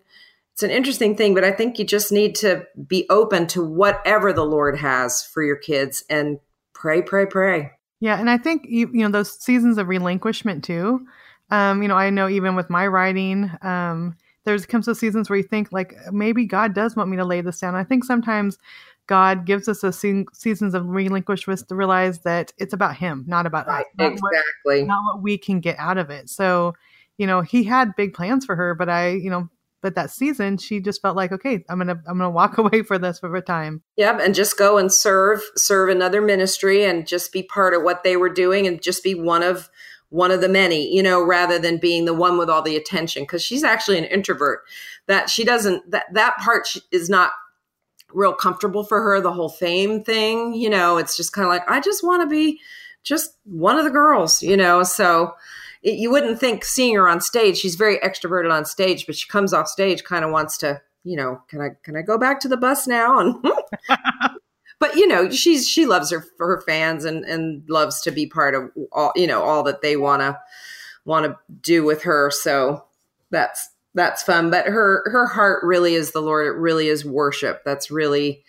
it's 0.56 0.62
an 0.62 0.70
interesting 0.70 1.14
thing, 1.14 1.34
but 1.34 1.44
I 1.44 1.52
think 1.52 1.78
you 1.78 1.84
just 1.84 2.10
need 2.10 2.34
to 2.36 2.66
be 2.86 3.04
open 3.10 3.46
to 3.48 3.62
whatever 3.62 4.32
the 4.32 4.46
Lord 4.46 4.78
has 4.78 5.22
for 5.22 5.42
your 5.42 5.56
kids 5.56 6.02
and 6.08 6.40
pray, 6.72 7.02
pray, 7.02 7.26
pray. 7.26 7.72
Yeah, 8.00 8.18
and 8.18 8.30
I 8.30 8.38
think 8.38 8.64
you, 8.66 8.88
you 8.90 9.02
know 9.02 9.10
those 9.10 9.38
seasons 9.38 9.76
of 9.76 9.88
relinquishment 9.88 10.64
too. 10.64 11.06
Um, 11.50 11.82
you 11.82 11.88
know, 11.88 11.96
I 11.96 12.08
know 12.08 12.28
even 12.28 12.56
with 12.56 12.70
my 12.70 12.86
writing, 12.86 13.50
um, 13.60 14.16
there's 14.46 14.64
comes 14.64 14.86
to 14.86 14.94
seasons 14.94 15.28
where 15.28 15.36
you 15.36 15.42
think 15.42 15.72
like 15.72 15.94
maybe 16.10 16.46
God 16.46 16.72
does 16.72 16.96
want 16.96 17.10
me 17.10 17.18
to 17.18 17.24
lay 17.24 17.42
this 17.42 17.60
down. 17.60 17.74
I 17.74 17.84
think 17.84 18.04
sometimes 18.04 18.58
God 19.06 19.46
gives 19.46 19.68
us 19.68 19.84
a 19.84 19.92
se- 19.92 20.26
seasons 20.32 20.74
of 20.74 20.86
relinquishment 20.88 21.68
to 21.68 21.74
realize 21.74 22.20
that 22.20 22.52
it's 22.58 22.72
about 22.72 22.96
Him, 22.96 23.24
not 23.26 23.46
about 23.46 23.66
right, 23.66 23.84
us. 23.84 23.92
Not 23.98 24.12
exactly. 24.12 24.80
What, 24.80 24.86
not 24.86 25.04
what 25.04 25.22
we 25.22 25.38
can 25.38 25.60
get 25.60 25.76
out 25.78 25.98
of 25.98 26.10
it. 26.10 26.28
So, 26.28 26.74
you 27.18 27.26
know, 27.26 27.40
He 27.40 27.64
had 27.64 27.96
big 27.96 28.14
plans 28.14 28.44
for 28.44 28.56
her, 28.56 28.74
but 28.74 28.88
I, 28.88 29.10
you 29.10 29.30
know, 29.30 29.48
but 29.82 29.94
that 29.94 30.10
season 30.10 30.58
she 30.58 30.80
just 30.80 31.00
felt 31.00 31.16
like, 31.16 31.30
okay, 31.30 31.64
I'm 31.68 31.78
gonna 31.78 32.02
I'm 32.08 32.18
gonna 32.18 32.30
walk 32.30 32.58
away 32.58 32.82
for 32.82 32.98
this 32.98 33.20
for 33.20 33.34
a 33.36 33.42
time. 33.42 33.82
Yep, 33.96 34.20
and 34.20 34.34
just 34.34 34.58
go 34.58 34.78
and 34.78 34.92
serve 34.92 35.42
serve 35.54 35.88
another 35.88 36.20
ministry 36.20 36.84
and 36.84 37.06
just 37.06 37.32
be 37.32 37.42
part 37.42 37.74
of 37.74 37.82
what 37.82 38.02
they 38.02 38.16
were 38.16 38.28
doing 38.28 38.66
and 38.66 38.82
just 38.82 39.04
be 39.04 39.14
one 39.14 39.42
of 39.42 39.70
one 40.08 40.30
of 40.30 40.40
the 40.40 40.48
many, 40.48 40.92
you 40.94 41.02
know, 41.02 41.22
rather 41.22 41.58
than 41.58 41.78
being 41.78 42.04
the 42.04 42.14
one 42.14 42.38
with 42.38 42.48
all 42.48 42.62
the 42.62 42.76
attention 42.76 43.24
because 43.24 43.42
she's 43.42 43.64
actually 43.64 43.98
an 43.98 44.04
introvert. 44.04 44.62
That 45.06 45.30
she 45.30 45.44
doesn't 45.44 45.90
that 45.90 46.06
that 46.14 46.36
part 46.38 46.76
is 46.90 47.08
not 47.08 47.30
real 48.12 48.32
comfortable 48.32 48.84
for 48.84 49.02
her 49.02 49.20
the 49.20 49.32
whole 49.32 49.48
fame 49.48 50.02
thing 50.02 50.54
you 50.54 50.70
know 50.70 50.96
it's 50.96 51.16
just 51.16 51.32
kind 51.32 51.44
of 51.44 51.50
like 51.50 51.68
i 51.68 51.80
just 51.80 52.04
want 52.04 52.22
to 52.22 52.26
be 52.26 52.60
just 53.02 53.36
one 53.44 53.78
of 53.78 53.84
the 53.84 53.90
girls 53.90 54.42
you 54.42 54.56
know? 54.56 54.82
So 54.82 55.34
it, 55.82 55.94
you 55.94 56.10
wouldn't 56.10 56.40
think 56.40 56.64
seeing 56.64 56.94
her 56.96 57.08
on 57.08 57.20
stage 57.20 57.58
she's 57.58 57.74
very 57.74 57.98
extroverted 57.98 58.52
on 58.52 58.64
stage 58.64 59.06
but 59.06 59.16
she 59.16 59.28
comes 59.28 59.52
off 59.52 59.68
stage 59.68 60.04
kind 60.04 60.24
of 60.24 60.30
wants 60.30 60.58
to 60.58 60.80
you 61.04 61.16
know 61.16 61.40
can 61.48 61.60
i 61.60 61.68
can 61.82 61.96
i 61.96 62.02
go 62.02 62.18
back 62.18 62.40
to 62.40 62.48
the 62.48 62.56
bus 62.56 62.86
now? 62.86 63.18
And 63.18 63.36
but 64.78 64.96
you 64.96 65.06
know 65.06 65.30
she's 65.30 65.68
she 65.68 65.86
loves 65.86 66.10
her 66.10 66.24
for 66.36 66.46
her 66.48 66.60
fans 66.62 67.04
and 67.04 67.24
and 67.24 67.68
loves 67.68 68.00
to 68.02 68.10
be 68.10 68.26
part 68.26 68.54
of 68.54 68.70
all 68.92 69.12
you 69.16 69.26
know 69.26 69.42
all 69.42 69.62
that 69.62 69.82
they 69.82 69.96
want 69.96 70.20
to 70.20 70.38
want 71.04 71.24
to 71.24 71.36
do 71.62 71.84
with 71.84 72.02
her. 72.02 72.30
So 72.30 72.84
that's 73.30 73.70
that's 73.96 74.22
fun 74.22 74.50
but 74.50 74.66
her 74.66 75.02
her 75.06 75.26
heart 75.26 75.64
really 75.64 75.94
is 75.94 76.12
the 76.12 76.20
lord. 76.20 76.46
It 76.46 76.58
really 76.58 76.86
is 76.86 77.04
worship 77.04 77.64
that's 77.64 77.90
really 77.90 78.44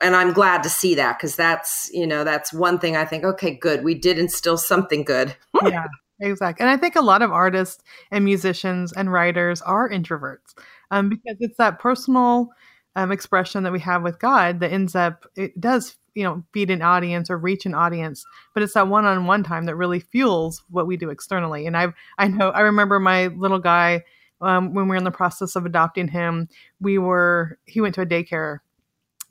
and 0.00 0.16
i'm 0.16 0.32
glad 0.32 0.62
to 0.64 0.68
see 0.68 0.94
that 0.96 1.16
because 1.16 1.36
that's 1.36 1.88
you 1.92 2.06
know 2.06 2.24
that's 2.24 2.52
one 2.52 2.78
thing 2.78 2.96
i 2.96 3.04
think 3.04 3.22
okay 3.22 3.54
good 3.54 3.84
we 3.84 3.94
did 3.94 4.18
instill 4.18 4.58
something 4.58 5.04
good. 5.04 5.36
Yeah 5.62 5.86
exactly 6.20 6.64
and 6.64 6.70
i 6.70 6.76
think 6.76 6.96
a 6.96 7.00
lot 7.00 7.22
of 7.22 7.30
artists 7.30 7.82
and 8.10 8.24
musicians 8.24 8.92
and 8.92 9.12
writers 9.12 9.62
are 9.62 9.88
introverts 9.88 10.54
um, 10.90 11.08
because 11.08 11.36
it's 11.38 11.56
that 11.58 11.78
personal 11.78 12.48
um, 12.96 13.12
expression 13.12 13.62
that 13.62 13.72
we 13.72 13.78
have 13.78 14.02
with 14.02 14.18
god 14.18 14.58
that 14.58 14.72
ends 14.72 14.96
up 14.96 15.26
it 15.36 15.58
does 15.60 15.96
you 16.14 16.24
know 16.24 16.42
feed 16.52 16.70
an 16.70 16.82
audience 16.82 17.30
or 17.30 17.38
reach 17.38 17.66
an 17.66 17.74
audience 17.74 18.24
but 18.52 18.64
it's 18.64 18.74
that 18.74 18.88
one-on-one 18.88 19.44
time 19.44 19.66
that 19.66 19.76
really 19.76 20.00
fuels 20.00 20.64
what 20.70 20.88
we 20.88 20.96
do 20.96 21.08
externally 21.08 21.66
and 21.66 21.76
i 21.76 21.86
i 22.18 22.26
know 22.26 22.50
i 22.50 22.60
remember 22.62 22.98
my 22.98 23.28
little 23.28 23.60
guy 23.60 24.02
um, 24.40 24.74
when 24.74 24.86
we 24.86 24.90
were 24.90 24.96
in 24.96 25.04
the 25.04 25.10
process 25.10 25.56
of 25.56 25.66
adopting 25.66 26.08
him, 26.08 26.48
we 26.80 26.98
were 26.98 27.58
he 27.64 27.80
went 27.80 27.94
to 27.96 28.02
a 28.02 28.06
daycare. 28.06 28.58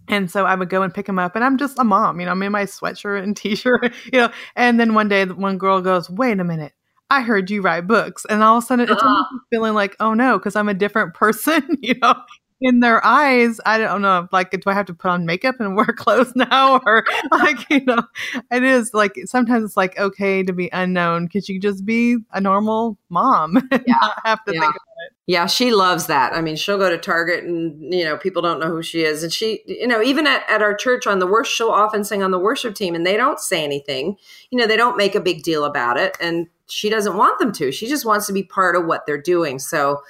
And 0.10 0.32
so 0.32 0.46
I 0.46 0.56
would 0.56 0.70
go 0.70 0.84
and 0.84 0.94
pick 0.94 1.08
him 1.08 1.20
up, 1.20 1.36
and 1.36 1.44
I'm 1.44 1.58
just 1.58 1.78
a 1.80 1.84
mom, 1.84 2.20
you 2.20 2.26
know, 2.26 2.32
I'm 2.32 2.42
in 2.42 2.52
my 2.52 2.64
sweatshirt 2.64 3.24
and 3.24 3.36
t-shirt, 3.38 3.94
you 4.06 4.20
know. 4.20 4.30
And 4.56 4.80
then 4.80 4.94
one 4.94 5.10
day, 5.10 5.26
one 5.26 5.58
girl 5.58 5.82
goes, 5.82 6.10
"Wait 6.10 6.40
a 6.40 6.44
minute, 6.44 6.74
I 7.10 7.22
heard 7.22 7.50
you 7.52 7.62
write 7.62 7.88
books," 7.88 8.26
and 8.30 8.42
all 8.42 8.58
of 8.58 8.64
a 8.64 8.68
sudden, 8.68 8.90
it's 8.90 9.04
almost 9.04 9.28
feeling 9.50 9.74
like, 9.74 9.96
"Oh 10.00 10.14
no," 10.14 10.38
because 10.38 10.56
I'm 10.56 10.70
a 10.70 10.74
different 10.74 11.14
person, 11.16 11.64
you 11.82 11.96
know 12.02 12.16
in 12.60 12.80
their 12.80 13.06
eyes, 13.06 13.60
I 13.66 13.78
don't 13.78 14.02
know, 14.02 14.28
like, 14.32 14.52
do 14.52 14.60
I 14.66 14.74
have 14.74 14.88
to 14.88 14.94
put 14.94 15.10
on 15.10 15.26
makeup 15.26 15.60
and 15.60 15.76
wear 15.76 15.86
clothes 15.86 16.34
now? 16.36 16.80
Or, 16.86 17.06
like, 17.32 17.70
you 17.70 17.84
know, 17.86 18.04
it 18.52 18.64
is 18.64 18.94
like 18.94 19.16
sometimes 19.26 19.64
it's 19.64 19.78
like 19.78 19.98
okay 20.00 20.44
to 20.44 20.54
be 20.54 20.70
unknown 20.74 21.26
because 21.26 21.50
you 21.50 21.60
just 21.60 21.86
be 21.86 22.18
a 22.34 22.42
normal 22.42 22.98
mom 23.10 23.58
and 23.58 23.84
yeah. 23.86 23.96
not 24.02 24.20
have 24.26 24.44
to 24.46 24.54
yeah. 24.54 24.62
think 24.62 24.72
about 24.72 24.82
it. 25.08 25.14
Yeah, 25.26 25.46
she 25.46 25.72
loves 25.72 26.08
that. 26.08 26.34
I 26.34 26.42
mean, 26.42 26.56
she'll 26.56 26.78
go 26.78 26.90
to 26.90 26.98
Target 26.98 27.44
and, 27.44 27.94
you 27.94 28.06
know, 28.06 28.18
people 28.18 28.42
don't 28.42 28.60
know 28.60 28.70
who 28.70 28.82
she 28.82 29.04
is. 29.04 29.24
And 29.24 29.34
she, 29.34 29.62
you 29.66 29.88
know, 29.88 30.02
even 30.02 30.28
at, 30.28 30.48
at 30.50 30.62
our 30.62 30.76
church 30.76 31.08
on 31.08 31.20
the 31.20 31.28
worship, 31.28 31.54
she'll 31.54 31.70
often 31.70 32.04
sing 32.04 32.24
on 32.24 32.32
the 32.32 32.40
worship 32.40 32.76
team 32.76 32.96
and 32.96 33.06
they 33.06 33.18
don't 33.18 33.40
say 33.40 33.64
anything. 33.64 34.18
You 34.52 34.60
know, 34.60 34.68
they 34.68 34.78
don't 34.78 34.98
make 34.98 35.16
a 35.16 35.20
big 35.20 35.44
deal 35.44 35.66
about 35.66 35.98
it. 35.98 36.16
And 36.22 36.48
she 36.68 36.90
doesn't 36.90 37.18
want 37.18 37.40
them 37.40 37.52
to. 37.54 37.72
She 37.72 37.88
just 37.88 38.06
wants 38.06 38.28
to 38.28 38.34
be 38.34 38.44
part 38.44 38.76
of 38.76 38.86
what 38.86 39.06
they're 39.06 39.22
doing. 39.22 39.60
So 39.60 40.02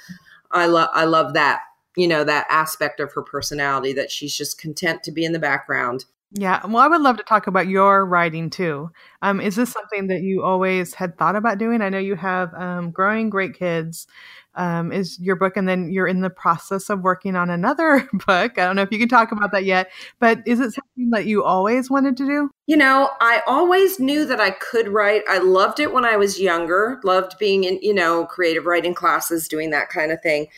I 0.52 0.66
love, 0.66 0.90
I 0.92 1.04
love 1.04 1.34
that 1.34 1.60
you 1.96 2.06
know 2.06 2.22
that 2.22 2.46
aspect 2.48 3.00
of 3.00 3.12
her 3.12 3.22
personality 3.22 3.92
that 3.92 4.10
she's 4.10 4.36
just 4.36 4.60
content 4.60 5.02
to 5.02 5.10
be 5.10 5.24
in 5.24 5.32
the 5.32 5.38
background 5.38 6.04
yeah 6.32 6.64
well 6.66 6.78
i 6.82 6.88
would 6.88 7.00
love 7.00 7.16
to 7.16 7.22
talk 7.22 7.46
about 7.46 7.68
your 7.68 8.04
writing 8.04 8.50
too. 8.50 8.90
Um, 9.22 9.40
is 9.40 9.56
this 9.56 9.72
something 9.72 10.06
that 10.08 10.20
you 10.20 10.42
always 10.44 10.94
had 10.94 11.18
thought 11.18 11.34
about 11.34 11.58
doing? 11.58 11.82
I 11.82 11.88
know 11.88 11.98
you 11.98 12.14
have 12.14 12.54
um, 12.54 12.90
growing 12.90 13.30
great 13.30 13.54
kids 13.54 14.06
um, 14.54 14.92
is 14.92 15.18
your 15.20 15.36
book 15.36 15.56
and 15.56 15.68
then 15.68 15.90
you're 15.90 16.06
in 16.06 16.20
the 16.20 16.30
process 16.30 16.90
of 16.90 17.00
working 17.00 17.34
on 17.36 17.50
another 17.50 18.08
book. 18.26 18.58
I 18.58 18.66
don't 18.66 18.76
know 18.76 18.82
if 18.82 18.92
you 18.92 18.98
can 18.98 19.08
talk 19.08 19.32
about 19.32 19.52
that 19.52 19.64
yet 19.64 19.90
but 20.18 20.40
is 20.46 20.60
it 20.60 20.72
something 20.72 21.10
that 21.10 21.26
you 21.26 21.42
always 21.44 21.90
wanted 21.90 22.16
to 22.18 22.26
do? 22.26 22.50
You 22.66 22.76
know 22.76 23.10
i 23.20 23.42
always 23.46 23.98
knew 23.98 24.24
that 24.26 24.40
i 24.40 24.50
could 24.50 24.88
write. 24.88 25.22
I 25.28 25.38
loved 25.38 25.80
it 25.80 25.92
when 25.92 26.04
i 26.04 26.16
was 26.16 26.40
younger 26.40 27.00
loved 27.04 27.38
being 27.38 27.64
in 27.64 27.78
you 27.82 27.94
know 27.94 28.26
creative 28.26 28.66
writing 28.66 28.94
classes 28.94 29.48
doing 29.48 29.70
that 29.70 29.88
kind 29.88 30.12
of 30.12 30.20
thing 30.22 30.48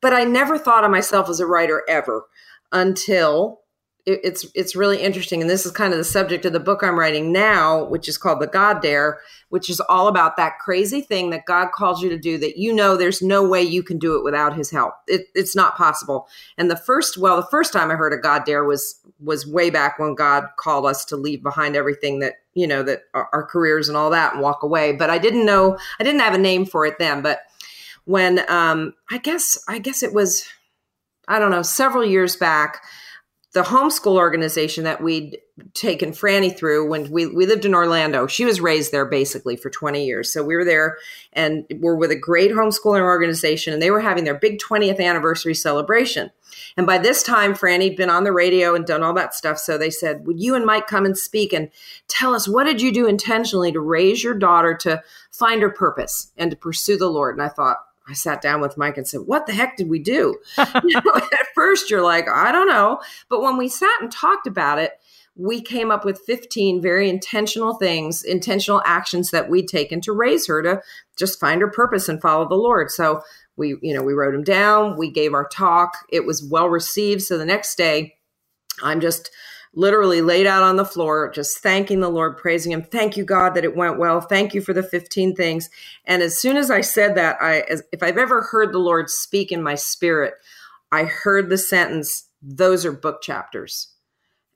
but 0.00 0.12
I 0.12 0.24
never 0.24 0.58
thought 0.58 0.84
of 0.84 0.90
myself 0.90 1.28
as 1.28 1.40
a 1.40 1.46
writer 1.46 1.82
ever 1.88 2.26
until 2.72 3.62
it, 4.06 4.20
it's 4.22 4.46
it's 4.54 4.76
really 4.76 5.02
interesting. 5.02 5.40
And 5.40 5.50
this 5.50 5.66
is 5.66 5.72
kind 5.72 5.92
of 5.92 5.98
the 5.98 6.04
subject 6.04 6.44
of 6.44 6.52
the 6.52 6.60
book 6.60 6.82
I'm 6.82 6.98
writing 6.98 7.32
now, 7.32 7.84
which 7.84 8.08
is 8.08 8.16
called 8.16 8.40
The 8.40 8.46
God 8.46 8.80
Dare, 8.80 9.18
which 9.50 9.68
is 9.68 9.80
all 9.80 10.08
about 10.08 10.36
that 10.36 10.58
crazy 10.60 11.00
thing 11.00 11.30
that 11.30 11.44
God 11.44 11.72
calls 11.72 12.02
you 12.02 12.08
to 12.08 12.18
do 12.18 12.38
that 12.38 12.56
you 12.56 12.72
know 12.72 12.96
there's 12.96 13.20
no 13.20 13.46
way 13.46 13.62
you 13.62 13.82
can 13.82 13.98
do 13.98 14.16
it 14.16 14.24
without 14.24 14.56
his 14.56 14.70
help. 14.70 14.94
It, 15.06 15.26
it's 15.34 15.54
not 15.54 15.76
possible. 15.76 16.28
And 16.56 16.70
the 16.70 16.76
first, 16.76 17.18
well, 17.18 17.36
the 17.36 17.48
first 17.50 17.72
time 17.72 17.90
I 17.90 17.94
heard 17.94 18.12
a 18.12 18.16
God 18.16 18.44
Dare 18.44 18.64
was 18.64 19.00
was 19.20 19.46
way 19.46 19.70
back 19.70 19.98
when 19.98 20.14
God 20.14 20.46
called 20.56 20.86
us 20.86 21.04
to 21.06 21.16
leave 21.16 21.42
behind 21.42 21.76
everything 21.76 22.20
that 22.20 22.34
you 22.54 22.66
know 22.66 22.82
that 22.84 23.02
our, 23.12 23.28
our 23.32 23.44
careers 23.44 23.88
and 23.88 23.96
all 23.96 24.10
that 24.10 24.34
and 24.34 24.42
walk 24.42 24.62
away. 24.62 24.92
But 24.92 25.10
I 25.10 25.18
didn't 25.18 25.44
know 25.44 25.76
I 25.98 26.04
didn't 26.04 26.20
have 26.20 26.34
a 26.34 26.38
name 26.38 26.64
for 26.64 26.86
it 26.86 26.98
then, 26.98 27.22
but 27.22 27.40
when 28.04 28.48
um, 28.48 28.94
I 29.10 29.18
guess 29.18 29.58
I 29.68 29.78
guess 29.78 30.02
it 30.02 30.14
was 30.14 30.46
I 31.28 31.38
don't 31.40 31.50
know 31.50 31.62
several 31.62 32.04
years 32.04 32.36
back 32.36 32.82
the 33.56 33.62
homeschool 33.62 34.16
organization 34.16 34.84
that 34.84 35.02
we'd 35.02 35.38
taken 35.72 36.10
Franny 36.10 36.54
through 36.54 36.90
when 36.90 37.10
we, 37.10 37.24
we 37.24 37.46
lived 37.46 37.64
in 37.64 37.74
Orlando. 37.74 38.26
She 38.26 38.44
was 38.44 38.60
raised 38.60 38.92
there 38.92 39.06
basically 39.06 39.56
for 39.56 39.70
20 39.70 40.04
years. 40.04 40.30
So 40.30 40.44
we 40.44 40.54
were 40.54 40.64
there 40.64 40.98
and 41.32 41.64
we're 41.76 41.94
with 41.94 42.10
a 42.10 42.18
great 42.18 42.50
homeschooling 42.50 43.00
organization 43.00 43.72
and 43.72 43.80
they 43.80 43.90
were 43.90 44.02
having 44.02 44.24
their 44.24 44.38
big 44.38 44.58
20th 44.58 45.00
anniversary 45.00 45.54
celebration. 45.54 46.30
And 46.76 46.86
by 46.86 46.98
this 46.98 47.22
time, 47.22 47.54
Franny'd 47.54 47.96
been 47.96 48.10
on 48.10 48.24
the 48.24 48.32
radio 48.32 48.74
and 48.74 48.84
done 48.84 49.02
all 49.02 49.14
that 49.14 49.34
stuff. 49.34 49.56
So 49.56 49.78
they 49.78 49.88
said, 49.88 50.26
Would 50.26 50.38
you 50.38 50.54
and 50.54 50.66
Mike 50.66 50.86
come 50.86 51.06
and 51.06 51.16
speak 51.16 51.54
and 51.54 51.70
tell 52.08 52.34
us 52.34 52.46
what 52.46 52.64
did 52.64 52.82
you 52.82 52.92
do 52.92 53.06
intentionally 53.06 53.72
to 53.72 53.80
raise 53.80 54.22
your 54.22 54.34
daughter 54.34 54.74
to 54.82 55.02
find 55.30 55.62
her 55.62 55.70
purpose 55.70 56.30
and 56.36 56.50
to 56.50 56.58
pursue 56.58 56.98
the 56.98 57.08
Lord? 57.08 57.36
And 57.36 57.42
I 57.42 57.48
thought, 57.48 57.78
I 58.08 58.12
sat 58.12 58.40
down 58.40 58.60
with 58.60 58.76
Mike 58.76 58.96
and 58.96 59.06
said, 59.06 59.22
What 59.22 59.46
the 59.46 59.52
heck 59.52 59.76
did 59.76 59.88
we 59.88 59.98
do? 59.98 60.38
you 60.58 61.00
know, 61.00 61.14
at 61.14 61.46
first, 61.54 61.90
you're 61.90 62.02
like, 62.02 62.28
I 62.28 62.52
don't 62.52 62.68
know. 62.68 63.00
But 63.28 63.42
when 63.42 63.56
we 63.56 63.68
sat 63.68 64.00
and 64.00 64.10
talked 64.10 64.46
about 64.46 64.78
it, 64.78 64.92
we 65.34 65.60
came 65.60 65.90
up 65.90 66.04
with 66.04 66.20
15 66.20 66.80
very 66.80 67.10
intentional 67.10 67.74
things, 67.74 68.22
intentional 68.22 68.82
actions 68.86 69.30
that 69.30 69.50
we'd 69.50 69.68
taken 69.68 70.00
to 70.02 70.12
raise 70.12 70.46
her 70.46 70.62
to 70.62 70.80
just 71.16 71.38
find 71.38 71.60
her 71.60 71.68
purpose 71.68 72.08
and 72.08 72.22
follow 72.22 72.48
the 72.48 72.54
Lord. 72.54 72.90
So 72.90 73.22
we, 73.56 73.76
you 73.82 73.94
know, 73.94 74.02
we 74.02 74.14
wrote 74.14 74.32
them 74.32 74.44
down, 74.44 74.96
we 74.96 75.10
gave 75.10 75.34
our 75.34 75.46
talk. 75.48 75.98
It 76.10 76.24
was 76.24 76.42
well 76.42 76.68
received. 76.68 77.22
So 77.22 77.36
the 77.36 77.44
next 77.44 77.76
day, 77.76 78.16
I'm 78.82 79.00
just 79.00 79.30
literally 79.76 80.22
laid 80.22 80.46
out 80.46 80.62
on 80.62 80.76
the 80.76 80.84
floor, 80.84 81.30
just 81.30 81.58
thanking 81.58 82.00
the 82.00 82.08
Lord, 82.08 82.36
praising 82.36 82.72
Him. 82.72 82.82
Thank 82.82 83.16
you, 83.16 83.24
God, 83.24 83.54
that 83.54 83.64
it 83.64 83.76
went 83.76 83.98
well. 83.98 84.20
Thank 84.20 84.54
you 84.54 84.60
for 84.60 84.72
the 84.72 84.82
15 84.82 85.36
things. 85.36 85.70
And 86.06 86.22
as 86.22 86.36
soon 86.36 86.56
as 86.56 86.70
I 86.70 86.80
said 86.80 87.14
that, 87.14 87.36
I, 87.40 87.60
as, 87.68 87.82
if 87.92 88.02
I've 88.02 88.18
ever 88.18 88.40
heard 88.40 88.72
the 88.72 88.78
Lord 88.78 89.10
speak 89.10 89.52
in 89.52 89.62
my 89.62 89.74
spirit, 89.74 90.34
I 90.90 91.04
heard 91.04 91.50
the 91.50 91.58
sentence, 91.58 92.24
those 92.42 92.84
are 92.86 92.92
book 92.92 93.22
chapters. 93.22 93.88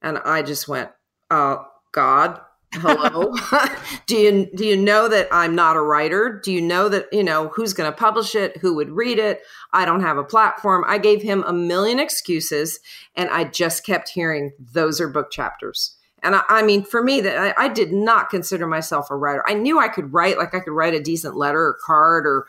And 0.03 0.19
I 0.19 0.43
just 0.43 0.67
went, 0.67 0.91
uh, 1.31 1.59
God, 1.93 2.41
hello? 2.75 3.35
Do 4.07 4.17
you 4.17 4.49
do 4.55 4.65
you 4.65 4.77
know 4.77 5.09
that 5.09 5.29
i'm 5.31 5.55
not 5.55 5.77
a 5.77 5.81
writer? 5.81 6.41
Do 6.43 6.53
you 6.53 6.61
know 6.61 6.89
that 6.89 7.07
you 7.13 7.23
know 7.23 7.49
who's 7.49 7.73
going 7.73 7.91
to 7.91 7.97
publish 7.97 8.35
it? 8.35 8.57
Who 8.59 8.75
would 8.77 8.91
read 8.91 9.19
it? 9.19 9.43
I 9.73 9.85
don't 9.85 10.03
have 10.03 10.19
a 10.19 10.25
platform. 10.25 10.85
I 10.87 10.99
gave 10.99 11.23
him 11.23 11.45
a 11.47 11.53
million 11.53 11.99
excuses 11.99 12.81
and 13.15 13.29
i 13.31 13.45
just 13.45 13.85
kept 13.85 14.11
hearing 14.11 14.53
those 14.59 15.01
are 15.01 15.09
book 15.09 15.31
chapters. 15.31 15.97
And 16.23 16.37
i, 16.37 16.43
I 16.49 16.63
mean 16.63 16.85
for 16.85 17.03
me 17.03 17.21
that 17.21 17.37
I, 17.37 17.65
I 17.65 17.69
did 17.69 17.93
not 17.93 18.31
consider 18.31 18.67
myself 18.67 19.11
a 19.11 19.17
writer. 19.17 19.45
I 19.49 19.55
knew 19.55 19.79
i 19.79 19.89
could 19.89 20.13
write 20.13 20.39
like 20.39 20.55
i 20.55 20.61
could 20.61 20.73
write 20.73 20.95
a 20.95 21.03
decent 21.03 21.37
letter 21.37 21.61
or 21.61 21.79
card 21.85 22.27
or 22.27 22.47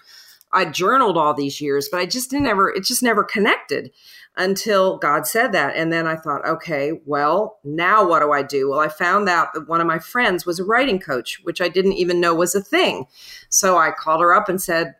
i 0.54 0.66
journaled 0.66 1.18
all 1.18 1.34
these 1.34 1.62
years 1.62 1.88
but 1.89 1.99
i 1.99 2.06
just 2.06 2.30
didn't 2.30 2.47
ever 2.47 2.70
it 2.70 2.84
just 2.84 3.04
never 3.04 3.24
connected 3.24 3.91
until 4.38 4.97
God 4.97 5.28
said 5.28 5.52
that. 5.52 5.76
And 5.76 5.91
then 5.91 6.08
I 6.08 6.16
thought, 6.16 6.47
okay, 6.47 7.02
well, 7.06 7.60
now 7.64 8.08
what 8.08 8.22
do 8.22 8.32
I 8.32 8.43
do? 8.43 8.70
Well, 8.70 8.80
I 8.80 8.88
found 8.88 9.28
out 9.28 9.54
that 9.54 9.68
one 9.68 9.82
of 9.82 9.88
my 9.88 9.99
friends 9.99 10.45
was 10.45 10.60
a 10.60 10.64
writing 10.64 10.99
coach, 10.99 11.41
which 11.43 11.62
I 11.62 11.68
didn't 11.68 11.93
even 11.93 12.22
know 12.22 12.34
was 12.34 12.56
a 12.56 12.62
thing. 12.62 13.06
So 13.49 13.78
I 13.78 13.91
called 13.91 14.22
her 14.22 14.34
up 14.34 14.47
and 14.47 14.62
said, 14.62 14.95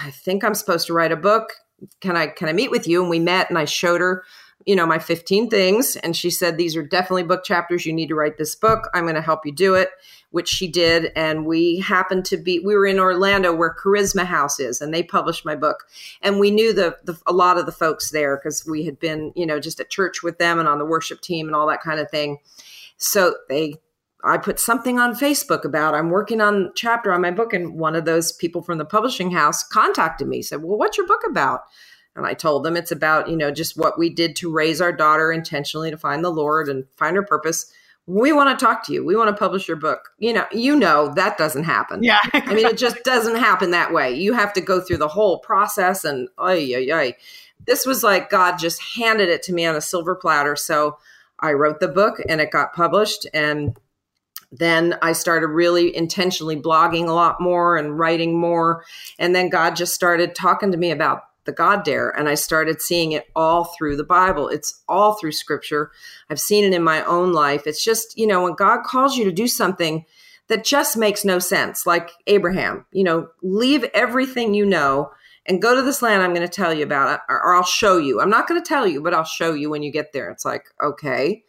I 0.00 0.10
think 0.10 0.44
I'm 0.44 0.54
supposed 0.54 0.86
to 0.86 0.92
write 0.92 1.12
a 1.12 1.16
book. 1.16 1.54
can 2.00 2.16
I 2.16 2.28
can 2.28 2.48
I 2.48 2.52
meet 2.52 2.70
with 2.70 2.86
you? 2.86 3.00
And 3.00 3.10
we 3.10 3.18
met, 3.18 3.48
and 3.48 3.58
I 3.58 3.64
showed 3.64 4.00
her 4.00 4.24
you 4.64 4.74
know, 4.74 4.86
my 4.86 4.98
15 4.98 5.50
things. 5.50 5.96
And 5.96 6.16
she 6.16 6.30
said, 6.30 6.56
These 6.56 6.76
are 6.76 6.82
definitely 6.82 7.24
book 7.24 7.44
chapters. 7.44 7.86
You 7.86 7.92
need 7.92 8.08
to 8.08 8.14
write 8.14 8.38
this 8.38 8.54
book. 8.54 8.88
I'm 8.94 9.04
going 9.04 9.14
to 9.14 9.20
help 9.20 9.44
you 9.44 9.52
do 9.52 9.74
it, 9.74 9.90
which 10.30 10.48
she 10.48 10.66
did. 10.66 11.12
And 11.14 11.46
we 11.46 11.78
happened 11.80 12.24
to 12.26 12.36
be, 12.36 12.58
we 12.58 12.74
were 12.74 12.86
in 12.86 12.98
Orlando 12.98 13.54
where 13.54 13.74
Charisma 13.74 14.24
House 14.24 14.58
is, 14.58 14.80
and 14.80 14.92
they 14.92 15.02
published 15.02 15.44
my 15.44 15.54
book. 15.54 15.84
And 16.22 16.40
we 16.40 16.50
knew 16.50 16.72
the, 16.72 16.96
the 17.04 17.18
a 17.26 17.32
lot 17.32 17.58
of 17.58 17.66
the 17.66 17.72
folks 17.72 18.10
there 18.10 18.36
because 18.36 18.66
we 18.66 18.84
had 18.84 18.98
been, 18.98 19.32
you 19.36 19.46
know, 19.46 19.60
just 19.60 19.78
at 19.80 19.90
church 19.90 20.22
with 20.22 20.38
them 20.38 20.58
and 20.58 20.68
on 20.68 20.78
the 20.78 20.86
worship 20.86 21.20
team 21.20 21.46
and 21.46 21.54
all 21.54 21.68
that 21.68 21.82
kind 21.82 22.00
of 22.00 22.10
thing. 22.10 22.38
So 22.96 23.36
they, 23.48 23.74
I 24.24 24.38
put 24.38 24.58
something 24.58 24.98
on 24.98 25.14
Facebook 25.14 25.64
about 25.64 25.94
I'm 25.94 26.10
working 26.10 26.40
on 26.40 26.72
chapter 26.74 27.12
on 27.12 27.20
my 27.20 27.30
book, 27.30 27.52
and 27.52 27.78
one 27.78 27.94
of 27.94 28.04
those 28.04 28.32
people 28.32 28.62
from 28.62 28.78
the 28.78 28.84
publishing 28.84 29.30
house 29.30 29.62
contacted 29.62 30.26
me, 30.26 30.42
said, 30.42 30.62
Well, 30.62 30.76
what's 30.76 30.96
your 30.96 31.06
book 31.06 31.22
about? 31.24 31.60
And 32.16 32.26
I 32.26 32.34
told 32.34 32.64
them 32.64 32.76
it's 32.76 32.90
about, 32.90 33.28
you 33.28 33.36
know, 33.36 33.50
just 33.50 33.76
what 33.76 33.98
we 33.98 34.08
did 34.08 34.34
to 34.36 34.50
raise 34.50 34.80
our 34.80 34.92
daughter 34.92 35.30
intentionally 35.30 35.90
to 35.90 35.98
find 35.98 36.24
the 36.24 36.30
Lord 36.30 36.68
and 36.68 36.84
find 36.96 37.14
her 37.14 37.22
purpose. 37.22 37.70
We 38.06 38.32
want 38.32 38.58
to 38.58 38.64
talk 38.64 38.84
to 38.86 38.92
you. 38.92 39.04
We 39.04 39.16
want 39.16 39.28
to 39.28 39.36
publish 39.36 39.68
your 39.68 39.76
book. 39.76 40.10
You 40.18 40.32
know, 40.32 40.46
you 40.50 40.76
know 40.76 41.12
that 41.14 41.36
doesn't 41.36 41.64
happen. 41.64 42.02
Yeah. 42.02 42.20
I 42.32 42.54
mean, 42.54 42.66
it 42.66 42.78
just 42.78 43.02
doesn't 43.04 43.36
happen 43.36 43.72
that 43.72 43.92
way. 43.92 44.14
You 44.14 44.32
have 44.32 44.52
to 44.54 44.60
go 44.60 44.80
through 44.80 44.98
the 44.98 45.08
whole 45.08 45.40
process 45.40 46.04
and 46.04 46.28
ay, 46.38 46.74
ay, 46.74 46.90
ay. 46.92 47.16
This 47.66 47.84
was 47.84 48.02
like 48.02 48.30
God 48.30 48.58
just 48.58 48.80
handed 48.96 49.28
it 49.28 49.42
to 49.44 49.52
me 49.52 49.66
on 49.66 49.76
a 49.76 49.80
silver 49.80 50.14
platter. 50.14 50.56
So 50.56 50.98
I 51.40 51.52
wrote 51.52 51.80
the 51.80 51.88
book 51.88 52.20
and 52.28 52.40
it 52.40 52.50
got 52.50 52.74
published 52.74 53.26
and 53.34 53.76
then 54.52 54.96
I 55.02 55.12
started 55.12 55.48
really 55.48 55.94
intentionally 55.94 56.56
blogging 56.56 57.08
a 57.08 57.12
lot 57.12 57.40
more 57.40 57.76
and 57.76 57.98
writing 57.98 58.38
more. 58.38 58.84
And 59.18 59.34
then 59.34 59.50
God 59.50 59.76
just 59.76 59.94
started 59.94 60.34
talking 60.34 60.72
to 60.72 60.78
me 60.78 60.90
about 60.92 61.22
the 61.46 61.52
God 61.52 61.84
Dare, 61.84 62.10
and 62.10 62.28
I 62.28 62.34
started 62.34 62.82
seeing 62.82 63.12
it 63.12 63.28
all 63.34 63.64
through 63.64 63.96
the 63.96 64.04
Bible. 64.04 64.48
It's 64.48 64.82
all 64.88 65.14
through 65.14 65.32
Scripture. 65.32 65.90
I've 66.28 66.40
seen 66.40 66.64
it 66.64 66.74
in 66.74 66.82
my 66.82 67.04
own 67.04 67.32
life. 67.32 67.66
It's 67.66 67.82
just, 67.82 68.18
you 68.18 68.26
know, 68.26 68.42
when 68.42 68.54
God 68.54 68.84
calls 68.84 69.16
you 69.16 69.24
to 69.24 69.32
do 69.32 69.46
something 69.46 70.04
that 70.48 70.64
just 70.64 70.96
makes 70.96 71.24
no 71.24 71.38
sense, 71.38 71.86
like 71.86 72.10
Abraham, 72.26 72.86
you 72.92 73.04
know, 73.04 73.28
leave 73.42 73.84
everything 73.94 74.54
you 74.54 74.66
know 74.66 75.10
and 75.46 75.62
go 75.62 75.74
to 75.74 75.82
this 75.82 76.02
land 76.02 76.22
I'm 76.22 76.34
going 76.34 76.46
to 76.46 76.52
tell 76.52 76.74
you 76.74 76.84
about, 76.84 77.20
or, 77.28 77.42
or 77.42 77.54
I'll 77.54 77.64
show 77.64 77.98
you. 77.98 78.20
I'm 78.20 78.30
not 78.30 78.48
going 78.48 78.60
to 78.60 78.68
tell 78.68 78.86
you, 78.86 79.02
but 79.02 79.14
I'll 79.14 79.24
show 79.24 79.54
you 79.54 79.70
when 79.70 79.82
you 79.82 79.90
get 79.90 80.12
there. 80.12 80.30
It's 80.30 80.44
like, 80.44 80.66
okay, 80.82 81.44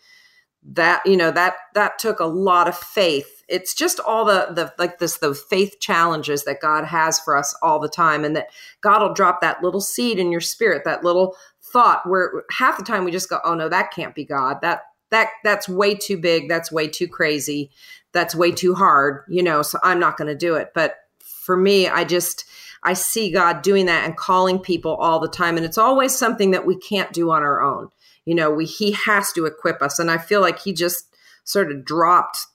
that, 0.63 1.05
you 1.05 1.17
know, 1.17 1.31
that, 1.31 1.55
that 1.73 1.99
took 1.99 2.19
a 2.19 2.25
lot 2.25 2.67
of 2.67 2.77
faith 2.77 3.36
it's 3.47 3.73
just 3.73 3.99
all 4.01 4.25
the 4.25 4.47
the 4.51 4.73
like 4.77 4.99
this 4.99 5.17
the 5.17 5.33
faith 5.33 5.79
challenges 5.79 6.43
that 6.43 6.61
God 6.61 6.85
has 6.85 7.19
for 7.19 7.37
us 7.37 7.55
all 7.61 7.79
the 7.79 7.89
time 7.89 8.23
and 8.23 8.35
that 8.35 8.47
God 8.81 9.01
will 9.01 9.13
drop 9.13 9.41
that 9.41 9.63
little 9.63 9.81
seed 9.81 10.19
in 10.19 10.31
your 10.31 10.41
spirit 10.41 10.83
that 10.85 11.03
little 11.03 11.35
thought 11.61 12.07
where 12.07 12.43
half 12.51 12.77
the 12.77 12.83
time 12.83 13.03
we 13.03 13.11
just 13.11 13.29
go 13.29 13.39
oh 13.43 13.55
no 13.55 13.69
that 13.69 13.91
can't 13.91 14.15
be 14.15 14.25
God. 14.25 14.57
That 14.61 14.81
that 15.09 15.29
that's 15.43 15.69
way 15.69 15.95
too 15.95 16.17
big. 16.17 16.49
That's 16.49 16.71
way 16.71 16.87
too 16.87 17.07
crazy. 17.07 17.71
That's 18.11 18.35
way 18.35 18.51
too 18.51 18.75
hard 18.75 19.23
you 19.27 19.43
know 19.43 19.61
so 19.61 19.79
I'm 19.83 19.99
not 19.99 20.17
going 20.17 20.29
to 20.29 20.35
do 20.35 20.55
it. 20.55 20.71
But 20.73 20.95
for 21.19 21.57
me 21.57 21.87
I 21.87 22.03
just 22.03 22.45
I 22.83 22.93
see 22.93 23.31
God 23.31 23.63
doing 23.63 23.85
that 23.87 24.05
and 24.05 24.15
calling 24.15 24.59
people 24.59 24.95
all 24.95 25.19
the 25.19 25.27
time 25.27 25.57
and 25.57 25.65
it's 25.65 25.77
always 25.77 26.17
something 26.17 26.51
that 26.51 26.65
we 26.65 26.77
can't 26.77 27.13
do 27.13 27.31
on 27.31 27.43
our 27.43 27.61
own. 27.61 27.89
You 28.25 28.35
know 28.35 28.51
we 28.51 28.65
he 28.65 28.91
has 28.91 29.31
to 29.33 29.45
equip 29.45 29.81
us 29.81 29.99
and 29.99 30.11
I 30.11 30.17
feel 30.17 30.41
like 30.41 30.59
he 30.59 30.73
just 30.73 31.05
sort 31.45 31.71
of 31.71 31.85
dropped 31.85 32.45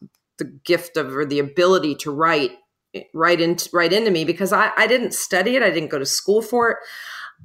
the 0.42 0.58
gift 0.64 0.96
of 0.96 1.14
or 1.16 1.24
the 1.24 1.38
ability 1.38 1.94
to 1.94 2.10
write 2.10 2.52
right 3.14 3.40
into 3.40 3.70
right 3.72 3.92
into 3.92 4.10
me 4.10 4.24
because 4.24 4.52
I, 4.52 4.72
I 4.76 4.86
didn't 4.86 5.14
study 5.14 5.56
it. 5.56 5.62
I 5.62 5.70
didn't 5.70 5.90
go 5.90 5.98
to 5.98 6.06
school 6.06 6.42
for 6.42 6.70
it. 6.70 6.76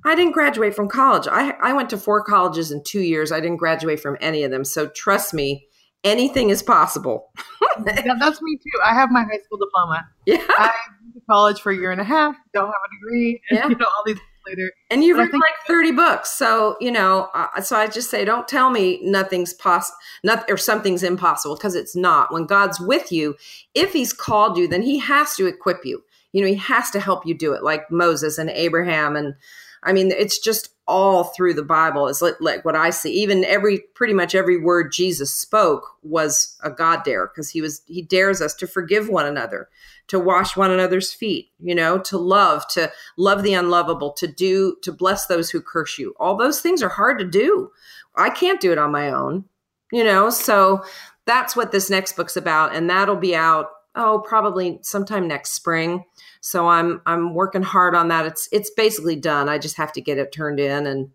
I 0.06 0.16
didn't 0.16 0.34
graduate 0.34 0.76
from 0.76 0.90
college. 0.90 1.28
I, 1.28 1.52
I 1.62 1.74
went 1.74 1.90
to 1.90 1.98
four 1.98 2.24
colleges 2.24 2.72
in 2.72 2.84
two 2.84 3.02
years. 3.02 3.32
I 3.32 3.40
didn't 3.40 3.58
graduate 3.58 4.00
from 4.00 4.18
any 4.22 4.44
of 4.44 4.52
them. 4.52 4.64
So 4.64 4.88
trust 4.90 5.34
me, 5.34 5.68
anything 6.04 6.50
is 6.50 6.62
possible. 6.62 7.32
yeah, 7.86 8.14
that's 8.20 8.42
me 8.42 8.58
too. 8.58 8.80
I 8.86 8.94
have 8.94 9.10
my 9.10 9.24
high 9.24 9.40
school 9.44 9.58
diploma. 9.58 10.08
Yeah. 10.26 10.46
I 10.58 10.72
went 11.02 11.16
to 11.16 11.22
college 11.30 11.62
for 11.62 11.72
a 11.72 11.76
year 11.76 11.92
and 11.92 12.02
a 12.02 12.04
half, 12.04 12.36
don't 12.54 12.68
have 12.68 12.74
a 12.74 12.96
degree. 12.96 13.42
Yeah. 13.52 13.68
You 13.70 13.76
know, 13.76 13.86
all 13.86 14.04
these 14.06 14.20
later. 14.48 14.72
And 14.90 15.04
you've 15.04 15.18
written 15.18 15.40
like 15.40 15.68
30 15.68 15.92
books. 15.92 16.32
So, 16.32 16.78
you 16.80 16.92
know, 16.92 17.30
uh, 17.34 17.62
so 17.62 17.76
I 17.76 17.88
just 17.88 18.10
say, 18.10 18.26
don't 18.26 18.48
tell 18.48 18.70
me 18.70 19.00
nothing's 19.04 19.54
possible, 19.54 19.98
not, 20.24 20.50
or 20.50 20.58
something's 20.58 21.04
impossible 21.04 21.56
because 21.56 21.76
it's 21.76 21.96
not. 21.96 22.32
When 22.32 22.46
God's 22.46 22.80
with 22.80 23.12
you, 23.12 23.36
if 23.74 23.94
he's 23.94 24.14
called 24.14 24.58
you, 24.58 24.68
then 24.68 24.82
he 24.82 25.00
has 25.00 25.36
to 25.36 25.46
equip 25.46 25.86
you. 25.86 26.04
You 26.34 26.42
know, 26.42 26.48
he 26.48 26.56
has 26.56 26.92
to 26.92 27.00
help 27.00 27.26
you 27.26 27.34
do 27.34 27.54
it 27.54 27.64
like 27.64 27.90
Moses 27.92 28.38
and 28.38 28.50
Abraham. 28.50 29.16
And 29.16 29.36
I 29.84 29.94
mean, 29.94 30.12
it's 30.12 30.40
just 30.40 30.70
all 30.88 31.26
through 31.26 31.54
the 31.54 31.64
Bible 31.64 32.08
is 32.08 32.22
like, 32.22 32.36
like 32.40 32.64
what 32.64 32.76
I 32.76 32.90
see. 32.92 33.12
Even 33.12 33.44
every, 33.46 33.80
pretty 33.94 34.14
much 34.14 34.36
every 34.36 34.58
word 34.58 34.92
Jesus 34.92 35.32
spoke 35.32 35.98
was 36.02 36.58
a 36.64 36.70
God 36.70 37.04
dare 37.04 37.28
because 37.28 37.50
he 37.50 37.62
was, 37.62 37.82
he 37.88 38.02
dares 38.02 38.42
us 38.42 38.54
to 38.56 38.68
forgive 38.68 39.10
one 39.10 39.26
another 39.26 39.68
to 40.08 40.20
wash 40.20 40.56
one 40.56 40.72
another's 40.72 41.14
feet, 41.14 41.52
you 41.60 41.76
know, 41.76 42.00
to 42.00 42.18
love, 42.18 42.68
to 42.70 42.92
love 43.18 43.44
the 43.44 43.54
unlovable, 43.54 44.12
to 44.14 44.28
do, 44.28 44.78
to 44.82 44.92
bless 44.92 45.26
those 45.26 45.50
who 45.50 45.62
curse 45.62 45.98
you. 45.98 46.16
All 46.20 46.36
those 46.36 46.62
things 46.62 46.82
are 46.82 46.90
hard 46.90 47.20
to 47.20 47.26
do. 47.26 47.72
I 48.16 48.30
can't 48.30 48.62
do 48.62 48.72
it 48.72 48.78
on 48.78 48.92
my 48.92 49.12
own, 49.12 49.46
you 49.92 50.04
know, 50.04 50.30
so 50.30 50.84
that's 51.26 51.56
what 51.56 51.72
this 51.72 51.90
next 51.90 52.16
book's 52.16 52.38
about. 52.38 52.74
And 52.74 52.90
that'll 52.90 53.18
be 53.18 53.36
out, 53.36 53.68
oh, 53.96 54.24
probably 54.26 54.80
sometime 54.82 55.28
next 55.28 55.52
spring. 55.52 56.06
So 56.42 56.68
I'm, 56.68 57.02
I'm 57.06 57.34
working 57.34 57.64
hard 57.64 57.96
on 57.96 58.08
that. 58.10 58.26
It's, 58.26 58.50
it's 58.52 58.70
basically 58.70 59.16
done. 59.16 59.50
I 59.50 59.58
just 59.58 59.78
have 59.78 59.92
to 59.94 60.02
get 60.02 60.18
it 60.18 60.32
turned 60.32 60.60
in 60.60 60.86
and 60.88 61.10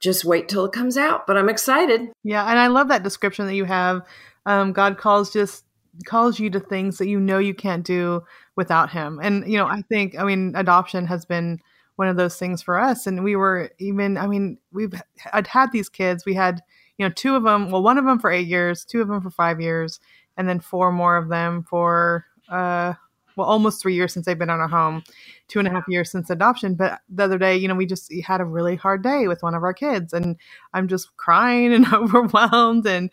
just 0.00 0.24
wait 0.24 0.48
till 0.48 0.64
it 0.64 0.72
comes 0.72 0.96
out. 0.96 1.26
But 1.26 1.36
I'm 1.36 1.48
excited. 1.48 2.08
Yeah. 2.24 2.44
And 2.48 2.58
I 2.58 2.66
love 2.66 2.88
that 2.88 3.02
description 3.02 3.46
that 3.46 3.54
you 3.54 3.64
have. 3.64 4.02
Um, 4.46 4.72
God 4.72 4.98
calls 4.98 5.32
just 5.32 5.64
calls 6.06 6.38
you 6.38 6.50
to 6.50 6.60
things 6.60 6.98
that 6.98 7.08
you 7.08 7.20
know 7.20 7.38
you 7.38 7.54
can't 7.54 7.84
do 7.84 8.22
without 8.56 8.90
him. 8.90 9.20
And 9.22 9.46
you 9.50 9.58
know, 9.58 9.66
I 9.66 9.82
think 9.82 10.18
I 10.18 10.24
mean 10.24 10.54
adoption 10.56 11.06
has 11.06 11.24
been 11.24 11.60
one 11.96 12.08
of 12.08 12.16
those 12.16 12.38
things 12.38 12.62
for 12.62 12.78
us 12.78 13.06
and 13.06 13.22
we 13.22 13.36
were 13.36 13.70
even 13.78 14.16
I 14.16 14.26
mean, 14.26 14.58
we've 14.72 14.94
I'd 15.32 15.46
had 15.46 15.70
these 15.72 15.88
kids. 15.88 16.24
We 16.24 16.34
had, 16.34 16.62
you 16.96 17.06
know, 17.06 17.12
two 17.14 17.36
of 17.36 17.42
them, 17.42 17.70
well 17.70 17.82
one 17.82 17.98
of 17.98 18.04
them 18.04 18.18
for 18.18 18.30
8 18.30 18.46
years, 18.46 18.84
two 18.84 19.02
of 19.02 19.08
them 19.08 19.20
for 19.20 19.30
5 19.30 19.60
years, 19.60 20.00
and 20.36 20.48
then 20.48 20.60
four 20.60 20.90
more 20.90 21.16
of 21.16 21.28
them 21.28 21.64
for 21.64 22.26
uh 22.48 22.94
well 23.40 23.48
almost 23.48 23.82
three 23.82 23.94
years 23.94 24.12
since 24.12 24.26
they've 24.26 24.38
been 24.38 24.50
on 24.50 24.60
a 24.60 24.68
home 24.68 25.02
two 25.48 25.58
and 25.58 25.66
a 25.66 25.70
half 25.70 25.84
years 25.88 26.10
since 26.10 26.30
adoption 26.30 26.74
but 26.74 27.00
the 27.08 27.24
other 27.24 27.38
day 27.38 27.56
you 27.56 27.66
know 27.66 27.74
we 27.74 27.86
just 27.86 28.12
had 28.24 28.40
a 28.40 28.44
really 28.44 28.76
hard 28.76 29.02
day 29.02 29.26
with 29.26 29.42
one 29.42 29.54
of 29.54 29.62
our 29.62 29.74
kids 29.74 30.12
and 30.12 30.36
i'm 30.74 30.86
just 30.86 31.16
crying 31.16 31.72
and 31.74 31.92
overwhelmed 31.92 32.86
and 32.86 33.10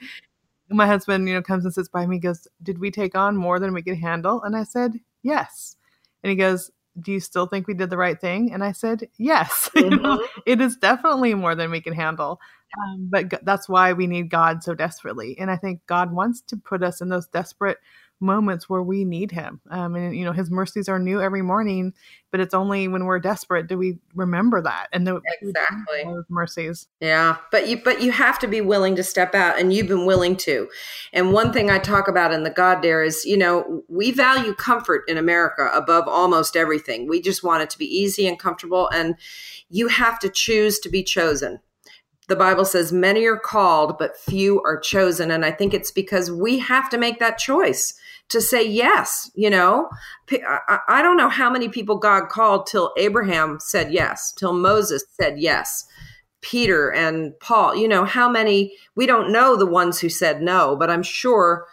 my 0.70 0.88
husband, 0.88 1.28
you 1.28 1.34
know, 1.34 1.42
comes 1.42 1.66
and 1.66 1.74
sits 1.74 1.88
by 1.88 2.06
me, 2.06 2.20
goes, 2.20 2.48
Did 2.64 2.80
we 2.80 2.92
take 2.92 3.16
on 3.16 3.38
more 3.38 3.60
than 3.60 3.74
we 3.74 3.82
could 3.82 3.98
handle? 3.98 4.42
And 4.44 4.56
I 4.56 4.64
said, 4.64 5.00
Yes. 5.24 5.76
And 6.24 6.30
he 6.30 6.36
goes, 6.36 6.72
Do 7.00 7.12
you 7.12 7.20
still 7.20 7.46
think 7.46 7.68
we 7.68 7.74
did 7.74 7.90
the 7.90 7.98
right 7.98 8.20
thing? 8.20 8.52
And 8.54 8.64
I 8.64 8.72
said, 8.72 9.08
Yes. 9.18 9.70
Mm-hmm. 9.76 9.92
you 9.92 10.00
know, 10.00 10.28
it 10.46 10.62
is 10.62 10.78
definitely 10.78 11.34
more 11.34 11.56
than 11.56 11.72
we 11.72 11.82
can 11.82 11.94
handle. 11.94 12.40
Um, 12.78 13.08
but 13.10 13.46
that's 13.46 13.70
why 13.70 13.94
we 13.94 14.08
need 14.08 14.30
God 14.30 14.62
so 14.62 14.74
desperately. 14.74 15.38
And 15.40 15.50
I 15.50 15.56
think 15.56 15.80
God 15.88 16.12
wants 16.12 16.42
to 16.42 16.58
put 16.58 16.84
us 16.84 17.00
in 17.00 17.10
those 17.10 17.28
desperate 17.28 17.78
moments 18.20 18.68
where 18.68 18.82
we 18.82 19.06
need 19.06 19.32
him. 19.32 19.62
Um, 19.70 19.96
and 19.96 20.16
you 20.16 20.26
know, 20.26 20.32
his 20.32 20.50
mercies 20.50 20.90
are 20.90 21.00
new 21.00 21.22
every 21.22 21.42
morning, 21.42 21.94
but 22.32 22.40
it's 22.40 22.54
only 22.54 22.88
when 22.88 23.06
we're 23.06 23.20
desperate 23.20 23.68
do 23.68 23.78
we 23.78 24.00
remember 24.16 24.62
that 24.62 24.88
and 24.92 25.06
the 25.06 25.22
exactly 25.42 26.04
those 26.04 26.26
mercies. 26.30 26.88
Yeah, 27.00 27.38
but 27.52 27.68
you 27.68 27.82
but 27.84 28.02
you 28.02 28.12
have 28.12 28.40
to 28.40 28.48
be 28.48 28.62
willing 28.62 28.96
to 28.96 29.04
step 29.04 29.36
out, 29.36 29.60
and 29.60 29.74
you've 29.74 29.88
been 29.88 30.06
willing 30.06 30.36
to. 30.38 30.68
And 31.14 31.34
one 31.34 31.54
thing 31.54 31.70
I 31.70 31.80
talk 31.80 32.08
about 32.08 32.34
in 32.34 32.44
the 32.44 32.50
God 32.50 32.82
Dare 32.82 33.04
is, 33.04 33.26
you 33.26 33.38
know, 33.38 33.84
we 33.88 34.12
value 34.12 34.54
comfort 34.54 35.04
in 35.08 35.18
America 35.18 35.70
above 35.74 36.08
almost 36.08 36.56
everything. 36.56 37.08
We 37.08 37.22
just 37.22 37.44
want 37.44 37.64
it 37.64 37.70
to 37.72 37.78
be 37.78 37.86
easy 37.86 38.28
and 38.28 38.40
comfortable, 38.40 38.90
and 38.90 39.16
you 39.70 39.90
have 39.90 40.20
to 40.20 40.30
choose 40.30 40.80
to 40.80 40.90
be 40.90 41.04
chosen 41.04 41.60
the 42.28 42.36
Bible 42.36 42.66
says 42.66 42.92
many 42.92 43.26
are 43.26 43.40
called, 43.40 43.98
but 43.98 44.18
few 44.18 44.62
are 44.64 44.78
chosen. 44.78 45.32
And 45.32 45.46
I 45.46 45.52
think 45.52 45.74
it's 45.74 45.92
because 45.92 46.30
we 46.30 46.60
have 46.60 46.90
to 46.90 46.98
make 46.98 47.20
that 47.20 47.38
choice 47.38 47.94
to 48.30 48.42
say 48.42 48.66
yes. 48.66 49.32
You 49.36 49.50
know, 49.50 49.90
I 50.30 51.02
don't 51.02 51.18
know 51.18 51.30
how 51.30 51.50
many 51.50 51.70
people 51.70 51.98
God 51.98 52.30
called 52.30 52.68
till 52.68 52.94
Abraham 52.98 53.60
said 53.60 53.92
yes, 53.92 54.32
till 54.32 54.54
Moses 54.54 55.04
said 55.20 55.40
yes. 55.40 55.86
Peter 56.42 56.92
and 56.94 57.38
Paul, 57.40 57.76
you 57.76 57.88
know, 57.88 58.06
how 58.06 58.30
many, 58.30 58.74
we 58.96 59.06
don't 59.06 59.32
know 59.32 59.56
the 59.56 59.66
ones 59.66 60.00
who 60.00 60.08
said 60.08 60.42
no, 60.42 60.76
but 60.76 60.90
I'm 60.90 61.04
sure 61.04 61.66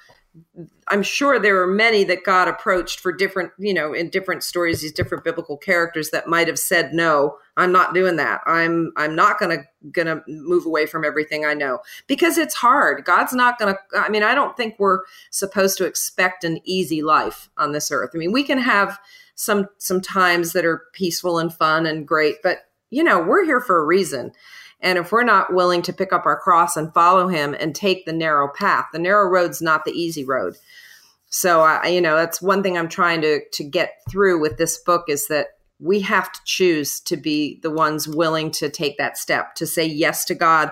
I'm 0.89 1.03
sure 1.03 1.39
there 1.39 1.63
are 1.63 1.67
many 1.67 2.05
that 2.05 2.25
God 2.25 2.49
approached 2.49 3.01
for 3.01 3.13
different, 3.13 3.53
you 3.59 3.73
know, 3.73 3.93
in 3.93 4.11
different 4.11 4.43
stories, 4.43 4.83
these 4.83 4.93
different 4.93 5.25
biblical 5.25 5.57
characters 5.57 6.11
that 6.11 6.29
might 6.29 6.47
have 6.47 6.59
said, 6.59 6.93
"No, 6.93 7.39
I'm 7.57 7.73
not 7.73 7.95
doing 7.95 8.17
that. 8.17 8.41
I'm 8.47 8.93
I'm 8.97 9.15
not 9.15 9.39
going 9.39 9.65
to 9.93 10.23
move 10.27 10.67
away 10.67 10.87
from 10.87 11.05
everything 11.05 11.45
I 11.45 11.55
know 11.55 11.81
because 12.07 12.37
it's 12.37 12.55
hard. 12.55 13.05
God's 13.05 13.33
not 13.33 13.59
to 13.59 13.79
I 13.97 14.09
mean, 14.09 14.23
I 14.23 14.35
don't 14.35 14.57
think 14.57 14.77
we're 14.79 15.01
supposed 15.31 15.79
to 15.79 15.85
expect 15.85 16.45
an 16.45 16.61
easy 16.65 17.03
life 17.03 17.49
on 17.57 17.73
this 17.73 17.91
earth. 17.91 18.11
I 18.15 18.19
mean, 18.19 18.33
we 18.33 18.43
can 18.43 18.59
have 18.59 18.99
some 19.37 19.69
some 19.79 20.01
times 20.01 20.53
that 20.53 20.65
are 20.65 20.85
peaceful 20.93 21.39
and 21.39 21.53
fun 21.53 21.87
and 21.87 22.07
great, 22.07 22.37
but 22.43 22.59
you 22.91 23.03
know, 23.03 23.21
we're 23.21 23.45
here 23.45 23.61
for 23.61 23.79
a 23.79 23.85
reason. 23.85 24.33
And 24.85 24.99
if 24.99 25.11
we're 25.11 25.25
not 25.25 25.55
willing 25.55 25.83
to 25.83 25.93
pick 25.93 26.13
up 26.13 26.27
our 26.27 26.39
cross 26.39 26.77
and 26.77 26.93
follow 26.93 27.27
him 27.27 27.57
and 27.59 27.75
take 27.75 28.05
the 28.05 28.13
narrow 28.13 28.49
path, 28.49 28.87
the 28.93 28.99
narrow 28.99 29.29
road's 29.29 29.63
not 29.63 29.85
the 29.85 29.93
easy 29.93 30.25
road. 30.25 30.57
So 31.31 31.63
I, 31.63 31.89
you 31.89 32.01
know, 32.01 32.15
that's 32.15 32.41
one 32.41 32.63
thing 32.63 32.79
I'm 32.79 32.89
trying 32.89 33.23
to 33.23 33.41
to 33.55 33.65
get 33.65 33.95
through 34.09 34.41
with 34.41 34.59
this 34.59 34.79
book 34.79 35.07
is 35.09 35.27
that 35.29 35.49
we 35.81 36.01
have 36.03 36.31
to 36.31 36.41
choose 36.45 37.01
to 37.01 37.17
be 37.17 37.59
the 37.63 37.71
ones 37.71 38.07
willing 38.07 38.51
to 38.53 38.69
take 38.69 38.99
that 38.99 39.19
step 39.19 39.55
to 39.57 39.67
say 39.67 39.85
yes 39.85 40.25
to 40.27 40.35
God 40.35 40.71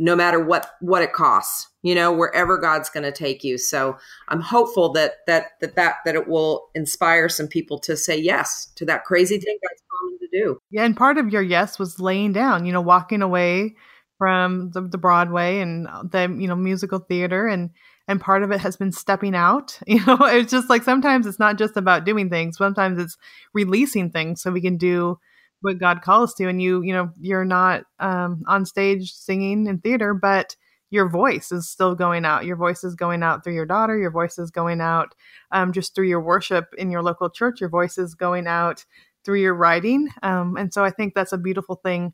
no 0.00 0.16
matter 0.16 0.42
what 0.42 0.72
what 0.80 1.02
it 1.02 1.12
costs 1.12 1.68
you 1.82 1.94
know 1.94 2.10
wherever 2.10 2.56
god's 2.58 2.88
going 2.88 3.04
to 3.04 3.12
take 3.12 3.44
you. 3.44 3.58
So 3.58 3.96
i'm 4.28 4.40
hopeful 4.40 4.92
that 4.94 5.18
that 5.26 5.52
that 5.60 5.76
that 5.76 5.96
that 6.04 6.14
it 6.16 6.26
will 6.26 6.70
inspire 6.74 7.28
some 7.28 7.46
people 7.46 7.78
to 7.80 7.96
say 7.96 8.18
yes 8.18 8.72
to 8.76 8.84
that 8.86 9.04
crazy 9.04 9.38
thing 9.38 9.58
god's 9.62 9.82
calling 9.90 10.18
to 10.18 10.28
do. 10.32 10.58
Yeah 10.70 10.84
and 10.84 10.96
part 10.96 11.18
of 11.18 11.28
your 11.28 11.42
yes 11.42 11.78
was 11.78 12.00
laying 12.00 12.32
down 12.32 12.66
you 12.66 12.72
know 12.72 12.80
walking 12.80 13.22
away 13.22 13.76
from 14.18 14.70
the, 14.72 14.82
the 14.82 14.98
broadway 14.98 15.60
and 15.60 15.86
the 15.86 16.34
you 16.38 16.48
know 16.48 16.56
musical 16.56 16.98
theater 16.98 17.46
and 17.46 17.70
and 18.08 18.20
part 18.20 18.42
of 18.42 18.50
it 18.50 18.60
has 18.60 18.76
been 18.76 18.92
stepping 18.92 19.34
out 19.34 19.78
you 19.86 20.04
know 20.06 20.18
it's 20.22 20.50
just 20.50 20.70
like 20.70 20.82
sometimes 20.82 21.26
it's 21.26 21.38
not 21.38 21.58
just 21.58 21.76
about 21.76 22.04
doing 22.06 22.30
things 22.30 22.56
sometimes 22.56 22.98
it's 22.98 23.18
releasing 23.52 24.10
things 24.10 24.40
so 24.40 24.50
we 24.50 24.62
can 24.62 24.78
do 24.78 25.18
what 25.60 25.78
God 25.78 26.02
calls 26.02 26.34
to, 26.34 26.48
and 26.48 26.60
you, 26.60 26.82
you 26.82 26.92
know, 26.92 27.10
you're 27.20 27.44
not 27.44 27.84
um, 27.98 28.42
on 28.46 28.64
stage 28.66 29.12
singing 29.12 29.66
in 29.66 29.78
theater, 29.78 30.14
but 30.14 30.56
your 30.90 31.08
voice 31.08 31.52
is 31.52 31.68
still 31.68 31.94
going 31.94 32.24
out. 32.24 32.44
Your 32.44 32.56
voice 32.56 32.82
is 32.82 32.94
going 32.94 33.22
out 33.22 33.44
through 33.44 33.54
your 33.54 33.66
daughter. 33.66 33.96
Your 33.96 34.10
voice 34.10 34.38
is 34.38 34.50
going 34.50 34.80
out 34.80 35.14
um, 35.52 35.72
just 35.72 35.94
through 35.94 36.08
your 36.08 36.20
worship 36.20 36.74
in 36.76 36.90
your 36.90 37.02
local 37.02 37.30
church. 37.30 37.60
Your 37.60 37.70
voice 37.70 37.96
is 37.96 38.14
going 38.14 38.46
out 38.48 38.84
through 39.24 39.40
your 39.40 39.54
writing. 39.54 40.08
Um, 40.22 40.56
and 40.56 40.74
so 40.74 40.84
I 40.84 40.90
think 40.90 41.14
that's 41.14 41.32
a 41.32 41.38
beautiful 41.38 41.76
thing 41.76 42.12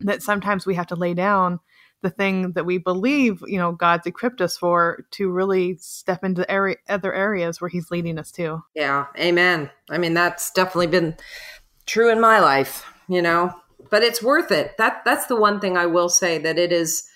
that 0.00 0.22
sometimes 0.22 0.66
we 0.66 0.74
have 0.74 0.88
to 0.88 0.96
lay 0.96 1.14
down 1.14 1.60
the 2.02 2.10
thing 2.10 2.52
that 2.52 2.64
we 2.64 2.78
believe, 2.78 3.42
you 3.46 3.58
know, 3.58 3.72
God's 3.72 4.06
equipped 4.06 4.40
us 4.40 4.56
for 4.56 5.04
to 5.12 5.30
really 5.30 5.76
step 5.78 6.24
into 6.24 6.50
area, 6.50 6.76
other 6.88 7.12
areas 7.12 7.60
where 7.60 7.68
He's 7.68 7.90
leading 7.90 8.18
us 8.18 8.32
to. 8.32 8.62
Yeah, 8.74 9.06
Amen. 9.18 9.70
I 9.90 9.98
mean, 9.98 10.14
that's 10.14 10.50
definitely 10.50 10.86
been 10.86 11.16
true 11.86 12.10
in 12.10 12.20
my 12.20 12.40
life, 12.40 12.84
you 13.08 13.22
know. 13.22 13.54
But 13.90 14.02
it's 14.02 14.22
worth 14.22 14.52
it. 14.52 14.76
That 14.78 15.02
that's 15.04 15.26
the 15.26 15.36
one 15.36 15.60
thing 15.60 15.76
I 15.76 15.86
will 15.86 16.08
say 16.08 16.38
that 16.38 16.58
it 16.58 16.72
is 16.72 17.08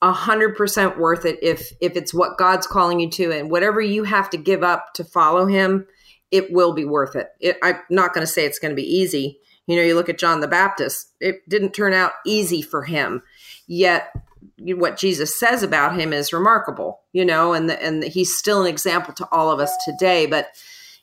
a 0.00 0.12
hundred 0.12 0.56
percent 0.56 0.98
worth 0.98 1.24
it 1.24 1.38
if 1.42 1.72
if 1.80 1.96
it's 1.96 2.14
what 2.14 2.38
God's 2.38 2.66
calling 2.66 3.00
you 3.00 3.10
to, 3.10 3.32
and 3.32 3.50
whatever 3.50 3.80
you 3.80 4.04
have 4.04 4.30
to 4.30 4.36
give 4.36 4.62
up 4.62 4.94
to 4.94 5.04
follow 5.04 5.46
Him, 5.46 5.86
it 6.30 6.52
will 6.52 6.72
be 6.72 6.84
worth 6.84 7.16
it. 7.16 7.28
it 7.40 7.56
I'm 7.62 7.76
not 7.90 8.14
going 8.14 8.26
to 8.26 8.32
say 8.32 8.44
it's 8.44 8.58
going 8.58 8.70
to 8.70 8.80
be 8.80 8.96
easy. 8.96 9.38
You 9.66 9.76
know, 9.76 9.82
you 9.82 9.94
look 9.94 10.08
at 10.08 10.18
John 10.18 10.40
the 10.40 10.48
Baptist; 10.48 11.12
it 11.20 11.48
didn't 11.48 11.72
turn 11.72 11.92
out 11.92 12.12
easy 12.24 12.62
for 12.62 12.82
him. 12.82 13.22
Yet, 13.66 14.12
what 14.58 14.96
Jesus 14.96 15.38
says 15.38 15.62
about 15.62 15.98
him 15.98 16.12
is 16.12 16.32
remarkable. 16.32 17.00
You 17.12 17.24
know, 17.24 17.52
and 17.52 17.68
the, 17.68 17.82
and 17.82 18.04
he's 18.04 18.36
still 18.36 18.62
an 18.62 18.66
example 18.66 19.14
to 19.14 19.28
all 19.30 19.50
of 19.50 19.60
us 19.60 19.74
today. 19.84 20.26
But 20.26 20.48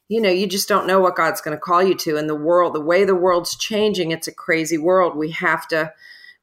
you 0.08 0.22
know, 0.22 0.30
you 0.30 0.48
just 0.48 0.68
don't 0.68 0.88
know 0.88 1.00
what 1.00 1.16
God's 1.16 1.42
going 1.42 1.58
to 1.58 1.62
call 1.62 1.84
you 1.84 1.96
to 1.96 2.18
in 2.18 2.28
the 2.28 2.36
world. 2.36 2.76
The 2.76 2.82
way 2.82 3.04
the 3.04 3.16
world's 3.16 3.58
changing, 3.58 4.12
it's 4.12 4.28
a 4.28 4.34
crazy 4.34 4.78
world. 4.78 5.18
We 5.18 5.32
have 5.32 5.68
to, 5.70 5.94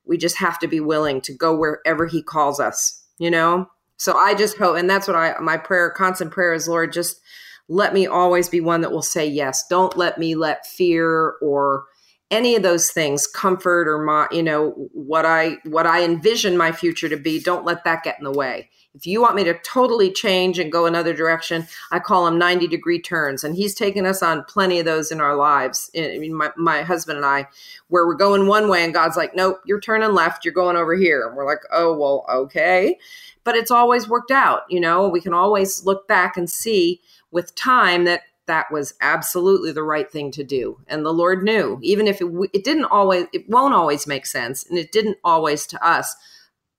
we 0.04 0.18
just 0.18 0.38
have 0.38 0.58
to 0.60 0.66
be 0.66 0.80
willing 0.80 1.20
to 1.22 1.34
go 1.34 1.56
wherever 1.56 2.06
He 2.06 2.22
calls 2.22 2.58
us, 2.58 3.04
you 3.18 3.30
know? 3.30 3.68
So 3.96 4.14
I 4.14 4.34
just 4.34 4.58
hope, 4.58 4.76
and 4.76 4.90
that's 4.90 5.06
what 5.06 5.16
I, 5.16 5.38
my 5.40 5.56
prayer, 5.56 5.90
constant 5.90 6.32
prayer 6.32 6.54
is, 6.54 6.66
Lord, 6.66 6.92
just 6.92 7.20
let 7.68 7.94
me 7.94 8.06
always 8.06 8.48
be 8.48 8.60
one 8.60 8.80
that 8.80 8.90
will 8.90 9.02
say 9.02 9.26
yes. 9.26 9.64
Don't 9.68 9.96
let 9.96 10.18
me 10.18 10.34
let 10.34 10.66
fear 10.66 11.34
or, 11.40 11.84
any 12.32 12.56
of 12.56 12.62
those 12.62 12.90
things 12.90 13.26
comfort 13.26 13.86
or 13.86 14.02
my 14.02 14.26
you 14.32 14.42
know 14.42 14.70
what 14.92 15.26
i 15.26 15.58
what 15.64 15.86
i 15.86 16.02
envision 16.02 16.56
my 16.56 16.72
future 16.72 17.08
to 17.08 17.16
be 17.16 17.38
don't 17.38 17.66
let 17.66 17.84
that 17.84 18.02
get 18.02 18.18
in 18.18 18.24
the 18.24 18.32
way 18.32 18.70
if 18.94 19.06
you 19.06 19.20
want 19.20 19.34
me 19.34 19.44
to 19.44 19.58
totally 19.60 20.10
change 20.10 20.58
and 20.58 20.72
go 20.72 20.86
another 20.86 21.14
direction 21.14 21.66
i 21.90 21.98
call 21.98 22.24
them 22.24 22.38
90 22.38 22.66
degree 22.66 23.00
turns 23.00 23.44
and 23.44 23.56
he's 23.56 23.74
taken 23.74 24.06
us 24.06 24.22
on 24.22 24.44
plenty 24.44 24.78
of 24.78 24.84
those 24.84 25.10
in 25.10 25.20
our 25.20 25.36
lives. 25.36 25.90
I 25.96 26.18
mean 26.18 26.34
my, 26.34 26.50
my 26.56 26.82
husband 26.82 27.16
and 27.16 27.26
i 27.26 27.48
where 27.88 28.06
we're 28.06 28.14
going 28.14 28.46
one 28.46 28.68
way 28.68 28.84
and 28.84 28.94
god's 28.94 29.16
like 29.16 29.34
nope 29.34 29.60
you're 29.64 29.80
turning 29.80 30.12
left 30.12 30.44
you're 30.44 30.54
going 30.54 30.76
over 30.76 30.94
here. 30.94 31.26
And 31.26 31.36
we're 31.36 31.46
like 31.46 31.62
oh 31.70 31.96
well 31.96 32.24
okay. 32.32 32.98
But 33.44 33.56
it's 33.56 33.70
always 33.70 34.08
worked 34.08 34.30
out 34.30 34.62
you 34.68 34.80
know? 34.80 35.08
We 35.08 35.20
can 35.20 35.34
always 35.34 35.84
look 35.84 36.06
back 36.08 36.36
and 36.36 36.48
see 36.48 37.00
with 37.30 37.54
time 37.54 38.04
that 38.04 38.22
that 38.46 38.72
was 38.72 38.94
absolutely 39.00 39.70
the 39.72 39.84
right 39.84 40.10
thing 40.10 40.30
to 40.32 40.44
do 40.44 40.78
and 40.88 41.04
the 41.04 41.12
lord 41.12 41.42
knew. 41.42 41.78
Even 41.82 42.06
if 42.06 42.20
it, 42.20 42.26
it 42.52 42.64
didn't 42.64 42.86
always 42.86 43.26
it 43.32 43.48
won't 43.48 43.74
always 43.74 44.06
make 44.06 44.26
sense 44.26 44.64
and 44.68 44.78
it 44.78 44.92
didn't 44.92 45.18
always 45.24 45.66
to 45.68 45.86
us 45.86 46.14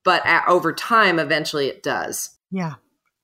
but 0.04 0.26
at, 0.26 0.48
over 0.48 0.74
time 0.74 1.20
eventually 1.20 1.68
it 1.68 1.84
does. 1.84 2.38
Yeah 2.52 2.76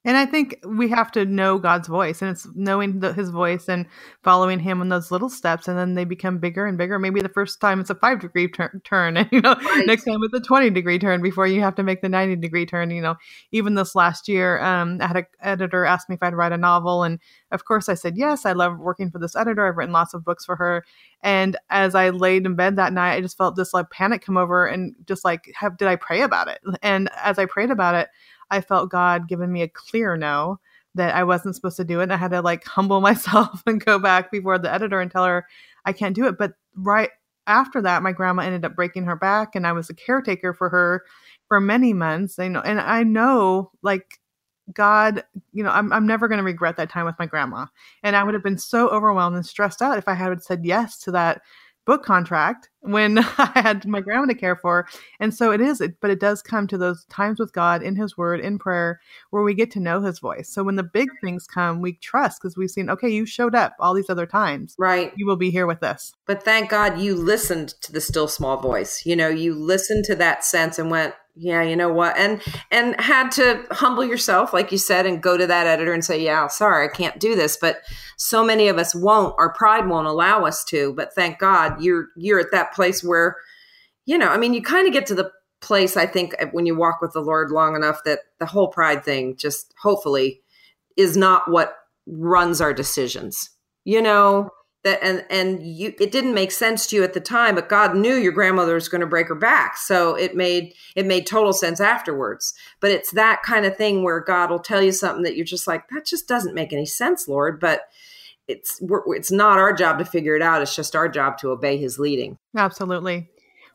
and 0.06 0.16
I 0.16 0.26
think 0.26 0.56
we 0.66 0.88
have 0.90 1.12
to 1.12 1.26
know 1.26 1.60
God's 1.60 1.90
voice, 1.90 2.22
and 2.22 2.32
it's 2.32 2.48
knowing 2.56 3.02
the, 3.02 3.12
His 3.12 3.32
voice 3.32 3.68
and 3.68 3.86
following 4.24 4.60
Him 4.60 4.82
in 4.82 4.88
those 4.88 5.12
little 5.12 5.30
steps, 5.30 5.68
and 5.68 5.78
then 5.78 5.96
they 5.96 6.06
become 6.06 6.38
bigger 6.38 6.66
and 6.66 6.78
bigger. 6.78 6.98
Maybe 7.00 7.20
the 7.22 7.28
first 7.28 7.60
time 7.60 7.82
it's 7.82 7.90
a 7.90 7.96
five 7.96 8.22
degree 8.22 8.48
tur- 8.48 8.82
turn, 8.86 9.18
and 9.18 9.28
you 9.30 9.42
know, 9.42 9.56
right. 9.56 9.86
next 9.86 10.06
time 10.06 10.20
it's 10.24 10.34
a 10.34 10.40
twenty 10.40 10.70
degree 10.70 11.00
turn 11.00 11.22
before 11.22 11.48
you 11.48 11.60
have 11.60 11.76
to 11.76 11.84
make 11.84 12.02
the 12.02 12.08
ninety 12.08 12.38
degree 12.38 12.66
turn. 12.66 12.92
You 12.92 13.02
know, 13.02 13.16
even 13.52 13.76
this 13.76 13.94
last 13.94 14.30
year, 14.30 14.62
um, 14.62 15.00
I 15.02 15.08
had 15.08 15.18
an 15.18 15.26
editor 15.42 15.84
ask 15.84 16.08
me 16.08 16.16
if 16.16 16.24
I'd 16.24 16.34
write 16.34 16.54
a 16.54 16.58
novel, 16.58 17.04
and 17.04 17.20
of 17.52 17.66
course 17.66 17.90
I 17.90 17.96
said 17.96 18.16
yes. 18.16 18.46
I 18.46 18.54
love 18.54 18.80
working 18.80 19.12
for 19.12 19.20
this 19.20 19.36
editor. 19.36 19.68
I've 19.68 19.76
written 19.76 19.94
lots 19.94 20.14
of 20.14 20.24
books 20.24 20.46
for 20.46 20.56
her, 20.56 20.86
and 21.24 21.58
as 21.70 21.94
I 21.94 22.12
laid 22.12 22.46
in 22.46 22.56
bed 22.56 22.78
that 22.78 22.94
night, 22.94 23.16
I 23.16 23.22
just 23.22 23.38
felt 23.38 23.58
this 23.58 23.74
like 23.74 23.90
panic 23.90 24.24
come 24.24 24.38
over, 24.38 24.66
and 24.66 24.96
just 25.06 25.26
like, 25.26 25.52
have 25.56 25.76
did 25.76 25.90
I 25.90 25.98
pray 25.98 26.22
about 26.22 26.48
it? 26.48 26.62
And 26.82 27.10
as 27.22 27.38
I 27.38 27.46
prayed 27.46 27.70
about 27.70 27.96
it. 27.96 28.08
I 28.52 28.62
felt 28.62 28.92
God 28.92 29.28
giving 29.28 29.52
me 29.52 29.62
a 29.62 29.68
clear 29.68 30.18
no 30.18 30.60
that 30.96 31.16
I 31.16 31.24
wasn't 31.24 31.56
supposed 31.56 31.78
to 31.78 31.84
do 31.84 32.00
it. 32.00 32.04
And 32.04 32.14
I 32.14 32.18
had 32.18 32.32
to 32.32 32.42
like 32.42 32.66
humble 32.66 33.02
myself 33.10 33.62
and 33.66 33.84
go 33.84 34.00
back 34.00 34.32
before 34.32 34.58
the 34.58 34.74
editor 34.74 35.00
and 35.00 35.12
tell 35.12 35.26
her 35.26 35.46
I 35.86 35.94
can't 35.94 36.16
do 36.16 36.26
it. 36.28 36.38
But 36.38 36.54
right 36.76 37.10
after 37.48 37.82
that, 37.82 38.04
my 38.04 38.12
grandma 38.12 38.44
ended 38.44 38.66
up 38.66 38.76
breaking 38.76 39.06
her 39.06 39.16
back, 39.16 39.56
and 39.56 39.66
I 39.66 39.72
was 39.72 39.90
a 39.90 39.96
caretaker 39.96 40.54
for 40.54 40.70
her 40.70 41.04
for 41.48 41.60
many 41.60 41.94
months. 41.94 42.38
You 42.38 42.50
know, 42.50 42.62
and 42.62 42.80
I 42.80 43.04
know 43.04 43.72
like 43.82 44.20
God, 44.74 45.24
you 45.52 45.64
know, 45.64 45.72
I'm 45.72 45.92
I'm 45.92 46.06
never 46.06 46.28
going 46.28 46.38
to 46.38 46.44
regret 46.44 46.78
that 46.78 46.90
time 46.90 47.06
with 47.06 47.18
my 47.18 47.26
grandma. 47.26 47.66
And 48.04 48.16
I 48.16 48.24
would 48.24 48.34
have 48.34 48.44
been 48.44 48.58
so 48.58 48.90
overwhelmed 48.90 49.36
and 49.36 49.46
stressed 49.46 49.82
out 49.82 49.98
if 49.98 50.08
I 50.08 50.14
had 50.14 50.44
said 50.44 50.66
yes 50.66 51.00
to 51.00 51.12
that 51.12 51.42
book 51.90 52.06
contract 52.06 52.70
when 52.82 53.18
I 53.40 53.52
had 53.56 53.88
my 53.88 54.00
grandma 54.00 54.28
to 54.28 54.36
care 54.36 54.56
for. 54.56 54.88
And 55.20 55.34
so 55.34 55.52
it 55.52 55.60
is, 55.60 55.82
but 56.02 56.12
it 56.12 56.20
does 56.20 56.44
come 56.44 56.68
to 56.68 56.78
those 56.78 57.04
times 57.06 57.40
with 57.40 57.52
God 57.52 57.82
in 57.82 57.96
His 57.96 58.16
Word, 58.16 58.42
in 58.42 58.60
prayer, 58.60 59.00
where 59.32 59.42
we 59.42 59.56
get 59.56 59.72
to 59.72 59.80
know 59.80 60.00
His 60.00 60.20
voice. 60.20 60.50
So 60.50 60.64
when 60.64 60.76
the 60.76 60.84
big 60.84 61.10
things 61.20 61.48
come, 61.48 61.82
we 61.82 61.94
trust 61.94 62.40
because 62.40 62.56
we've 62.56 62.70
seen, 62.70 62.92
okay, 62.92 63.10
you 63.10 63.26
showed 63.26 63.56
up 63.56 63.74
all 63.80 63.96
these 63.96 64.10
other 64.10 64.28
times. 64.28 64.76
Right. 64.78 65.12
You 65.16 65.26
will 65.26 65.36
be 65.36 65.50
here 65.50 65.66
with 65.66 65.82
us. 65.82 66.14
But 66.28 66.44
thank 66.44 66.70
God 66.70 67.00
you 67.00 67.16
listened 67.16 67.70
to 67.82 67.92
the 67.92 68.02
still 68.02 68.28
small 68.28 68.58
voice. 68.58 69.04
You 69.04 69.16
know, 69.16 69.30
you 69.30 69.56
listened 69.56 70.06
to 70.06 70.16
that 70.18 70.46
sense 70.46 70.78
and 70.78 70.92
went, 70.92 71.16
yeah 71.40 71.64
you 71.64 71.76
know 71.76 71.92
what? 71.92 72.18
And 72.18 72.42
and 72.70 73.00
had 73.00 73.32
to 73.32 73.66
humble 73.72 74.04
yourself 74.04 74.54
like 74.54 74.72
you 74.72 74.78
said 74.78 75.06
and 75.06 75.24
go 75.24 75.38
to 75.38 75.48
that 75.48 75.68
editor 75.68 75.94
and 75.94 76.04
say 76.04 76.22
yeah 76.22 76.48
sorry 76.48 76.86
i 76.86 76.92
can't 76.92 77.20
do 77.20 77.36
this. 77.36 77.58
But 77.60 77.82
so 78.20 78.44
many 78.44 78.68
of 78.68 78.78
us 78.78 78.94
won't 78.94 79.34
our 79.38 79.54
pride 79.54 79.88
won't 79.88 80.06
allow 80.06 80.46
us 80.46 80.64
to 80.66 80.94
but 80.94 81.14
thank 81.16 81.40
god 81.40 81.82
you're 81.82 82.10
you're 82.18 82.40
at 82.40 82.52
that 82.52 82.74
place 82.74 83.02
where 83.02 83.38
you 84.06 84.18
know 84.18 84.28
i 84.28 84.38
mean 84.38 84.54
you 84.54 84.62
kind 84.62 84.86
of 84.86 84.94
get 84.94 85.06
to 85.06 85.16
the 85.16 85.32
place 85.62 85.96
i 85.96 86.06
think 86.06 86.36
uh, 86.42 86.48
when 86.52 86.66
you 86.66 86.78
walk 86.78 87.02
with 87.02 87.14
the 87.14 87.22
lord 87.22 87.50
long 87.50 87.76
enough 87.78 88.04
that 88.04 88.20
the 88.40 88.46
whole 88.46 88.68
pride 88.68 89.06
thing 89.06 89.36
just 89.38 89.74
hopefully 89.82 90.42
is 90.98 91.16
not 91.16 91.50
what 91.50 91.76
runs 92.08 92.60
our 92.60 92.74
decisions 92.74 93.52
you 93.86 94.02
know 94.02 94.50
that 94.84 95.00
and 95.04 95.26
and 95.30 95.62
you 95.62 95.94
it 96.00 96.12
didn't 96.12 96.34
make 96.34 96.52
sense 96.52 96.88
to 96.88 96.96
you 96.96 97.04
at 97.04 97.14
the 97.14 97.20
time 97.20 97.56
but 97.56 97.68
god 97.68 97.96
knew 97.96 98.16
your 98.16 98.32
grandmother 98.32 98.76
was 98.76 98.88
going 98.88 99.02
to 99.02 99.08
break 99.08 99.28
her 99.28 99.36
back. 99.36 99.78
So 99.78 100.16
it 100.16 100.36
made 100.36 100.74
it 100.96 101.06
made 101.06 101.28
total 101.28 101.54
sense 101.54 101.80
afterwards. 101.80 102.54
But 102.80 102.92
it's 102.92 103.12
that 103.12 103.44
kind 103.44 103.66
of 103.66 103.76
thing 103.76 104.04
where 104.04 104.20
god 104.22 104.50
will 104.50 104.60
tell 104.60 104.82
you 104.82 104.92
something 104.92 105.24
that 105.24 105.36
you're 105.36 105.46
just 105.46 105.68
like 105.68 105.88
that 105.90 106.06
just 106.06 106.28
doesn't 106.28 106.56
make 106.56 106.74
any 106.74 106.86
sense 106.86 107.28
lord. 107.28 107.60
But 107.60 107.82
it's 108.48 108.82
it's 108.82 109.32
not 109.32 109.60
our 109.60 109.74
job 109.74 110.00
to 110.00 110.06
figure 110.06 110.36
it 110.36 110.42
out. 110.42 110.62
It's 110.62 110.76
just 110.76 110.96
our 110.96 111.08
job 111.08 111.38
to 111.40 111.52
obey 111.52 111.78
his 111.78 112.00
leading. 112.00 112.38
Absolutely 112.56 113.30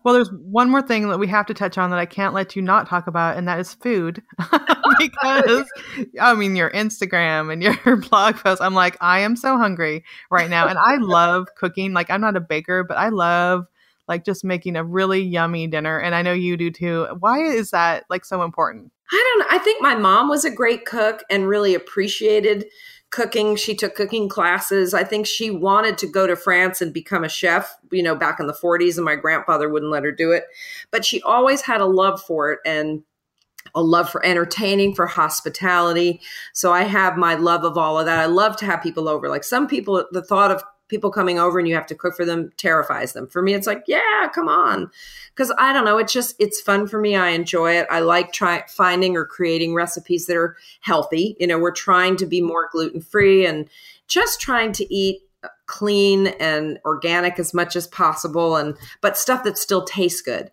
well, 0.05 0.13
there's 0.13 0.31
one 0.31 0.71
more 0.71 0.83
thing 0.83 1.09
that 1.09 1.19
we 1.19 1.27
have 1.29 1.47
to 1.47 1.55
touch 1.55 1.79
on 1.79 1.89
that 1.91 1.99
I 1.99 2.05
can't 2.05 2.35
let 2.35 2.55
you 2.55 2.61
not 2.61 2.87
talk 2.87 3.07
about, 3.07 3.39
and 3.39 3.49
that 3.49 3.59
is 3.59 3.73
food. 3.73 4.23
because, 4.99 5.67
I 6.21 6.35
mean, 6.35 6.57
your 6.57 6.71
Instagram 6.71 7.51
and 7.51 7.63
your 7.63 7.97
blog 8.11 8.37
posts, 8.37 8.61
I'm 8.61 8.75
like, 8.75 8.99
I 9.01 9.21
am 9.21 9.35
so 9.35 9.57
hungry 9.57 10.05
right 10.31 10.51
now. 10.51 10.69
And 10.69 10.79
I 10.79 10.97
love 10.97 11.49
cooking. 11.57 11.95
Like, 11.95 12.11
I'm 12.11 12.21
not 12.21 12.37
a 12.37 12.41
baker, 12.41 12.85
but 12.85 12.99
I 12.99 13.09
love 13.09 13.65
like 14.07 14.27
just 14.27 14.45
making 14.45 14.77
a 14.77 14.85
really 14.85 15.23
yummy 15.23 15.67
dinner. 15.67 15.99
And 15.99 16.15
I 16.15 16.21
know 16.21 16.35
you 16.35 16.59
do 16.59 16.71
too. 16.71 17.07
Why 17.21 17.39
is 17.39 17.71
that 17.71 18.05
like 18.11 18.27
so 18.27 18.43
important? 18.43 18.93
I 19.11 19.37
don't 19.39 19.39
know. 19.41 19.57
I 19.57 19.59
think 19.59 19.81
my 19.81 19.95
mom 19.95 20.29
was 20.29 20.45
a 20.45 20.51
great 20.51 20.85
cook 20.85 21.23
and 21.31 21.49
really 21.49 21.75
appreciated 21.75 22.67
cooking. 23.15 23.55
She 23.55 23.77
took 23.77 23.95
cooking 23.95 24.29
classes. 24.29 24.93
I 24.93 25.05
think 25.05 25.27
she 25.27 25.49
wanted 25.49 25.97
to 25.99 26.09
go 26.09 26.27
to 26.27 26.35
France 26.35 26.83
and 26.83 26.93
become 26.93 27.23
a 27.23 27.29
chef, 27.29 27.77
you 27.93 28.03
know, 28.03 28.17
back 28.17 28.41
in 28.41 28.49
the 28.49 28.53
40s, 28.53 28.97
and 28.97 29.05
my 29.05 29.15
grandfather 29.15 29.69
wouldn't 29.69 29.93
let 29.93 30.03
her 30.03 30.11
do 30.11 30.33
it. 30.33 30.45
But 30.91 31.05
she 31.05 31.23
always 31.23 31.61
had 31.61 31.81
a 31.81 31.87
love 31.87 32.21
for 32.21 32.53
it 32.53 32.59
and 32.67 33.05
a 33.73 33.83
love 33.83 34.11
for 34.11 34.25
entertaining, 34.27 34.95
for 34.95 35.07
hospitality. 35.07 36.21
So 36.53 36.73
I 36.73 36.83
have 36.83 37.17
my 37.17 37.35
love 37.35 37.63
of 37.65 37.79
all 37.79 37.99
of 38.01 38.07
that. 38.07 38.19
I 38.19 38.27
love 38.27 38.57
to 38.59 38.67
have 38.67 38.83
people 38.83 39.09
over. 39.09 39.29
Like 39.29 39.45
some 39.45 39.69
people, 39.69 40.05
the 40.11 40.23
thought 40.23 40.51
of 40.51 40.63
people 40.89 41.11
coming 41.11 41.39
over 41.39 41.59
and 41.59 41.67
you 41.67 41.75
have 41.75 41.87
to 41.87 41.95
cook 41.95 42.15
for 42.15 42.25
them 42.25 42.51
terrifies 42.57 43.13
them. 43.13 43.27
For 43.27 43.43
me, 43.43 43.55
it's 43.55 43.67
like, 43.67 43.85
yeah, 43.87 44.29
come 44.35 44.49
on. 44.49 44.91
Cause 45.35 45.53
I 45.59 45.73
don't 45.73 45.85
know. 45.85 45.99
It's 45.99 46.13
just, 46.13 46.37
it's 46.39 46.61
fun 46.61 46.87
for 46.87 47.01
me. 47.01 47.17
I 47.17 47.31
enjoy 47.31 47.73
it. 47.73 47.87
I 47.91 48.01
like 48.01 48.33
trying, 48.33 48.63
finding 48.69 49.17
or 49.17 49.25
creating 49.25 49.75
recipes 49.75 50.27
that 50.27 50.37
are 50.37 50.57
healthy. 50.81 51.37
You 51.41 51.47
know, 51.47 51.59
we're 51.59 51.73
trying 51.73 52.17
to 52.17 52.27
be 52.27 52.41
more 52.41 52.69
gluten 52.71 53.01
free 53.01 53.47
and 53.47 53.69
just 54.07 54.41
trying 54.41 54.73
to 54.73 54.95
eat 54.95 55.23
clean 55.67 56.29
and 56.41 56.79
organic 56.85 57.39
as 57.39 57.55
much 57.55 57.77
as 57.77 57.87
possible 57.87 58.57
and 58.57 58.77
but 59.01 59.17
stuff 59.17 59.45
that 59.45 59.59
still 59.59 59.85
tastes 59.85 60.21
good 60.21 60.51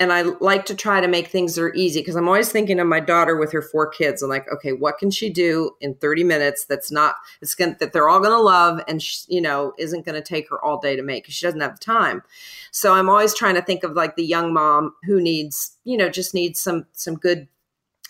and 0.00 0.12
I 0.12 0.22
like 0.22 0.64
to 0.66 0.76
try 0.76 1.00
to 1.00 1.08
make 1.08 1.28
things 1.28 1.54
that 1.54 1.62
are 1.62 1.74
easy 1.74 2.00
because 2.00 2.14
I'm 2.14 2.28
always 2.28 2.52
thinking 2.52 2.78
of 2.78 2.86
my 2.86 3.00
daughter 3.00 3.36
with 3.36 3.50
her 3.52 3.62
four 3.62 3.88
kids. 3.88 4.22
I'm 4.22 4.30
like, 4.30 4.46
okay, 4.52 4.72
what 4.72 4.98
can 4.98 5.10
she 5.10 5.28
do 5.28 5.72
in 5.80 5.94
30 5.96 6.22
minutes 6.22 6.64
that's 6.64 6.92
not 6.92 7.16
it's 7.42 7.54
gonna, 7.54 7.76
that 7.80 7.92
they're 7.92 8.08
all 8.08 8.20
going 8.20 8.30
to 8.30 8.40
love 8.40 8.80
and 8.86 9.02
she, 9.02 9.24
you 9.28 9.40
know 9.40 9.72
isn't 9.78 10.04
going 10.04 10.14
to 10.14 10.22
take 10.22 10.48
her 10.50 10.64
all 10.64 10.78
day 10.78 10.94
to 10.94 11.02
make 11.02 11.24
because 11.24 11.34
she 11.34 11.46
doesn't 11.46 11.60
have 11.60 11.78
the 11.78 11.84
time. 11.84 12.22
So 12.70 12.94
I'm 12.94 13.08
always 13.08 13.34
trying 13.34 13.56
to 13.56 13.62
think 13.62 13.82
of 13.82 13.92
like 13.92 14.16
the 14.16 14.24
young 14.24 14.52
mom 14.52 14.94
who 15.04 15.20
needs 15.20 15.76
you 15.84 15.96
know 15.96 16.08
just 16.08 16.32
needs 16.32 16.60
some 16.60 16.86
some 16.92 17.16
good 17.16 17.48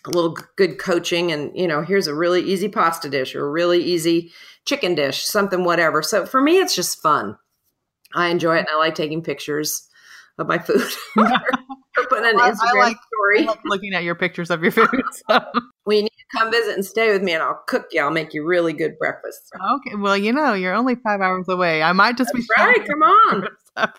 a 0.05 0.11
little 0.11 0.36
good 0.57 0.78
coaching 0.78 1.32
and 1.32 1.57
you 1.57 1.66
know 1.66 1.82
here's 1.82 2.07
a 2.07 2.14
really 2.14 2.43
easy 2.43 2.68
pasta 2.68 3.09
dish 3.09 3.34
or 3.34 3.47
a 3.47 3.51
really 3.51 3.82
easy 3.82 4.32
chicken 4.64 4.95
dish 4.95 5.24
something 5.24 5.64
whatever 5.64 6.03
so 6.03 6.24
for 6.24 6.41
me 6.41 6.59
it's 6.59 6.74
just 6.74 7.03
fun 7.03 7.36
i 8.14 8.28
enjoy 8.28 8.57
it 8.57 8.61
and 8.61 8.68
i 8.72 8.76
like 8.76 8.95
taking 8.95 9.22
pictures 9.22 9.89
of 10.39 10.47
my 10.47 10.59
food 10.59 10.89
putting 12.09 12.26
an 12.26 12.38
Instagram 12.38 12.59
I 12.62 12.78
like, 12.78 12.96
story. 12.96 13.42
I 13.44 13.51
like 13.51 13.61
looking 13.64 13.94
at 13.94 14.05
your 14.05 14.14
pictures 14.14 14.51
of 14.51 14.62
your 14.62 14.72
food. 14.72 14.88
So. 15.28 15.40
well, 15.86 15.96
you 15.96 16.03
need 16.03 16.09
to 16.09 16.38
come 16.38 16.51
visit 16.51 16.74
and 16.74 16.84
stay 16.84 17.12
with 17.12 17.22
me, 17.22 17.32
and 17.32 17.42
I'll 17.42 17.62
cook 17.66 17.86
you. 17.92 18.01
I'll 18.01 18.11
make 18.11 18.34
you 18.34 18.44
really 18.44 18.72
good 18.72 18.99
breakfast. 18.99 19.51
Okay. 19.55 19.96
Well, 19.96 20.16
you 20.16 20.32
know, 20.32 20.55
you're 20.55 20.74
only 20.74 20.94
five 20.96 21.20
hours 21.20 21.46
away. 21.49 21.82
I 21.82 21.92
might 21.92 22.16
just 22.16 22.30
That's 22.32 22.46
be 22.46 22.62
right. 22.62 22.86
Come 22.86 23.03
on. 23.03 23.49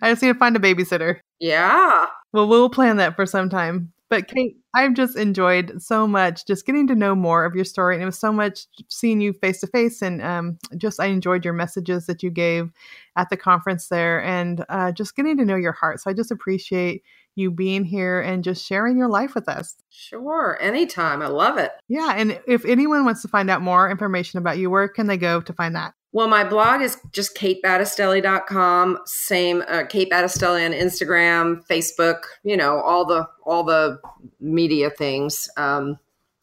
I 0.00 0.10
just 0.10 0.22
need 0.22 0.32
to 0.32 0.38
find 0.38 0.56
a 0.56 0.58
babysitter. 0.58 1.20
Yeah. 1.38 2.06
Well, 2.32 2.48
we'll 2.48 2.70
plan 2.70 2.96
that 2.96 3.16
for 3.16 3.26
some 3.26 3.48
time. 3.48 3.92
But 4.12 4.28
Kate, 4.28 4.58
I've 4.74 4.92
just 4.92 5.16
enjoyed 5.16 5.80
so 5.80 6.06
much 6.06 6.44
just 6.46 6.66
getting 6.66 6.86
to 6.88 6.94
know 6.94 7.14
more 7.14 7.46
of 7.46 7.54
your 7.54 7.64
story, 7.64 7.94
and 7.94 8.02
it 8.02 8.04
was 8.04 8.18
so 8.18 8.30
much 8.30 8.66
seeing 8.88 9.22
you 9.22 9.32
face 9.32 9.58
to 9.60 9.66
face, 9.66 10.02
and 10.02 10.20
um, 10.20 10.58
just 10.76 11.00
I 11.00 11.06
enjoyed 11.06 11.46
your 11.46 11.54
messages 11.54 12.04
that 12.08 12.22
you 12.22 12.28
gave 12.28 12.70
at 13.16 13.30
the 13.30 13.38
conference 13.38 13.88
there, 13.88 14.22
and 14.22 14.66
uh, 14.68 14.92
just 14.92 15.16
getting 15.16 15.38
to 15.38 15.46
know 15.46 15.56
your 15.56 15.72
heart. 15.72 15.98
So 15.98 16.10
I 16.10 16.12
just 16.12 16.30
appreciate 16.30 17.02
you 17.36 17.50
being 17.50 17.86
here 17.86 18.20
and 18.20 18.44
just 18.44 18.62
sharing 18.62 18.98
your 18.98 19.08
life 19.08 19.34
with 19.34 19.48
us. 19.48 19.76
Sure, 19.88 20.58
anytime. 20.60 21.22
I 21.22 21.28
love 21.28 21.56
it. 21.56 21.72
Yeah, 21.88 22.12
and 22.14 22.38
if 22.46 22.66
anyone 22.66 23.06
wants 23.06 23.22
to 23.22 23.28
find 23.28 23.48
out 23.48 23.62
more 23.62 23.90
information 23.90 24.36
about 24.36 24.58
you, 24.58 24.68
where 24.68 24.88
can 24.88 25.06
they 25.06 25.16
go 25.16 25.40
to 25.40 25.54
find 25.54 25.74
that? 25.74 25.94
Well, 26.14 26.28
my 26.28 26.44
blog 26.44 26.82
is 26.82 26.98
just 27.12 27.34
katebattistelli.com. 27.36 28.98
Same 29.06 29.64
uh, 29.66 29.84
Kate 29.88 30.10
Battistelli 30.10 30.64
on 30.66 30.72
Instagram, 30.72 31.66
Facebook, 31.66 32.24
you 32.44 32.56
know, 32.56 32.80
all 32.80 33.06
the 33.06 33.26
all 33.44 33.64
the 33.64 33.98
media 34.38 34.90
things 34.90 35.48
um, 35.56 35.98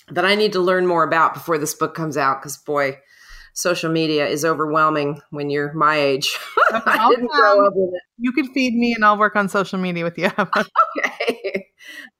that 0.09 0.25
I 0.25 0.33
need 0.33 0.53
to 0.53 0.59
learn 0.59 0.87
more 0.87 1.03
about 1.03 1.35
before 1.35 1.59
this 1.59 1.75
book 1.75 1.93
comes 1.93 2.17
out 2.17 2.41
because 2.41 2.57
boy, 2.57 2.97
social 3.53 3.91
media 3.91 4.27
is 4.27 4.45
overwhelming 4.45 5.21
when 5.31 5.49
you're 5.49 5.73
my 5.73 5.97
age. 5.97 6.37
I 6.71 7.09
didn't 7.09 7.31
grow 7.31 7.65
up 7.65 7.73
with 7.75 7.93
it. 7.93 8.01
You 8.17 8.31
could 8.31 8.47
feed 8.53 8.73
me 8.75 8.93
and 8.93 9.03
I'll 9.03 9.17
work 9.17 9.35
on 9.35 9.49
social 9.49 9.79
media 9.79 10.03
with 10.03 10.17
you. 10.17 10.29
okay. 10.39 11.65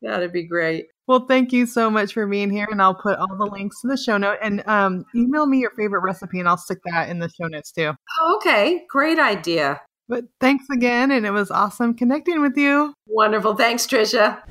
That'd 0.02 0.32
be 0.32 0.48
great. 0.48 0.88
Well, 1.08 1.26
thank 1.26 1.52
you 1.52 1.66
so 1.66 1.90
much 1.90 2.14
for 2.14 2.28
being 2.28 2.52
here, 2.52 2.68
and 2.70 2.82
I'll 2.82 2.94
put 2.94 3.18
all 3.18 3.36
the 3.36 3.46
links 3.46 3.82
to 3.82 3.88
the 3.88 3.98
show 3.98 4.18
note 4.18 4.38
and 4.44 4.64
um, 4.68 5.06
email 5.16 5.48
me 5.48 5.58
your 5.58 5.72
favorite 5.72 6.02
recipe, 6.02 6.40
and 6.40 6.48
I'll 6.48 6.56
stick 6.56 6.78
that 6.86 7.10
in 7.10 7.18
the 7.18 7.30
show 7.30 7.48
notes 7.48 7.72
too. 7.72 7.94
Oh, 8.22 8.36
okay, 8.38 8.86
great 8.88 9.18
idea. 9.18 9.82
But 10.08 10.26
thanks 10.40 10.66
again, 10.72 11.12
and 11.12 11.26
it 11.26 11.32
was 11.32 11.50
awesome 11.52 11.96
connecting 11.96 12.42
with 12.42 12.56
you. 12.58 12.94
Wonderful. 13.08 13.56
Thanks, 13.56 13.88
Tricia. 13.88 14.42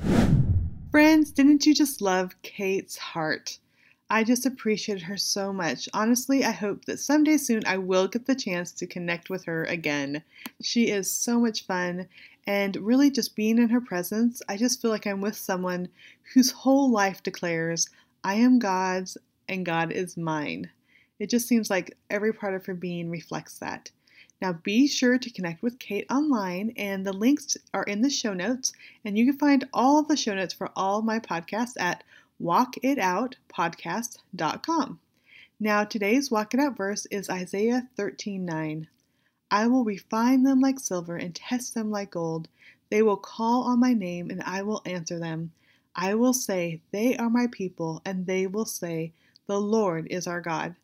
Friends, 0.91 1.31
didn't 1.31 1.65
you 1.65 1.73
just 1.73 2.01
love 2.01 2.35
Kate's 2.41 2.97
heart? 2.97 3.59
I 4.11 4.23
just 4.23 4.45
appreciated 4.45 5.03
her 5.03 5.17
so 5.17 5.53
much. 5.53 5.87
Honestly, 5.93 6.43
I 6.43 6.51
hope 6.51 6.85
that 6.85 6.99
someday 6.99 7.37
soon 7.37 7.61
I 7.67 7.77
will 7.77 8.07
get 8.07 8.25
the 8.25 8.33
chance 8.33 8.71
to 8.71 8.87
connect 8.87 9.29
with 9.29 9.45
her 9.45 9.65
again. 9.65 10.23
She 10.61 10.89
is 10.89 11.11
so 11.11 11.39
much 11.39 11.65
fun, 11.65 12.07
and 12.47 12.75
really 12.77 13.11
just 13.11 13.35
being 13.35 13.59
in 13.59 13.69
her 13.69 13.81
presence, 13.81 14.41
I 14.49 14.57
just 14.57 14.81
feel 14.81 14.89
like 14.89 15.05
I'm 15.05 15.21
with 15.21 15.35
someone 15.35 15.89
whose 16.33 16.51
whole 16.51 16.89
life 16.89 17.21
declares, 17.21 17.87
I 18.23 18.35
am 18.35 18.57
God's 18.57 19.17
and 19.47 19.65
God 19.65 19.91
is 19.91 20.17
mine. 20.17 20.71
It 21.19 21.29
just 21.29 21.47
seems 21.47 21.69
like 21.69 21.95
every 22.09 22.33
part 22.33 22.55
of 22.55 22.65
her 22.65 22.73
being 22.73 23.09
reflects 23.11 23.59
that. 23.59 23.91
Now, 24.41 24.53
be 24.53 24.87
sure 24.87 25.17
to 25.17 25.29
connect 25.29 25.61
with 25.61 25.79
Kate 25.79 26.05
online, 26.09 26.73
and 26.77 27.05
the 27.05 27.11
links 27.11 27.57
are 27.73 27.83
in 27.83 28.01
the 28.01 28.09
show 28.09 28.33
notes. 28.33 28.71
And 29.03 29.17
you 29.17 29.25
can 29.25 29.37
find 29.37 29.67
all 29.73 30.01
the 30.01 30.15
show 30.15 30.33
notes 30.33 30.53
for 30.53 30.71
all 30.75 31.01
my 31.01 31.19
podcasts 31.19 31.79
at 31.79 32.03
walkitoutpodcast.com. 32.41 34.99
Now, 35.59 35.83
today's 35.83 36.31
Walk 36.31 36.53
It 36.53 36.59
Out 36.59 36.77
verse 36.77 37.05
is 37.07 37.29
Isaiah 37.29 37.89
13 37.97 38.45
9. 38.45 38.87
I 39.51 39.67
will 39.67 39.83
refine 39.83 40.43
them 40.43 40.61
like 40.61 40.79
silver 40.79 41.17
and 41.17 41.35
test 41.35 41.73
them 41.73 41.91
like 41.91 42.11
gold. 42.11 42.47
They 42.89 43.01
will 43.01 43.17
call 43.17 43.63
on 43.63 43.79
my 43.79 43.93
name, 43.93 44.29
and 44.29 44.41
I 44.43 44.61
will 44.61 44.81
answer 44.85 45.19
them. 45.19 45.51
I 45.95 46.15
will 46.15 46.33
say, 46.33 46.81
They 46.91 47.17
are 47.17 47.29
my 47.29 47.47
people, 47.51 48.01
and 48.05 48.25
they 48.25 48.47
will 48.47 48.65
say, 48.65 49.11
The 49.47 49.59
Lord 49.59 50.07
is 50.09 50.27
our 50.27 50.39
God. 50.39 50.75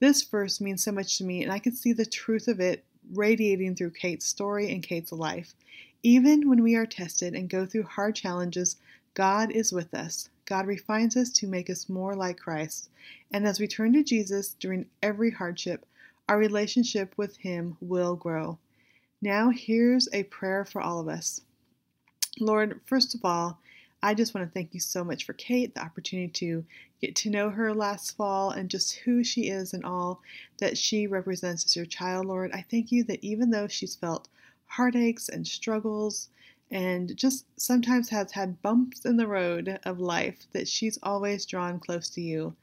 This 0.00 0.22
verse 0.22 0.60
means 0.60 0.82
so 0.82 0.92
much 0.92 1.18
to 1.18 1.24
me, 1.24 1.42
and 1.42 1.52
I 1.52 1.58
can 1.58 1.74
see 1.74 1.92
the 1.92 2.06
truth 2.06 2.48
of 2.48 2.60
it 2.60 2.84
radiating 3.12 3.74
through 3.74 3.90
Kate's 3.90 4.26
story 4.26 4.72
and 4.72 4.82
Kate's 4.82 5.12
life. 5.12 5.54
Even 6.02 6.48
when 6.48 6.62
we 6.62 6.74
are 6.74 6.86
tested 6.86 7.34
and 7.34 7.48
go 7.48 7.66
through 7.66 7.84
hard 7.84 8.14
challenges, 8.14 8.76
God 9.14 9.50
is 9.50 9.72
with 9.72 9.92
us. 9.92 10.28
God 10.46 10.66
refines 10.66 11.16
us 11.16 11.30
to 11.32 11.48
make 11.48 11.68
us 11.68 11.88
more 11.88 12.14
like 12.14 12.38
Christ. 12.38 12.88
And 13.32 13.46
as 13.46 13.58
we 13.58 13.66
turn 13.66 13.92
to 13.92 14.04
Jesus 14.04 14.54
during 14.58 14.86
every 15.02 15.32
hardship, 15.32 15.84
our 16.28 16.38
relationship 16.38 17.12
with 17.16 17.36
Him 17.36 17.76
will 17.80 18.14
grow. 18.14 18.58
Now, 19.20 19.50
here's 19.50 20.08
a 20.12 20.22
prayer 20.24 20.64
for 20.64 20.80
all 20.80 21.00
of 21.00 21.08
us. 21.08 21.42
Lord, 22.38 22.80
first 22.86 23.14
of 23.14 23.24
all, 23.24 23.58
I 24.02 24.14
just 24.14 24.34
want 24.34 24.46
to 24.46 24.52
thank 24.52 24.72
you 24.72 24.78
so 24.78 25.02
much 25.02 25.24
for 25.24 25.32
Kate, 25.32 25.74
the 25.74 25.82
opportunity 25.82 26.28
to 26.28 26.64
get 27.00 27.16
to 27.16 27.30
know 27.30 27.50
her 27.50 27.74
last 27.74 28.16
fall 28.16 28.50
and 28.50 28.70
just 28.70 28.94
who 28.94 29.24
she 29.24 29.48
is 29.48 29.74
and 29.74 29.84
all 29.84 30.20
that 30.58 30.78
she 30.78 31.06
represents 31.06 31.64
as 31.64 31.74
your 31.74 31.86
child, 31.86 32.26
Lord. 32.26 32.52
I 32.52 32.64
thank 32.70 32.92
you 32.92 33.02
that 33.04 33.24
even 33.24 33.50
though 33.50 33.66
she's 33.66 33.96
felt 33.96 34.28
heartaches 34.66 35.28
and 35.28 35.46
struggles 35.46 36.28
and 36.70 37.16
just 37.16 37.46
sometimes 37.60 38.08
has 38.08 38.32
had 38.32 38.60
bumps 38.62 39.04
in 39.04 39.16
the 39.16 39.26
road 39.26 39.78
of 39.84 40.00
life, 40.00 40.46
that 40.52 40.68
she's 40.68 40.98
always 41.02 41.46
drawn 41.46 41.78
close 41.78 42.08
to 42.10 42.20
you. 42.20 42.54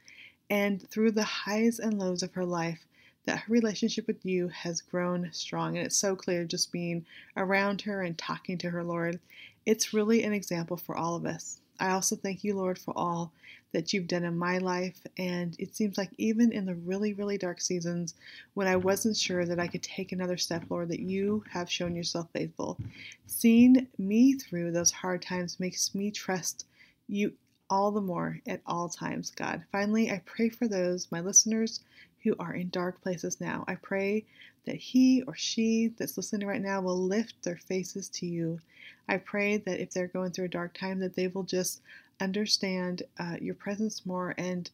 And 0.50 0.88
through 0.90 1.12
the 1.12 1.24
highs 1.24 1.78
and 1.78 1.98
lows 1.98 2.22
of 2.22 2.34
her 2.34 2.44
life, 2.44 2.86
that 3.24 3.38
her 3.38 3.52
relationship 3.52 4.06
with 4.06 4.24
you 4.24 4.48
has 4.48 4.82
grown 4.82 5.30
strong. 5.32 5.76
And 5.76 5.86
it's 5.86 5.96
so 5.96 6.14
clear 6.14 6.44
just 6.44 6.70
being 6.70 7.06
around 7.36 7.82
her 7.82 8.02
and 8.02 8.16
talking 8.18 8.58
to 8.58 8.70
her, 8.70 8.84
Lord. 8.84 9.20
It's 9.64 9.94
really 9.94 10.22
an 10.22 10.34
example 10.34 10.76
for 10.76 10.94
all 10.94 11.16
of 11.16 11.24
us. 11.24 11.60
I 11.80 11.90
also 11.90 12.16
thank 12.16 12.44
you, 12.44 12.54
Lord, 12.54 12.78
for 12.78 12.92
all 12.96 13.32
that 13.72 13.92
you've 13.92 14.06
done 14.06 14.24
in 14.24 14.38
my 14.38 14.58
life. 14.58 15.00
And 15.18 15.56
it 15.58 15.74
seems 15.74 15.98
like 15.98 16.10
even 16.16 16.52
in 16.52 16.64
the 16.64 16.74
really, 16.74 17.12
really 17.12 17.36
dark 17.36 17.60
seasons 17.60 18.14
when 18.54 18.66
I 18.66 18.76
wasn't 18.76 19.16
sure 19.16 19.44
that 19.44 19.58
I 19.58 19.66
could 19.66 19.82
take 19.82 20.12
another 20.12 20.36
step, 20.36 20.64
Lord, 20.70 20.88
that 20.88 21.00
you 21.00 21.44
have 21.50 21.70
shown 21.70 21.96
yourself 21.96 22.28
faithful. 22.32 22.78
Seeing 23.26 23.88
me 23.98 24.34
through 24.34 24.70
those 24.70 24.92
hard 24.92 25.22
times 25.22 25.60
makes 25.60 25.94
me 25.94 26.10
trust 26.10 26.66
you 27.08 27.32
all 27.68 27.90
the 27.90 28.00
more 28.00 28.38
at 28.46 28.60
all 28.66 28.88
times, 28.88 29.32
God. 29.32 29.64
Finally, 29.72 30.10
I 30.10 30.22
pray 30.24 30.48
for 30.48 30.68
those, 30.68 31.10
my 31.10 31.20
listeners, 31.20 31.80
who 32.22 32.34
are 32.38 32.54
in 32.54 32.70
dark 32.70 33.02
places 33.02 33.40
now. 33.40 33.64
I 33.66 33.74
pray 33.74 34.24
that 34.66 34.76
he 34.76 35.22
or 35.22 35.34
she 35.34 35.92
that's 35.96 36.16
listening 36.16 36.46
right 36.46 36.62
now 36.62 36.80
will 36.80 37.00
lift 37.00 37.42
their 37.42 37.56
faces 37.56 38.08
to 38.08 38.26
you. 38.26 38.60
I 39.08 39.18
pray 39.18 39.58
that 39.58 39.80
if 39.80 39.90
they're 39.90 40.06
going 40.06 40.30
through 40.32 40.46
a 40.46 40.48
dark 40.48 40.76
time, 40.76 41.00
that 41.00 41.14
they 41.14 41.28
will 41.28 41.42
just 41.42 41.80
understand 42.20 43.02
uh, 43.18 43.36
your 43.40 43.54
presence 43.54 44.06
more 44.06 44.34
and 44.38 44.70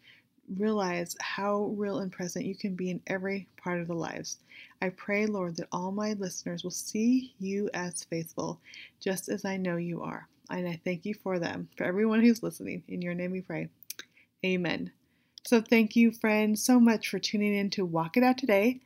realize 0.58 1.16
how 1.20 1.72
real 1.76 1.98
and 1.98 2.10
present 2.10 2.44
you 2.44 2.54
can 2.54 2.74
be 2.74 2.90
in 2.90 3.00
every 3.06 3.46
part 3.56 3.80
of 3.80 3.86
the 3.86 3.94
lives. 3.94 4.38
I 4.82 4.88
pray, 4.90 5.26
Lord, 5.26 5.56
that 5.56 5.68
all 5.72 5.92
my 5.92 6.14
listeners 6.14 6.64
will 6.64 6.70
see 6.70 7.34
you 7.38 7.70
as 7.74 8.04
faithful, 8.04 8.60
just 9.00 9.28
as 9.28 9.44
I 9.44 9.56
know 9.56 9.76
you 9.76 10.02
are. 10.02 10.28
And 10.50 10.68
I 10.68 10.80
thank 10.84 11.04
you 11.04 11.14
for 11.14 11.38
them, 11.38 11.68
for 11.76 11.84
everyone 11.84 12.20
who's 12.20 12.42
listening. 12.42 12.82
In 12.88 13.02
your 13.02 13.14
name 13.14 13.30
we 13.30 13.40
pray. 13.40 13.68
Amen. 14.44 14.90
So, 15.44 15.60
thank 15.60 15.96
you, 15.96 16.10
friends, 16.12 16.62
so 16.62 16.80
much 16.80 17.08
for 17.08 17.18
tuning 17.18 17.54
in 17.54 17.70
to 17.70 17.84
Walk 17.84 18.16
It 18.16 18.22
Out 18.22 18.36
today. 18.36 18.80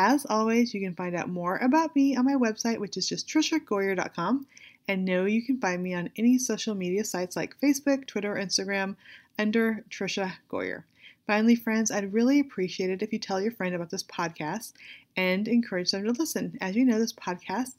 As 0.00 0.24
always, 0.30 0.72
you 0.72 0.80
can 0.80 0.94
find 0.94 1.16
out 1.16 1.28
more 1.28 1.56
about 1.56 1.96
me 1.96 2.14
on 2.14 2.24
my 2.24 2.34
website, 2.34 2.78
which 2.78 2.96
is 2.96 3.08
just 3.08 3.26
triciagoyer.com. 3.26 4.46
And 4.86 5.04
know 5.04 5.24
you 5.24 5.42
can 5.42 5.58
find 5.58 5.82
me 5.82 5.92
on 5.92 6.10
any 6.16 6.38
social 6.38 6.76
media 6.76 7.02
sites 7.02 7.34
like 7.34 7.58
Facebook, 7.60 8.06
Twitter, 8.06 8.36
Instagram 8.36 8.94
under 9.40 9.84
Tricia 9.90 10.34
Goyer. 10.48 10.84
Finally, 11.26 11.56
friends, 11.56 11.90
I'd 11.90 12.12
really 12.12 12.38
appreciate 12.38 12.90
it 12.90 13.02
if 13.02 13.12
you 13.12 13.18
tell 13.18 13.40
your 13.40 13.50
friend 13.50 13.74
about 13.74 13.90
this 13.90 14.04
podcast 14.04 14.72
and 15.16 15.48
encourage 15.48 15.90
them 15.90 16.04
to 16.04 16.12
listen. 16.12 16.56
As 16.60 16.76
you 16.76 16.84
know, 16.84 17.00
this 17.00 17.12
podcast 17.12 17.72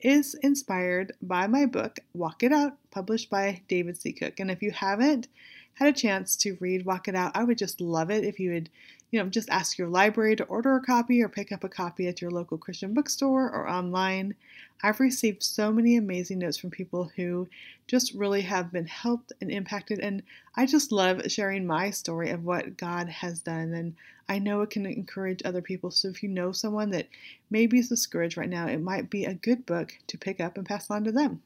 is 0.00 0.32
inspired 0.42 1.12
by 1.20 1.46
my 1.46 1.66
book, 1.66 1.98
Walk 2.14 2.42
It 2.42 2.54
Out, 2.54 2.78
published 2.90 3.28
by 3.28 3.60
David 3.68 3.98
C. 3.98 4.14
Cook. 4.14 4.40
And 4.40 4.50
if 4.50 4.62
you 4.62 4.70
haven't 4.70 5.28
had 5.74 5.88
a 5.88 5.92
chance 5.92 6.36
to 6.36 6.56
read 6.58 6.86
Walk 6.86 7.06
It 7.06 7.14
Out, 7.14 7.32
I 7.34 7.44
would 7.44 7.58
just 7.58 7.82
love 7.82 8.10
it 8.10 8.24
if 8.24 8.40
you 8.40 8.52
would 8.52 8.70
you 9.16 9.22
know, 9.22 9.30
just 9.30 9.48
ask 9.48 9.78
your 9.78 9.88
library 9.88 10.36
to 10.36 10.44
order 10.44 10.76
a 10.76 10.82
copy 10.82 11.22
or 11.22 11.28
pick 11.30 11.50
up 11.50 11.64
a 11.64 11.70
copy 11.70 12.06
at 12.06 12.20
your 12.20 12.30
local 12.30 12.58
Christian 12.58 12.92
bookstore 12.92 13.50
or 13.50 13.66
online. 13.66 14.34
I've 14.82 15.00
received 15.00 15.42
so 15.42 15.72
many 15.72 15.96
amazing 15.96 16.40
notes 16.40 16.58
from 16.58 16.68
people 16.68 17.10
who 17.16 17.48
just 17.86 18.12
really 18.12 18.42
have 18.42 18.70
been 18.70 18.86
helped 18.86 19.32
and 19.40 19.50
impacted, 19.50 20.00
and 20.00 20.22
I 20.54 20.66
just 20.66 20.92
love 20.92 21.32
sharing 21.32 21.66
my 21.66 21.88
story 21.88 22.28
of 22.28 22.44
what 22.44 22.76
God 22.76 23.08
has 23.08 23.40
done. 23.40 23.72
And 23.72 23.94
I 24.28 24.38
know 24.38 24.60
it 24.60 24.68
can 24.68 24.84
encourage 24.84 25.40
other 25.46 25.62
people. 25.62 25.90
So 25.90 26.08
if 26.08 26.22
you 26.22 26.28
know 26.28 26.52
someone 26.52 26.90
that 26.90 27.08
maybe 27.48 27.78
is 27.78 27.88
discouraged 27.88 28.36
right 28.36 28.50
now, 28.50 28.66
it 28.66 28.82
might 28.82 29.08
be 29.08 29.24
a 29.24 29.32
good 29.32 29.64
book 29.64 29.94
to 30.08 30.18
pick 30.18 30.40
up 30.40 30.58
and 30.58 30.66
pass 30.66 30.90
on 30.90 31.04
to 31.04 31.12
them. 31.12 31.40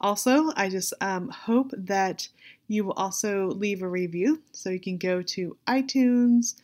Also, 0.00 0.50
I 0.56 0.68
just 0.68 0.94
um, 1.00 1.28
hope 1.28 1.72
that 1.76 2.28
you 2.66 2.84
will 2.84 2.92
also 2.92 3.46
leave 3.46 3.82
a 3.82 3.88
review. 3.88 4.42
So 4.52 4.70
you 4.70 4.80
can 4.80 4.96
go 4.96 5.22
to 5.22 5.56
iTunes, 5.66 6.54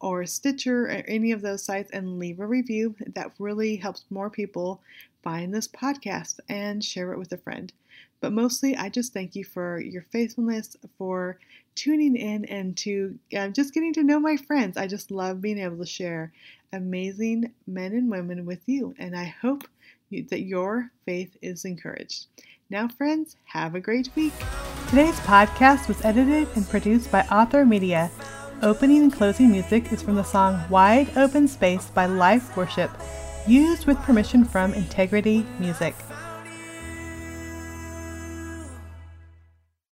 or 0.00 0.26
Stitcher 0.26 0.84
or 0.84 1.04
any 1.06 1.32
of 1.32 1.42
those 1.42 1.62
sites 1.62 1.90
and 1.92 2.18
leave 2.18 2.40
a 2.40 2.46
review. 2.46 2.94
That 3.14 3.32
really 3.38 3.76
helps 3.76 4.04
more 4.10 4.30
people 4.30 4.80
find 5.22 5.54
this 5.54 5.68
podcast 5.68 6.40
and 6.48 6.82
share 6.82 7.12
it 7.12 7.18
with 7.18 7.32
a 7.32 7.36
friend. 7.36 7.72
But 8.20 8.32
mostly, 8.32 8.76
I 8.76 8.88
just 8.88 9.12
thank 9.12 9.34
you 9.34 9.44
for 9.44 9.80
your 9.80 10.02
faithfulness, 10.10 10.76
for 10.98 11.38
tuning 11.74 12.16
in, 12.16 12.44
and 12.46 12.76
to 12.78 13.18
uh, 13.36 13.48
just 13.48 13.72
getting 13.72 13.94
to 13.94 14.02
know 14.02 14.20
my 14.20 14.36
friends. 14.36 14.76
I 14.76 14.86
just 14.86 15.10
love 15.10 15.40
being 15.40 15.58
able 15.58 15.78
to 15.78 15.86
share 15.86 16.32
amazing 16.72 17.52
men 17.66 17.92
and 17.94 18.10
women 18.10 18.44
with 18.44 18.60
you, 18.66 18.94
and 18.98 19.16
I 19.16 19.34
hope 19.40 19.64
you, 20.10 20.24
that 20.24 20.42
your 20.42 20.90
faith 21.06 21.36
is 21.40 21.64
encouraged. 21.64 22.26
Now, 22.68 22.88
friends, 22.88 23.36
have 23.44 23.74
a 23.74 23.80
great 23.80 24.10
week. 24.14 24.34
Today's 24.88 25.18
podcast 25.20 25.88
was 25.88 26.04
edited 26.04 26.48
and 26.56 26.68
produced 26.68 27.10
by 27.10 27.22
Author 27.22 27.64
Media. 27.64 28.10
Opening 28.62 29.04
and 29.04 29.12
closing 29.12 29.50
music 29.50 29.90
is 29.90 30.02
from 30.02 30.16
the 30.16 30.22
song 30.22 30.62
Wide 30.68 31.16
Open 31.16 31.48
Space 31.48 31.86
by 31.86 32.04
Life 32.04 32.58
Worship, 32.58 32.90
used 33.46 33.86
with 33.86 33.96
permission 34.00 34.44
from 34.44 34.74
Integrity 34.74 35.46
Music. 35.58 35.94